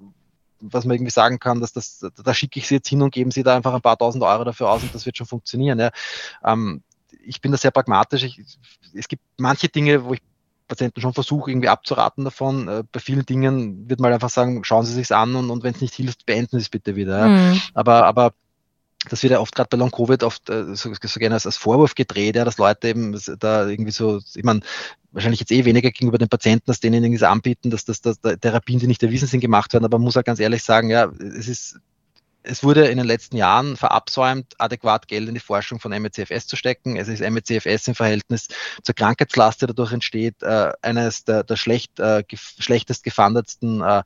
was 0.65 0.85
man 0.85 0.95
irgendwie 0.95 1.11
sagen 1.11 1.39
kann, 1.39 1.59
dass 1.59 1.73
das, 1.73 2.05
da 2.23 2.33
schicke 2.33 2.57
ich 2.57 2.69
sie 2.69 2.75
jetzt 2.75 2.87
hin 2.87 3.01
und 3.01 3.13
geben 3.13 3.31
sie 3.31 3.43
da 3.43 3.53
einfach 3.53 3.73
ein 3.73 3.81
paar 3.81 3.97
tausend 3.97 4.23
Euro 4.23 4.45
dafür 4.45 4.69
aus 4.69 4.81
und 4.81 4.95
das 4.95 5.05
wird 5.05 5.17
schon 5.17 5.27
funktionieren. 5.27 5.77
Ja. 5.77 5.91
Ähm, 6.41 6.83
ich 7.25 7.41
bin 7.41 7.51
da 7.51 7.57
sehr 7.57 7.71
pragmatisch. 7.71 8.23
Ich, 8.23 8.41
es 8.93 9.09
gibt 9.09 9.23
manche 9.37 9.67
Dinge, 9.67 10.05
wo 10.05 10.13
ich 10.13 10.21
Patienten 10.67 11.01
schon 11.01 11.13
versuche, 11.13 11.51
irgendwie 11.51 11.69
abzuraten 11.69 12.23
davon. 12.23 12.67
Äh, 12.67 12.83
bei 12.91 12.99
vielen 12.99 13.25
Dingen 13.25 13.89
wird 13.89 13.99
man 13.99 14.13
einfach 14.13 14.29
sagen, 14.29 14.63
schauen 14.63 14.85
Sie 14.85 14.93
sich's 14.93 15.11
an 15.11 15.35
und, 15.35 15.49
und 15.49 15.63
wenn 15.63 15.73
es 15.73 15.81
nicht 15.81 15.93
hilft, 15.93 16.25
beenden 16.25 16.57
Sie 16.57 16.63
es 16.63 16.69
bitte 16.69 16.95
wieder. 16.95 17.19
Ja. 17.19 17.27
Mhm. 17.27 17.61
Aber, 17.73 18.05
aber 18.05 18.33
das 19.09 19.23
wird 19.23 19.31
ja 19.31 19.39
oft 19.39 19.55
gerade 19.55 19.69
bei 19.69 19.77
Long 19.77 19.91
Covid 19.91 20.23
oft 20.23 20.49
äh, 20.49 20.75
so, 20.75 20.93
so 20.93 21.19
gerne 21.19 21.35
als, 21.35 21.45
als 21.45 21.57
Vorwurf 21.57 21.95
gedreht, 21.95 22.35
ja, 22.35 22.45
dass 22.45 22.57
Leute 22.57 22.87
eben 22.87 23.19
da 23.39 23.67
irgendwie 23.67 23.91
so, 23.91 24.19
ich 24.35 24.43
meine, 24.43 24.61
wahrscheinlich 25.11 25.39
jetzt 25.39 25.51
eh 25.51 25.65
weniger 25.65 25.91
gegenüber 25.91 26.17
den 26.17 26.29
Patienten, 26.29 26.65
dass 26.67 26.79
denen 26.79 27.03
irgendwie 27.03 27.25
anbieten, 27.25 27.69
dass 27.69 27.85
das 27.85 28.01
dass, 28.01 28.19
dass 28.19 28.39
Therapien, 28.39 28.79
die 28.79 28.87
nicht 28.87 29.03
erwiesen 29.03 29.27
sind, 29.27 29.41
gemacht 29.41 29.73
werden. 29.73 29.85
Aber 29.85 29.97
man 29.97 30.05
muss 30.05 30.15
halt 30.15 30.25
ganz 30.25 30.39
ehrlich 30.39 30.63
sagen, 30.63 30.89
ja, 30.89 31.05
es 31.19 31.47
ist 31.47 31.79
es 32.43 32.63
wurde 32.63 32.87
in 32.87 32.97
den 32.97 33.07
letzten 33.07 33.37
Jahren 33.37 33.77
verabsäumt, 33.77 34.53
adäquat 34.57 35.07
Geld 35.07 35.27
in 35.27 35.33
die 35.33 35.39
Forschung 35.39 35.79
von 35.79 35.91
MECFS 35.91 36.47
zu 36.47 36.55
stecken. 36.55 36.97
Es 36.97 37.07
ist 37.07 37.21
MECFS 37.21 37.87
im 37.87 37.95
Verhältnis 37.95 38.47
zur 38.83 38.95
Krankheitslast, 38.95 39.61
die 39.61 39.67
dadurch 39.67 39.93
entsteht, 39.93 40.41
äh, 40.43 40.71
eines 40.81 41.23
der, 41.23 41.43
der 41.43 41.55
schlecht, 41.55 41.99
äh, 41.99 42.23
gef 42.27 42.53
schlechtest 42.59 43.03
gefundetsten 43.03 43.81
äh, 43.81 44.03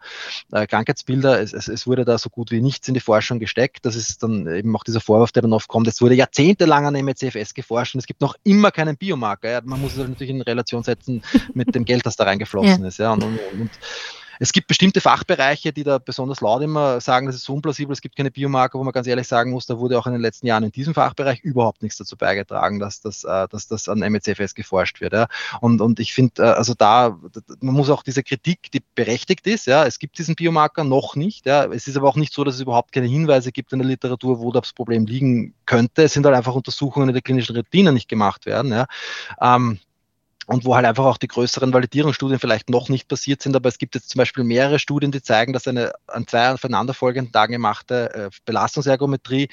äh, 0.51 0.67
Krankheitsbilder. 0.67 1.41
Es, 1.41 1.53
es, 1.53 1.67
es, 1.67 1.87
wurde 1.87 2.05
da 2.05 2.17
so 2.17 2.29
gut 2.29 2.51
wie 2.51 2.61
nichts 2.61 2.87
in 2.87 2.93
die 2.93 2.99
Forschung 2.99 3.39
gesteckt. 3.39 3.85
Das 3.85 3.95
ist 3.95 4.21
dann 4.21 4.47
eben 4.47 4.75
auch 4.75 4.83
dieser 4.83 5.01
Vorwurf, 5.01 5.31
der 5.31 5.41
dann 5.41 5.53
oft 5.53 5.67
kommt. 5.67 5.87
Es 5.87 6.01
wurde 6.01 6.15
jahrzehntelang 6.15 6.85
an 6.85 6.93
MECFS 6.93 7.53
geforscht 7.53 7.95
und 7.95 7.99
es 7.99 8.05
gibt 8.05 8.21
noch 8.21 8.35
immer 8.43 8.71
keinen 8.71 8.97
Biomarker. 8.97 9.49
Ja. 9.49 9.61
Man 9.63 9.81
muss 9.81 9.93
es 9.93 10.07
natürlich 10.07 10.31
in 10.31 10.41
Relation 10.41 10.83
setzen 10.83 11.23
mit 11.53 11.73
dem 11.73 11.85
Geld, 11.85 12.05
das 12.05 12.15
da 12.15 12.25
reingeflossen 12.25 12.81
ja. 12.81 12.87
ist. 12.87 12.99
Ja. 12.99 13.13
Und, 13.13 13.23
und, 13.23 13.39
und 13.53 13.71
es 14.39 14.51
gibt 14.51 14.67
bestimmte 14.67 15.01
Fachbereiche, 15.01 15.73
die 15.73 15.83
da 15.83 15.97
besonders 15.97 16.41
laut 16.41 16.61
immer 16.61 17.01
sagen, 17.01 17.27
das 17.27 17.35
ist 17.35 17.45
so 17.45 17.53
unplausibel, 17.53 17.93
es 17.93 18.01
gibt 18.01 18.15
keine 18.15 18.31
Biomarker, 18.31 18.79
wo 18.79 18.83
man 18.83 18.93
ganz 18.93 19.07
ehrlich 19.07 19.27
sagen 19.27 19.51
muss, 19.51 19.65
da 19.65 19.77
wurde 19.77 19.97
auch 19.97 20.07
in 20.07 20.13
den 20.13 20.21
letzten 20.21 20.47
Jahren 20.47 20.63
in 20.63 20.71
diesem 20.71 20.93
Fachbereich 20.93 21.41
überhaupt 21.41 21.81
nichts 21.81 21.97
dazu 21.97 22.17
beigetragen, 22.17 22.79
dass 22.79 23.01
das, 23.01 23.23
äh, 23.23 23.47
dass 23.49 23.67
das 23.67 23.89
an 23.89 23.99
MECFS 23.99 24.55
geforscht 24.55 25.01
wird. 25.01 25.13
Ja. 25.13 25.27
Und, 25.61 25.81
und 25.81 25.99
ich 25.99 26.13
finde, 26.13 26.43
äh, 26.43 26.45
also 26.45 26.73
da, 26.73 27.17
man 27.59 27.75
muss 27.75 27.89
auch 27.89 28.03
diese 28.03 28.23
Kritik, 28.23 28.71
die 28.71 28.81
berechtigt 28.95 29.47
ist, 29.47 29.67
ja, 29.67 29.85
es 29.85 29.99
gibt 29.99 30.17
diesen 30.17 30.35
Biomarker 30.35 30.83
noch 30.83 31.15
nicht. 31.15 31.45
Ja. 31.45 31.65
Es 31.65 31.87
ist 31.87 31.97
aber 31.97 32.07
auch 32.07 32.15
nicht 32.15 32.33
so, 32.33 32.43
dass 32.43 32.55
es 32.55 32.61
überhaupt 32.61 32.91
keine 32.91 33.07
Hinweise 33.07 33.51
gibt 33.51 33.73
in 33.73 33.79
der 33.79 33.87
Literatur, 33.87 34.39
wo 34.39 34.51
das 34.51 34.73
Problem 34.73 35.05
liegen 35.05 35.53
könnte. 35.65 36.03
Es 36.03 36.13
sind 36.13 36.25
halt 36.25 36.35
einfach 36.35 36.55
Untersuchungen 36.55 37.09
in 37.09 37.13
der 37.13 37.21
klinischen 37.21 37.55
Retina 37.55 37.91
nicht 37.91 38.09
gemacht 38.09 38.45
werden. 38.45 38.71
Ja. 38.71 38.85
Ähm, 39.41 39.79
und 40.47 40.63
wo 40.63 40.75
halt 40.75 40.85
einfach 40.85 41.05
auch 41.05 41.17
die 41.17 41.27
größeren 41.27 41.73
Validierungsstudien 41.73 42.39
vielleicht 42.39 42.69
noch 42.69 42.87
nicht 42.87 43.09
passiert 43.09 43.41
sind. 43.41 43.55
Aber 43.55 43.67
es 43.67 43.77
gibt 43.77 43.95
jetzt 43.95 44.09
zum 44.09 44.19
Beispiel 44.19 44.45
mehrere 44.45 44.79
Studien, 44.79 45.11
die 45.11 45.21
zeigen, 45.21 45.51
dass 45.51 45.67
eine 45.67 45.91
an 46.07 46.25
zwei 46.25 46.53
aufeinanderfolgenden 46.53 47.33
Tagen 47.33 47.51
gemachte 47.53 48.13
äh, 48.13 48.29
Belastungsergometrie 48.45 49.49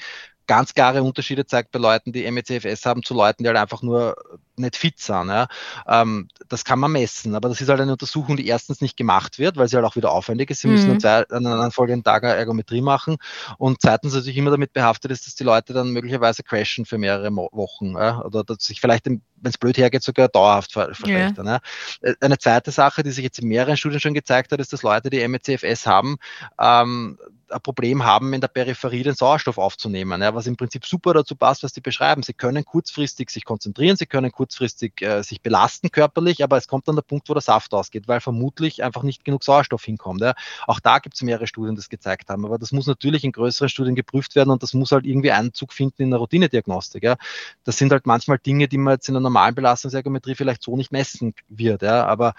ganz 0.47 0.73
klare 0.73 1.03
Unterschiede 1.03 1.45
zeigt 1.45 1.71
bei 1.71 1.79
Leuten, 1.79 2.11
die 2.11 2.29
MECFS 2.29 2.85
haben, 2.85 3.03
zu 3.03 3.13
Leuten, 3.13 3.43
die 3.43 3.47
halt 3.47 3.57
einfach 3.57 3.81
nur 3.81 4.15
nicht 4.57 4.75
fit 4.75 4.99
sind. 4.99 5.27
Ja. 5.27 5.47
Ähm, 5.87 6.29
das 6.47 6.63
kann 6.63 6.79
man 6.79 6.91
messen, 6.91 7.35
aber 7.35 7.49
das 7.49 7.61
ist 7.61 7.69
halt 7.69 7.81
eine 7.81 7.91
Untersuchung, 7.91 8.37
die 8.37 8.47
erstens 8.47 8.81
nicht 8.81 8.97
gemacht 8.97 9.39
wird, 9.39 9.57
weil 9.57 9.67
sie 9.67 9.75
halt 9.75 9.85
auch 9.85 9.95
wieder 9.95 10.11
aufwendig 10.11 10.49
ist. 10.49 10.61
Sie 10.61 10.67
mhm. 10.67 10.73
müssen 10.73 10.91
an, 10.91 10.99
zwei, 10.99 11.27
an 11.29 11.45
einem 11.45 11.71
folgenden 11.71 12.03
Tag 12.03 12.23
eine 12.23 12.35
Ergometrie 12.35 12.81
machen 12.81 13.17
und 13.57 13.81
zweitens 13.81 14.13
natürlich 14.13 14.37
immer 14.37 14.51
damit 14.51 14.73
behaftet 14.73 15.11
ist, 15.11 15.27
dass 15.27 15.35
die 15.35 15.43
Leute 15.43 15.73
dann 15.73 15.91
möglicherweise 15.91 16.43
crashen 16.43 16.85
für 16.85 16.97
mehrere 16.97 17.35
Wochen 17.35 17.93
ja, 17.93 18.21
oder 18.23 18.43
dass 18.43 18.63
sich 18.65 18.79
vielleicht, 18.79 19.05
wenn 19.05 19.21
es 19.43 19.57
blöd 19.57 19.77
hergeht, 19.77 20.03
sogar 20.03 20.27
dauerhaft 20.27 20.71
verschlechtern. 20.71 21.47
Ja. 21.47 21.59
Ja. 22.01 22.09
Äh, 22.09 22.15
eine 22.21 22.37
zweite 22.37 22.71
Sache, 22.71 23.03
die 23.03 23.11
sich 23.11 23.23
jetzt 23.23 23.39
in 23.39 23.47
mehreren 23.47 23.77
Studien 23.77 23.99
schon 23.99 24.13
gezeigt 24.13 24.51
hat, 24.51 24.59
ist, 24.59 24.73
dass 24.73 24.83
Leute, 24.83 25.09
die 25.09 25.25
MECFS 25.27 25.85
haben, 25.85 26.17
ähm, 26.59 27.17
ein 27.49 27.61
Problem 27.61 28.03
haben, 28.03 28.33
in 28.33 28.41
der 28.41 28.47
Peripherie 28.47 29.03
den 29.03 29.15
Sauerstoff 29.15 29.57
aufzunehmen, 29.57 30.21
ja, 30.21 30.33
was 30.33 30.47
im 30.47 30.57
Prinzip 30.57 30.85
super 30.85 31.13
dazu 31.13 31.35
passt, 31.35 31.63
was 31.63 31.73
die 31.73 31.81
beschreiben. 31.81 32.23
Sie 32.23 32.33
können 32.33 32.65
kurzfristig 32.65 33.29
sich 33.29 33.45
konzentrieren, 33.45 33.97
sie 33.97 34.05
können 34.05 34.31
kurzfristig 34.31 35.01
äh, 35.01 35.21
sich 35.21 35.41
belasten 35.41 35.91
körperlich, 35.91 36.43
aber 36.43 36.57
es 36.57 36.67
kommt 36.67 36.87
dann 36.87 36.95
der 36.95 37.03
Punkt, 37.03 37.29
wo 37.29 37.33
der 37.33 37.41
Saft 37.41 37.73
ausgeht, 37.73 38.07
weil 38.07 38.21
vermutlich 38.21 38.83
einfach 38.83 39.03
nicht 39.03 39.23
genug 39.23 39.43
Sauerstoff 39.43 39.83
hinkommt. 39.83 40.21
Ja. 40.21 40.33
Auch 40.67 40.79
da 40.79 40.99
gibt 40.99 41.15
es 41.15 41.21
mehrere 41.21 41.47
Studien, 41.47 41.75
die 41.75 41.79
das 41.79 41.89
gezeigt 41.89 42.29
haben, 42.29 42.45
aber 42.45 42.57
das 42.57 42.71
muss 42.71 42.87
natürlich 42.87 43.23
in 43.23 43.31
größeren 43.31 43.69
Studien 43.69 43.95
geprüft 43.95 44.35
werden 44.35 44.49
und 44.49 44.63
das 44.63 44.73
muss 44.73 44.91
halt 44.91 45.05
irgendwie 45.05 45.31
Einzug 45.31 45.73
finden 45.73 46.03
in 46.03 46.09
der 46.11 46.19
Routinediagnostik. 46.19 47.03
Ja. 47.03 47.15
Das 47.63 47.77
sind 47.77 47.91
halt 47.91 48.05
manchmal 48.05 48.39
Dinge, 48.39 48.67
die 48.67 48.77
man 48.77 48.95
jetzt 48.95 49.07
in 49.07 49.13
der 49.13 49.21
normalen 49.21 49.55
Belastungsergometrie 49.55 50.35
vielleicht 50.35 50.63
so 50.63 50.75
nicht 50.75 50.91
messen 50.91 51.33
wird, 51.47 51.81
ja, 51.81 52.05
aber 52.05 52.33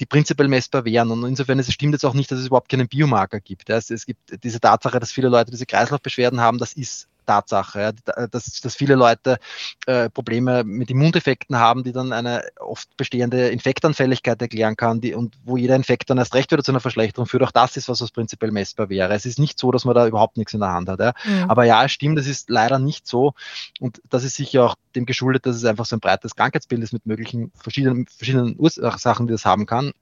die 0.00 0.06
prinzipiell 0.06 0.48
messbar 0.48 0.84
wären. 0.84 1.10
Und 1.10 1.24
insofern 1.24 1.58
es 1.58 1.72
stimmt 1.72 1.94
jetzt 1.94 2.04
auch 2.04 2.14
nicht, 2.14 2.30
dass 2.30 2.38
es 2.38 2.46
überhaupt 2.46 2.68
keinen 2.68 2.88
Biomarker 2.88 3.40
gibt. 3.40 3.68
Ja. 3.68 3.76
Es, 3.76 3.90
es 3.90 4.06
gibt 4.06 4.44
diese 4.44 4.53
Tatsache, 4.60 5.00
dass 5.00 5.12
viele 5.12 5.28
Leute 5.28 5.50
diese 5.50 5.66
Kreislaufbeschwerden 5.66 6.40
haben, 6.40 6.58
das 6.58 6.72
ist 6.72 7.08
Tatsache, 7.24 7.80
ja, 7.80 7.92
dass, 8.26 8.60
dass 8.60 8.74
viele 8.76 8.94
Leute 8.94 9.38
äh, 9.86 10.10
Probleme 10.10 10.64
mit 10.64 10.90
Immundefekten 10.90 11.58
haben, 11.58 11.82
die 11.82 11.92
dann 11.92 12.12
eine 12.12 12.44
oft 12.60 12.96
bestehende 12.96 13.48
Infektanfälligkeit 13.48 14.40
erklären 14.40 14.76
kann 14.76 15.00
die, 15.00 15.14
und 15.14 15.36
wo 15.44 15.56
jeder 15.56 15.76
Infekt 15.76 16.10
dann 16.10 16.18
erst 16.18 16.34
recht 16.34 16.52
wieder 16.52 16.62
zu 16.62 16.72
einer 16.72 16.80
Verschlechterung 16.80 17.26
führt. 17.26 17.42
Auch 17.42 17.50
das 17.50 17.76
ist 17.76 17.88
was, 17.88 18.00
was 18.00 18.10
prinzipiell 18.10 18.50
messbar 18.50 18.88
wäre. 18.88 19.12
Es 19.14 19.26
ist 19.26 19.38
nicht 19.38 19.58
so, 19.58 19.72
dass 19.72 19.84
man 19.84 19.94
da 19.94 20.06
überhaupt 20.06 20.36
nichts 20.36 20.54
in 20.54 20.60
der 20.60 20.70
Hand 20.70 20.88
hat. 20.88 21.00
Ja. 21.00 21.14
Mhm. 21.24 21.50
Aber 21.50 21.64
ja, 21.64 21.84
es 21.84 21.92
stimmt, 21.92 22.18
es 22.18 22.26
ist 22.26 22.50
leider 22.50 22.78
nicht 22.78 23.06
so 23.06 23.34
und 23.80 24.00
das 24.08 24.24
ist 24.24 24.36
sicher 24.36 24.64
auch 24.64 24.76
dem 24.94 25.06
geschuldet, 25.06 25.46
dass 25.46 25.56
es 25.56 25.64
einfach 25.64 25.86
so 25.86 25.96
ein 25.96 26.00
breites 26.00 26.36
Krankheitsbild 26.36 26.82
ist 26.82 26.92
mit 26.92 27.06
möglichen 27.06 27.50
verschiedenen, 27.54 28.06
verschiedenen 28.06 28.56
Ursachen, 28.58 29.26
die 29.26 29.32
das 29.32 29.44
haben 29.44 29.66
kann. 29.66 29.92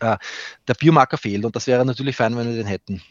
Äh, 0.00 0.16
der 0.68 0.74
Biomarker 0.74 1.18
fehlt 1.18 1.44
und 1.44 1.56
das 1.56 1.66
wäre 1.66 1.84
natürlich 1.84 2.16
fein, 2.16 2.36
wenn 2.36 2.48
wir 2.48 2.56
den 2.56 2.66
hätten. 2.66 3.02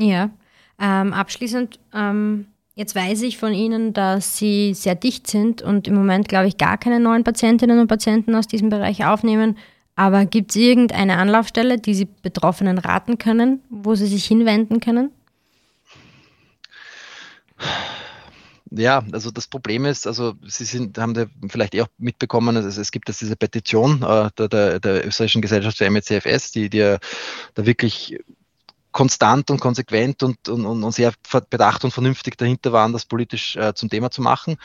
Ja, 0.00 0.30
ähm, 0.78 1.12
abschließend, 1.12 1.78
ähm, 1.94 2.46
jetzt 2.74 2.94
weiß 2.94 3.20
ich 3.20 3.36
von 3.36 3.52
Ihnen, 3.52 3.92
dass 3.92 4.38
Sie 4.38 4.72
sehr 4.72 4.94
dicht 4.94 5.26
sind 5.26 5.60
und 5.60 5.86
im 5.88 5.94
Moment, 5.94 6.26
glaube 6.26 6.48
ich, 6.48 6.56
gar 6.56 6.78
keine 6.78 6.98
neuen 7.00 7.22
Patientinnen 7.22 7.78
und 7.78 7.86
Patienten 7.86 8.34
aus 8.34 8.46
diesem 8.46 8.70
Bereich 8.70 9.04
aufnehmen. 9.04 9.58
Aber 9.96 10.24
gibt 10.24 10.52
es 10.52 10.56
irgendeine 10.56 11.18
Anlaufstelle, 11.18 11.76
die 11.76 11.92
Sie 11.92 12.06
Betroffenen 12.06 12.78
raten 12.78 13.18
können, 13.18 13.62
wo 13.68 13.94
sie 13.94 14.06
sich 14.06 14.24
hinwenden 14.24 14.80
können? 14.80 15.10
Ja, 18.70 19.04
also 19.12 19.30
das 19.30 19.48
Problem 19.48 19.84
ist, 19.84 20.06
also 20.06 20.34
Sie 20.46 20.64
sind, 20.64 20.96
haben 20.96 21.12
da 21.12 21.26
vielleicht 21.50 21.74
eh 21.74 21.82
auch 21.82 21.88
mitbekommen, 21.98 22.56
also 22.56 22.80
es 22.80 22.90
gibt 22.92 23.08
jetzt 23.08 23.20
diese 23.20 23.36
Petition 23.36 24.02
äh, 24.02 24.30
der, 24.38 24.48
der, 24.48 24.80
der 24.80 25.06
österreichischen 25.06 25.42
Gesellschaft 25.42 25.76
für 25.76 25.90
MECFS, 25.90 26.52
die, 26.52 26.70
die 26.70 26.78
da 26.78 27.66
wirklich 27.66 28.16
konstant 28.92 29.50
und 29.50 29.60
konsequent 29.60 30.22
und, 30.22 30.48
und, 30.48 30.66
und 30.66 30.92
sehr 30.92 31.12
bedacht 31.48 31.84
und 31.84 31.92
vernünftig 31.92 32.36
dahinter 32.36 32.72
waren, 32.72 32.92
das 32.92 33.04
politisch 33.04 33.56
äh, 33.56 33.74
zum 33.74 33.88
Thema 33.88 34.10
zu 34.10 34.22
machen. 34.22 34.56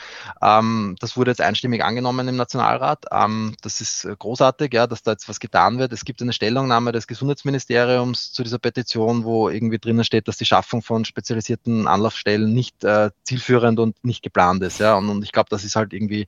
Ähm, 0.42 0.96
das 1.00 1.16
wurde 1.16 1.30
jetzt 1.30 1.40
einstimmig 1.40 1.84
angenommen 1.84 2.26
im 2.28 2.36
Nationalrat. 2.36 3.04
Ähm, 3.12 3.54
das 3.62 3.80
ist 3.80 4.04
äh, 4.04 4.16
großartig, 4.18 4.72
ja, 4.74 4.86
dass 4.86 5.02
da 5.02 5.12
jetzt 5.12 5.28
was 5.28 5.40
getan 5.40 5.78
wird. 5.78 5.92
Es 5.92 6.04
gibt 6.04 6.22
eine 6.22 6.32
Stellungnahme 6.32 6.92
des 6.92 7.06
Gesundheitsministeriums 7.06 8.32
zu 8.32 8.42
dieser 8.42 8.58
Petition, 8.58 9.24
wo 9.24 9.48
irgendwie 9.48 9.78
drinnen 9.78 10.04
steht, 10.04 10.28
dass 10.28 10.36
die 10.36 10.44
Schaffung 10.44 10.82
von 10.82 11.04
spezialisierten 11.04 11.86
Anlaufstellen 11.86 12.52
nicht 12.52 12.82
äh, 12.84 13.10
zielführend 13.24 13.78
und 13.78 14.04
nicht 14.04 14.22
geplant 14.22 14.62
ist. 14.62 14.80
Ja, 14.80 14.96
und, 14.96 15.08
und 15.08 15.22
ich 15.22 15.32
glaube, 15.32 15.50
das 15.50 15.64
ist 15.64 15.76
halt 15.76 15.92
irgendwie 15.92 16.26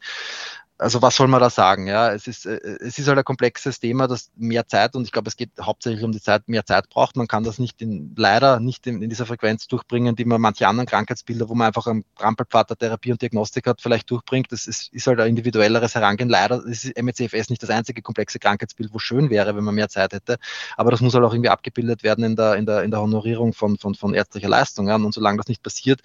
also 0.78 1.02
was 1.02 1.16
soll 1.16 1.26
man 1.26 1.40
da 1.40 1.50
sagen? 1.50 1.88
Ja, 1.88 2.12
es 2.12 2.28
ist, 2.28 2.46
äh, 2.46 2.60
es 2.80 2.98
ist 2.98 3.08
halt 3.08 3.18
ein 3.18 3.24
komplexes 3.24 3.80
Thema, 3.80 4.06
das 4.06 4.30
mehr 4.36 4.66
Zeit 4.68 4.94
und 4.94 5.02
ich 5.02 5.12
glaube, 5.12 5.28
es 5.28 5.36
geht 5.36 5.50
hauptsächlich 5.60 6.04
um 6.04 6.12
die 6.12 6.20
Zeit, 6.20 6.48
mehr 6.48 6.64
Zeit 6.64 6.88
braucht. 6.88 7.16
Man 7.16 7.26
kann 7.26 7.42
das 7.42 7.58
nicht 7.58 7.82
in, 7.82 8.14
leider 8.16 8.60
nicht 8.60 8.86
in, 8.86 9.02
in 9.02 9.10
dieser 9.10 9.26
Frequenz 9.26 9.66
durchbringen, 9.66 10.14
die 10.14 10.24
man 10.24 10.40
manche 10.40 10.68
anderen 10.68 10.86
Krankheitsbilder, 10.86 11.48
wo 11.48 11.54
man 11.56 11.66
einfach 11.66 11.88
am 11.88 12.04
Trampelpfad 12.16 12.70
der 12.70 12.78
Therapie 12.78 13.10
und 13.10 13.20
Diagnostik 13.20 13.66
hat, 13.66 13.82
vielleicht 13.82 14.08
durchbringt. 14.10 14.52
Das 14.52 14.66
ist, 14.66 14.92
ist 14.92 15.06
halt 15.08 15.20
ein 15.20 15.30
individuelleres 15.30 15.96
Herangehen. 15.96 16.28
Leider 16.28 16.64
ist 16.64 16.96
MECFS 16.96 17.50
nicht 17.50 17.62
das 17.62 17.70
einzige 17.70 18.00
komplexe 18.00 18.38
Krankheitsbild, 18.38 18.94
wo 18.94 19.00
schön 19.00 19.30
wäre, 19.30 19.56
wenn 19.56 19.64
man 19.64 19.74
mehr 19.74 19.88
Zeit 19.88 20.12
hätte. 20.12 20.38
Aber 20.76 20.92
das 20.92 21.00
muss 21.00 21.14
halt 21.14 21.24
auch 21.24 21.32
irgendwie 21.32 21.50
abgebildet 21.50 22.04
werden 22.04 22.24
in 22.24 22.36
der, 22.36 22.54
in 22.54 22.66
der, 22.66 22.84
in 22.84 22.92
der 22.92 23.00
Honorierung 23.00 23.52
von, 23.52 23.78
von, 23.78 23.96
von 23.96 24.14
ärztlicher 24.14 24.48
Leistung. 24.48 24.88
Ja. 24.88 24.94
Und 24.94 25.12
solange 25.12 25.38
das 25.38 25.48
nicht 25.48 25.62
passiert, 25.62 26.02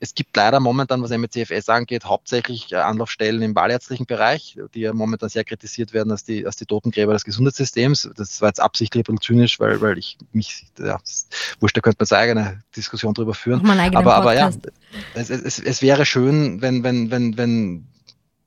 es 0.00 0.14
gibt 0.14 0.34
leider 0.36 0.58
momentan, 0.58 1.02
was 1.02 1.10
MECFS 1.10 1.68
angeht, 1.68 2.06
hauptsächlich 2.06 2.74
Anlaufstellen 2.74 3.42
im 3.42 3.52
ballärztlichen 3.52 4.05
Bereich, 4.06 4.58
die 4.74 4.80
ja 4.80 4.92
momentan 4.92 5.28
sehr 5.28 5.44
kritisiert 5.44 5.92
werden 5.92 6.10
als 6.10 6.24
die, 6.24 6.46
als 6.46 6.56
die 6.56 6.66
Totengräber 6.66 7.12
des 7.12 7.24
Gesundheitssystems. 7.24 8.10
Das 8.16 8.40
war 8.40 8.48
jetzt 8.48 8.60
absichtlich 8.60 9.02
ein 9.02 9.14
bisschen 9.16 9.36
zynisch, 9.36 9.60
weil, 9.60 9.80
weil 9.80 9.98
ich 9.98 10.16
mich, 10.32 10.66
ja, 10.78 10.98
wurscht, 11.60 11.76
da 11.76 11.80
könnte 11.80 11.98
man 12.00 12.06
sagen, 12.06 12.38
eine 12.38 12.62
Diskussion 12.74 13.14
darüber 13.14 13.34
führen. 13.34 13.60
Aber, 13.96 14.14
aber 14.14 14.34
ja, 14.34 14.50
es, 15.14 15.30
es, 15.30 15.58
es 15.58 15.82
wäre 15.82 16.06
schön, 16.06 16.62
wenn, 16.62 16.82
wenn, 16.82 17.10
wenn, 17.10 17.36
wenn 17.36 17.86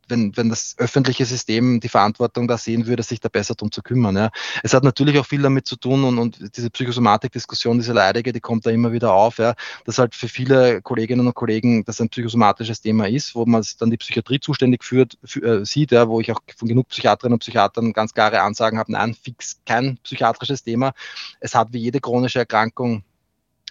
wenn, 0.10 0.36
wenn 0.36 0.50
das 0.50 0.76
öffentliche 0.78 1.26
System 1.26 1.80
die 1.80 1.90
Verantwortung 1.90 2.48
da 2.48 2.58
sehen 2.58 2.88
würde, 2.88 3.04
sich 3.04 3.20
da 3.20 3.30
besser 3.30 3.56
drum 3.56 3.72
zu 3.72 3.82
kümmern. 3.82 4.16
Ja. 4.16 4.32
Es 4.64 4.74
hat 4.74 4.84
natürlich 4.84 5.20
auch 5.20 5.26
viel 5.26 5.42
damit 5.42 5.68
zu 5.68 5.76
tun 5.76 6.04
und, 6.04 6.18
und 6.18 6.58
diese 6.58 6.70
Psychosomatik-Diskussion, 6.70 7.78
diese 7.78 7.94
leidige, 7.94 8.34
die 8.34 8.40
kommt 8.40 8.66
da 8.66 8.72
immer 8.72 8.92
wieder 8.92 9.14
auf, 9.14 9.38
ja, 9.38 9.56
dass 9.86 9.98
halt 9.98 10.16
für 10.16 10.28
viele 10.28 10.82
Kolleginnen 10.82 11.26
und 11.26 11.36
Kollegen 11.36 11.84
das 11.86 12.02
ein 12.02 12.10
psychosomatisches 12.10 12.82
Thema 12.82 13.08
ist, 13.08 13.36
wo 13.36 13.46
man 13.46 13.66
dann 13.80 13.90
die 13.90 13.98
Psychiatrie 13.98 14.40
zuständig 14.40 14.84
führt, 14.84 15.18
für, 15.24 15.44
äh, 15.44 15.66
sieht, 15.66 15.92
ja, 15.92 16.08
wo 16.08 16.20
ich 16.20 16.32
auch 16.32 16.40
von 16.56 16.68
genug 16.68 16.90
Psychiaterinnen 16.90 17.36
und 17.36 17.40
Psychiatern 17.40 17.94
ganz 17.94 18.14
klare 18.14 18.42
Ansagen 18.42 18.80
habe, 18.80 18.92
nein, 18.92 19.14
fix 19.14 19.60
kein 19.66 19.98
psychiatrisches 20.04 20.64
Thema. 20.64 20.94
Es 21.40 21.56
hat 21.56 21.74
wie 21.74 21.80
jede 21.80 22.00
chronische 22.00 22.40
Erkrankung 22.40 23.04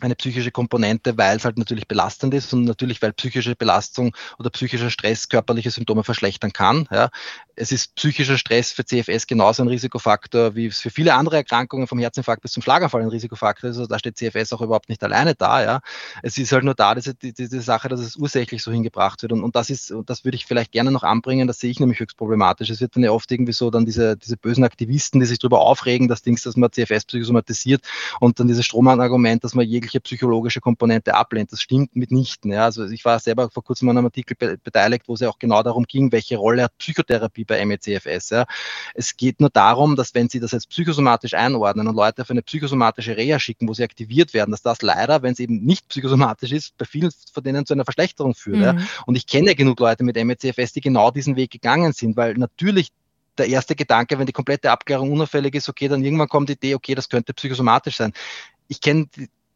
eine 0.00 0.14
psychische 0.14 0.50
Komponente, 0.50 1.16
weil 1.18 1.36
es 1.36 1.44
halt 1.44 1.58
natürlich 1.58 1.88
belastend 1.88 2.34
ist 2.34 2.52
und 2.52 2.64
natürlich, 2.64 3.02
weil 3.02 3.12
psychische 3.12 3.56
Belastung 3.56 4.14
oder 4.38 4.50
psychischer 4.50 4.90
Stress 4.90 5.28
körperliche 5.28 5.70
Symptome 5.70 6.04
verschlechtern 6.04 6.52
kann. 6.52 6.86
Ja. 6.90 7.10
Es 7.56 7.72
ist 7.72 7.96
psychischer 7.96 8.38
Stress 8.38 8.70
für 8.70 8.84
CFS 8.84 9.26
genauso 9.26 9.62
ein 9.62 9.68
Risikofaktor, 9.68 10.54
wie 10.54 10.66
es 10.66 10.80
für 10.80 10.90
viele 10.90 11.14
andere 11.14 11.36
Erkrankungen 11.36 11.88
vom 11.88 11.98
Herzinfarkt 11.98 12.42
bis 12.42 12.52
zum 12.52 12.62
Schlaganfall 12.62 13.02
ein 13.02 13.08
Risikofaktor 13.08 13.70
ist. 13.70 13.76
Also 13.76 13.88
da 13.88 13.98
steht 13.98 14.16
CFS 14.16 14.52
auch 14.52 14.60
überhaupt 14.60 14.88
nicht 14.88 15.02
alleine 15.02 15.34
da. 15.34 15.62
Ja. 15.62 15.80
Es 16.22 16.38
ist 16.38 16.52
halt 16.52 16.64
nur 16.64 16.74
da, 16.74 16.94
diese, 16.94 17.14
diese 17.14 17.60
Sache, 17.60 17.88
dass 17.88 18.00
es 18.00 18.16
ursächlich 18.16 18.62
so 18.62 18.70
hingebracht 18.70 19.22
wird. 19.22 19.32
Und, 19.32 19.42
und 19.42 19.56
das 19.56 19.70
ist, 19.70 19.92
das 20.06 20.24
würde 20.24 20.36
ich 20.36 20.46
vielleicht 20.46 20.70
gerne 20.70 20.92
noch 20.92 21.02
anbringen, 21.02 21.48
das 21.48 21.58
sehe 21.58 21.70
ich 21.70 21.80
nämlich 21.80 21.98
höchst 21.98 22.16
problematisch. 22.16 22.70
Es 22.70 22.80
wird 22.80 22.94
dann 22.94 23.02
ja 23.02 23.10
oft 23.10 23.30
irgendwie 23.32 23.52
so 23.52 23.70
dann 23.70 23.84
diese, 23.84 24.16
diese 24.16 24.36
bösen 24.36 24.62
Aktivisten, 24.62 25.18
die 25.20 25.26
sich 25.26 25.38
darüber 25.38 25.60
aufregen, 25.60 26.06
dass 26.06 26.22
Dings, 26.22 26.42
dass 26.42 26.56
man 26.56 26.70
CFS 26.70 27.06
psychosomatisiert 27.06 27.82
und 28.20 28.38
dann 28.38 28.46
dieses 28.46 28.64
Strohmann-Argument, 28.64 29.42
dass 29.42 29.54
man 29.54 29.66
jegliche 29.66 29.87
psychologische 30.00 30.60
Komponente 30.60 31.14
ablehnt. 31.14 31.52
Das 31.52 31.60
stimmt 31.60 31.96
mitnichten. 31.96 32.52
Ja. 32.52 32.64
Also 32.64 32.86
ich 32.86 33.04
war 33.04 33.18
selber 33.18 33.50
vor 33.50 33.64
kurzem 33.64 33.88
an 33.88 33.98
einem 33.98 34.06
Artikel 34.06 34.36
be 34.36 34.58
beteiligt, 34.62 35.04
wo 35.08 35.14
es 35.14 35.20
ja 35.20 35.28
auch 35.28 35.38
genau 35.38 35.62
darum 35.62 35.84
ging, 35.84 36.12
welche 36.12 36.36
Rolle 36.36 36.64
hat 36.64 36.78
Psychotherapie 36.78 37.44
bei 37.44 37.64
MECFS. 37.64 38.30
Ja. 38.30 38.46
Es 38.94 39.16
geht 39.16 39.40
nur 39.40 39.50
darum, 39.50 39.96
dass 39.96 40.14
wenn 40.14 40.28
Sie 40.28 40.40
das 40.40 40.52
jetzt 40.52 40.68
psychosomatisch 40.68 41.34
einordnen 41.34 41.88
und 41.88 41.96
Leute 41.96 42.22
auf 42.22 42.30
eine 42.30 42.42
psychosomatische 42.42 43.16
Reha 43.16 43.38
schicken, 43.38 43.68
wo 43.68 43.74
sie 43.74 43.84
aktiviert 43.84 44.34
werden, 44.34 44.50
dass 44.50 44.62
das 44.62 44.82
leider, 44.82 45.22
wenn 45.22 45.32
es 45.32 45.40
eben 45.40 45.64
nicht 45.64 45.88
psychosomatisch 45.88 46.52
ist, 46.52 46.76
bei 46.78 46.84
vielen 46.84 47.10
von 47.32 47.42
denen 47.42 47.66
zu 47.66 47.74
einer 47.74 47.84
Verschlechterung 47.84 48.34
führt. 48.34 48.58
Mhm. 48.58 48.62
Ja. 48.62 48.76
Und 49.06 49.16
ich 49.16 49.26
kenne 49.26 49.54
genug 49.54 49.80
Leute 49.80 50.04
mit 50.04 50.16
MECFS, 50.16 50.72
die 50.72 50.80
genau 50.80 51.10
diesen 51.10 51.36
Weg 51.36 51.50
gegangen 51.50 51.92
sind, 51.92 52.16
weil 52.16 52.34
natürlich 52.34 52.92
der 53.38 53.48
erste 53.48 53.74
Gedanke, 53.74 54.18
wenn 54.18 54.26
die 54.26 54.32
komplette 54.32 54.70
Abklärung 54.70 55.12
unauffällig 55.12 55.54
ist, 55.54 55.68
okay, 55.68 55.88
dann 55.88 56.04
irgendwann 56.04 56.28
kommt 56.28 56.48
die 56.48 56.54
Idee, 56.54 56.74
okay, 56.74 56.94
das 56.94 57.08
könnte 57.08 57.32
psychosomatisch 57.32 57.96
sein. 57.96 58.12
Ich 58.66 58.80
kenne 58.80 59.06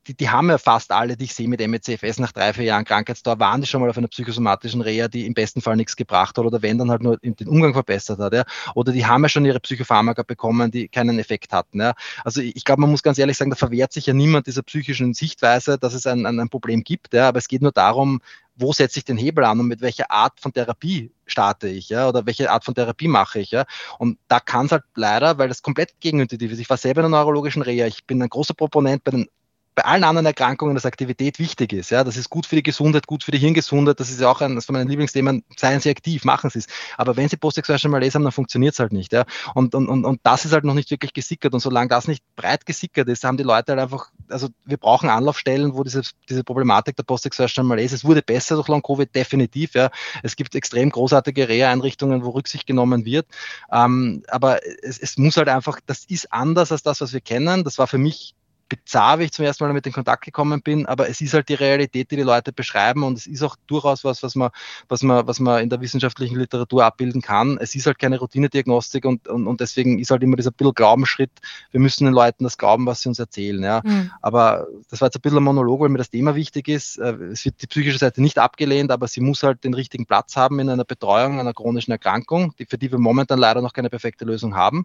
die, 0.07 0.17
die 0.17 0.29
haben 0.29 0.51
ja 0.51 0.59
fast 0.59 0.91
alle, 0.91 1.17
die 1.17 1.25
ich 1.25 1.35
sehe 1.35 1.49
mit 1.49 1.67
MECFS 1.67 2.19
nach 2.19 2.33
drei, 2.33 2.53
vier 2.53 2.65
Jahren 2.65 2.85
Krankheitsdauer, 2.85 3.39
waren 3.39 3.61
die 3.61 3.67
schon 3.67 3.81
mal 3.81 3.91
auf 3.91 3.99
einer 3.99 4.09
psychosomatischen 4.09 4.81
Reha, 4.81 5.09
die 5.09 5.27
im 5.27 5.35
besten 5.35 5.61
Fall 5.61 5.77
nichts 5.77 5.97
gebracht 5.97 6.37
hat 6.37 6.45
oder 6.45 6.63
wenn 6.63 6.79
dann 6.79 6.91
halt 6.91 7.03
nur 7.03 7.19
den 7.19 7.49
Umgang 7.49 7.73
verbessert 7.73 8.19
hat. 8.19 8.33
Ja. 8.33 8.45
Oder 8.75 8.93
die 8.93 9.07
haben 9.07 9.23
ja 9.23 9.29
schon 9.29 9.45
ihre 9.45 9.61
Psychopharmaka 9.61 10.23
bekommen, 10.23 10.71
die 10.71 10.89
keinen 10.89 11.19
Effekt 11.19 11.53
hatten. 11.53 11.81
Ja. 11.81 11.95
Also 12.25 12.41
ich 12.41 12.65
glaube, 12.65 12.81
man 12.81 12.91
muss 12.91 13.03
ganz 13.03 13.19
ehrlich 13.19 13.37
sagen, 13.37 13.51
da 13.51 13.57
verwehrt 13.57 13.93
sich 13.93 14.07
ja 14.07 14.15
niemand 14.15 14.47
dieser 14.47 14.63
psychischen 14.63 15.15
Sichtweise, 15.15 15.79
dass 15.79 15.95
es 15.95 16.07
ein, 16.07 16.27
ein, 16.27 16.41
ein 16.41 16.49
Problem 16.49 16.83
gibt. 16.83 17.15
Ja. 17.15 17.29
Aber 17.29 17.39
es 17.39 17.49
geht 17.49 17.63
nur 17.63 17.73
darum, 17.73 18.21
wo 18.57 18.73
setze 18.73 18.99
ich 18.99 19.05
den 19.05 19.17
Hebel 19.17 19.45
an 19.45 19.61
und 19.61 19.69
mit 19.69 19.81
welcher 19.81 20.11
Art 20.11 20.41
von 20.41 20.53
Therapie 20.53 21.11
starte 21.27 21.69
ich, 21.69 21.89
ja, 21.89 22.09
oder 22.09 22.27
welche 22.27 22.51
Art 22.51 22.65
von 22.65 22.75
Therapie 22.75 23.09
mache 23.09 23.41
ich, 23.41 23.51
ja. 23.51 23.65
Und 23.99 24.19
da 24.29 24.41
kann 24.41 24.67
es 24.67 24.73
halt 24.73 24.85
leider, 24.95 25.39
weil 25.39 25.49
das 25.49 25.63
komplett 25.63 25.99
gegenintuitiv 26.01 26.53
ist. 26.53 26.59
Ich 26.59 26.69
war 26.69 26.77
selber 26.77 27.01
in 27.01 27.07
einer 27.07 27.17
neurologischen 27.17 27.63
Reha, 27.63 27.87
ich 27.87 28.05
bin 28.05 28.23
ein 28.23 28.29
großer 28.29 28.53
Proponent 28.53 29.05
bei 29.05 29.13
den 29.13 29.29
bei 29.75 29.85
allen 29.85 30.05
anderen 30.05 30.27
Erkrankungen, 30.27 30.75
dass 30.75 30.85
Aktivität 30.85 31.39
wichtig 31.39 31.73
ist. 31.73 31.91
Ja, 31.91 32.05
das 32.05 32.17
ist 32.17 32.29
gut 32.29 32.47
für 32.47 32.57
die 32.57 32.63
Gesundheit, 32.63 33.07
gut 33.07 33.25
für 33.25 33.31
die 33.31 33.39
Hirngesundheit. 33.39 33.99
Das 34.01 34.11
ist 34.11 34.21
ja 34.21 34.31
auch 34.31 34.43
ein, 34.43 34.55
das 34.55 34.67
von 34.67 34.75
meinen 34.75 34.89
Lieblingsthemen. 34.89 35.45
Seien 35.57 35.81
Sie 35.81 35.89
aktiv, 35.89 36.25
machen 36.25 36.51
Sie 36.51 36.59
es. 36.59 36.67
Aber 36.99 37.17
wenn 37.17 37.29
Sie 37.29 37.39
postsexuelle 37.39 37.89
Malaise 37.89 38.17
haben, 38.17 38.25
dann 38.25 38.33
funktioniert 38.33 38.75
es 38.75 38.81
halt 38.81 38.93
nicht. 38.93 39.13
Ja, 39.13 39.25
und, 39.55 39.75
und, 39.75 39.89
und, 39.89 40.05
und 40.05 40.21
das 40.25 40.45
ist 40.45 40.53
halt 40.53 40.65
noch 40.65 40.75
nicht 40.75 40.91
wirklich 40.91 41.15
gesickert. 41.15 41.55
Und 41.55 41.61
solange 41.61 41.89
das 41.89 42.07
nicht 42.07 42.23
breit 42.37 42.67
gesickert 42.67 43.09
ist, 43.09 43.25
haben 43.25 43.39
die 43.39 43.45
Leute 43.45 43.73
halt 43.73 43.81
einfach, 43.81 44.11
also 44.29 44.49
wir 44.67 44.77
brauchen 44.77 45.09
Anlaufstellen, 45.09 45.75
wo 45.75 45.85
diese, 45.85 46.03
diese 46.29 46.45
Problematik 46.45 46.97
der 46.97 47.05
postsexuellen 47.05 47.67
Malaise, 47.67 47.95
es 47.95 48.05
wurde 48.05 48.21
besser 48.21 48.57
durch 48.57 48.69
Long-Covid, 48.69 49.15
definitiv. 49.15 49.75
Ja, 49.75 49.91
es 50.23 50.37
gibt 50.37 50.55
extrem 50.55 50.91
großartige 50.91 51.49
Reha-Einrichtungen, 51.49 52.25
wo 52.25 52.31
Rücksicht 52.31 52.67
genommen 52.67 53.07
wird. 53.07 53.27
Ähm, 53.73 54.23
aber 54.29 54.61
es, 54.83 54.99
es 54.99 55.17
muss 55.17 55.39
halt 55.39 55.49
einfach, 55.49 55.81
das 55.87 56.05
ist 56.05 56.31
anders 56.31 56.73
als 56.73 56.83
das, 56.83 57.01
was 57.01 57.15
wir 57.15 57.23
kennen. 57.23 57.65
Das 57.65 57.79
war 57.79 57.87
für 57.87 57.99
mich 57.99 58.35
bizarr, 58.73 59.19
wie 59.19 59.25
ich 59.25 59.33
zum 59.33 59.45
ersten 59.45 59.65
Mal 59.65 59.69
damit 59.69 59.87
in 59.87 59.93
Kontakt 59.93 60.25
gekommen 60.25 60.63
bin, 60.63 60.87
aber 60.87 61.09
es 61.09 61.21
ist 61.21 61.35
halt 61.35 61.49
die 61.51 61.55
Realität, 61.55 62.11
die 62.11 62.17
die 62.17 62.23
Leute 62.23 62.53
beschreiben 62.53 63.03
und 63.03 63.19
es 63.19 63.27
ist 63.27 63.43
auch 63.43 63.57
durchaus 63.67 64.03
was, 64.03 64.23
was 64.23 64.35
man, 64.35 64.51
was 64.89 65.03
man, 65.03 65.27
was 65.27 65.41
man 65.41 65.63
in 65.63 65.69
der 65.69 65.81
wissenschaftlichen 65.81 66.37
Literatur 66.37 66.85
abbilden 66.85 67.21
kann. 67.21 67.59
Es 67.61 67.75
ist 67.75 67.87
halt 67.87 67.99
keine 67.99 68.19
Routinediagnostik 68.19 69.05
und, 69.05 69.29
und, 69.29 69.47
und 69.47 69.61
deswegen 69.61 69.99
ist 69.99 70.11
halt 70.11 70.23
immer 70.23 70.37
dieser 70.37 70.53
bisschen 70.53 70.75
Glaubensschritt, 70.75 71.31
wir 71.71 71.81
müssen 71.81 72.05
den 72.05 72.15
Leuten 72.15 72.45
das 72.45 72.57
glauben, 72.57 72.87
was 72.87 73.03
sie 73.03 73.09
uns 73.09 73.19
erzählen. 73.19 73.63
Ja. 73.63 73.83
Mhm. 73.85 74.11
Aber 74.23 74.67
das 74.91 75.01
war 75.01 75.09
jetzt 75.09 75.17
ein 75.17 75.21
bisschen 75.21 75.39
ein 75.39 75.45
Monolog, 75.45 75.81
weil 75.81 75.89
mir 75.89 75.99
das 75.99 76.11
Thema 76.11 76.35
wichtig 76.35 76.69
ist. 76.69 76.99
Äh, 76.99 77.13
es 77.33 77.45
wird 77.45 77.61
die 77.61 77.67
psychische 77.67 77.99
Seite 77.99 78.23
nicht 78.23 78.39
abgelehnt, 78.39 78.91
aber 78.91 79.09
sie 79.09 79.21
muss 79.21 79.43
halt 79.43 79.65
den 79.65 79.75
richtigen 79.75 80.07
Platz 80.07 80.37
haben 80.37 80.59
in 80.61 80.71
einer 80.71 80.85
Betreuung 80.85 81.41
einer 81.41 81.53
chronischen 81.53 81.93
Erkrankung, 81.93 82.55
die, 82.59 82.67
für 82.67 82.79
die 82.79 82.91
wir 82.91 82.99
momentan 82.99 83.39
leider 83.39 83.61
noch 83.61 83.73
keine 83.73 83.91
perfekte 83.91 84.25
Lösung 84.25 84.55
haben. 84.55 84.85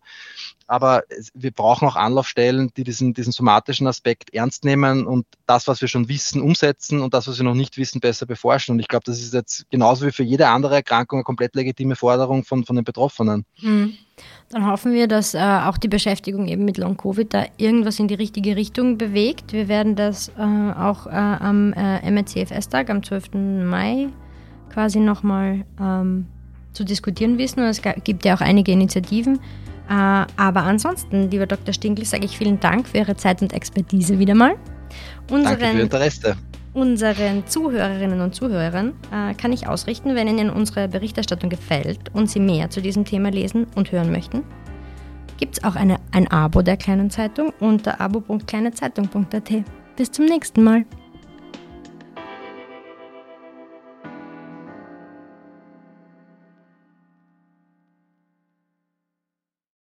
Aber 0.65 1.03
wir 1.33 1.51
brauchen 1.51 1.87
auch 1.87 1.95
Anlaufstellen, 1.95 2.71
die 2.75 2.83
diesen, 2.83 3.13
diesen 3.13 3.31
somatischen 3.31 3.76
psychologischen 3.77 3.87
Aspekt 3.87 4.33
ernst 4.33 4.65
nehmen 4.65 5.05
und 5.05 5.25
das, 5.45 5.67
was 5.67 5.81
wir 5.81 5.87
schon 5.87 6.09
wissen, 6.09 6.41
umsetzen 6.41 7.01
und 7.01 7.13
das, 7.13 7.27
was 7.27 7.37
wir 7.37 7.43
noch 7.43 7.53
nicht 7.53 7.77
wissen, 7.77 7.99
besser 7.99 8.25
beforschen. 8.25 8.73
Und 8.73 8.79
ich 8.79 8.87
glaube, 8.87 9.03
das 9.05 9.19
ist 9.19 9.33
jetzt 9.33 9.69
genauso 9.69 10.05
wie 10.05 10.11
für 10.11 10.23
jede 10.23 10.47
andere 10.47 10.75
Erkrankung 10.75 11.19
eine 11.19 11.23
komplett 11.23 11.55
legitime 11.55 11.95
Forderung 11.95 12.43
von, 12.43 12.65
von 12.65 12.75
den 12.75 12.85
Betroffenen. 12.85 13.45
Mhm. 13.61 13.93
Dann 14.49 14.65
hoffen 14.65 14.93
wir, 14.93 15.07
dass 15.07 15.35
äh, 15.35 15.39
auch 15.39 15.77
die 15.77 15.89
Beschäftigung 15.89 16.47
eben 16.47 16.65
mit 16.65 16.77
Long-Covid 16.77 17.33
da 17.33 17.45
irgendwas 17.57 17.99
in 17.99 18.07
die 18.07 18.15
richtige 18.15 18.55
Richtung 18.55 18.97
bewegt. 18.97 19.53
Wir 19.53 19.67
werden 19.67 19.95
das 19.95 20.29
äh, 20.29 20.41
auch 20.41 21.05
äh, 21.05 21.11
am 21.11 21.73
äh, 21.73 22.09
MRCFS-Tag 22.09 22.89
am 22.89 23.03
12. 23.03 23.33
Mai 23.33 24.07
quasi 24.73 24.99
nochmal 24.99 25.65
ähm, 25.79 26.25
zu 26.73 26.83
diskutieren 26.83 27.37
wissen. 27.37 27.59
Und 27.59 27.67
es 27.67 27.81
gibt 28.03 28.25
ja 28.25 28.35
auch 28.35 28.41
einige 28.41 28.71
Initiativen. 28.71 29.39
Äh, 29.89 29.93
aber 29.93 30.63
ansonsten, 30.63 31.29
lieber 31.29 31.45
Dr. 31.45 31.73
Stinkl, 31.73 32.05
sage 32.05 32.25
ich 32.25 32.37
vielen 32.37 32.59
Dank 32.59 32.87
für 32.87 32.97
Ihre 32.97 33.15
Zeit 33.15 33.41
und 33.41 33.53
Expertise 33.53 34.19
wieder 34.19 34.35
mal. 34.35 34.55
Unseren, 35.29 35.59
Danke 35.59 35.75
für 35.77 35.81
Interesse. 35.81 36.37
Unseren 36.73 37.47
Zuhörerinnen 37.47 38.21
und 38.21 38.35
Zuhörern 38.35 38.93
äh, 39.11 39.33
kann 39.33 39.51
ich 39.51 39.67
ausrichten, 39.67 40.13
wenn 40.15 40.27
Ihnen 40.27 40.49
unsere 40.49 40.87
Berichterstattung 40.87 41.49
gefällt 41.49 42.13
und 42.13 42.29
Sie 42.29 42.39
mehr 42.39 42.69
zu 42.69 42.81
diesem 42.81 43.03
Thema 43.03 43.31
lesen 43.31 43.65
und 43.75 43.91
hören 43.91 44.11
möchten, 44.11 44.43
gibt 45.37 45.57
es 45.57 45.63
auch 45.63 45.75
eine, 45.75 45.97
ein 46.11 46.29
Abo 46.29 46.61
der 46.61 46.77
Kleinen 46.77 47.09
Zeitung 47.09 47.51
unter 47.59 47.99
abo.kleinezeitung.at. 47.99 49.63
Bis 49.95 50.11
zum 50.11 50.25
nächsten 50.25 50.63
Mal. 50.63 50.85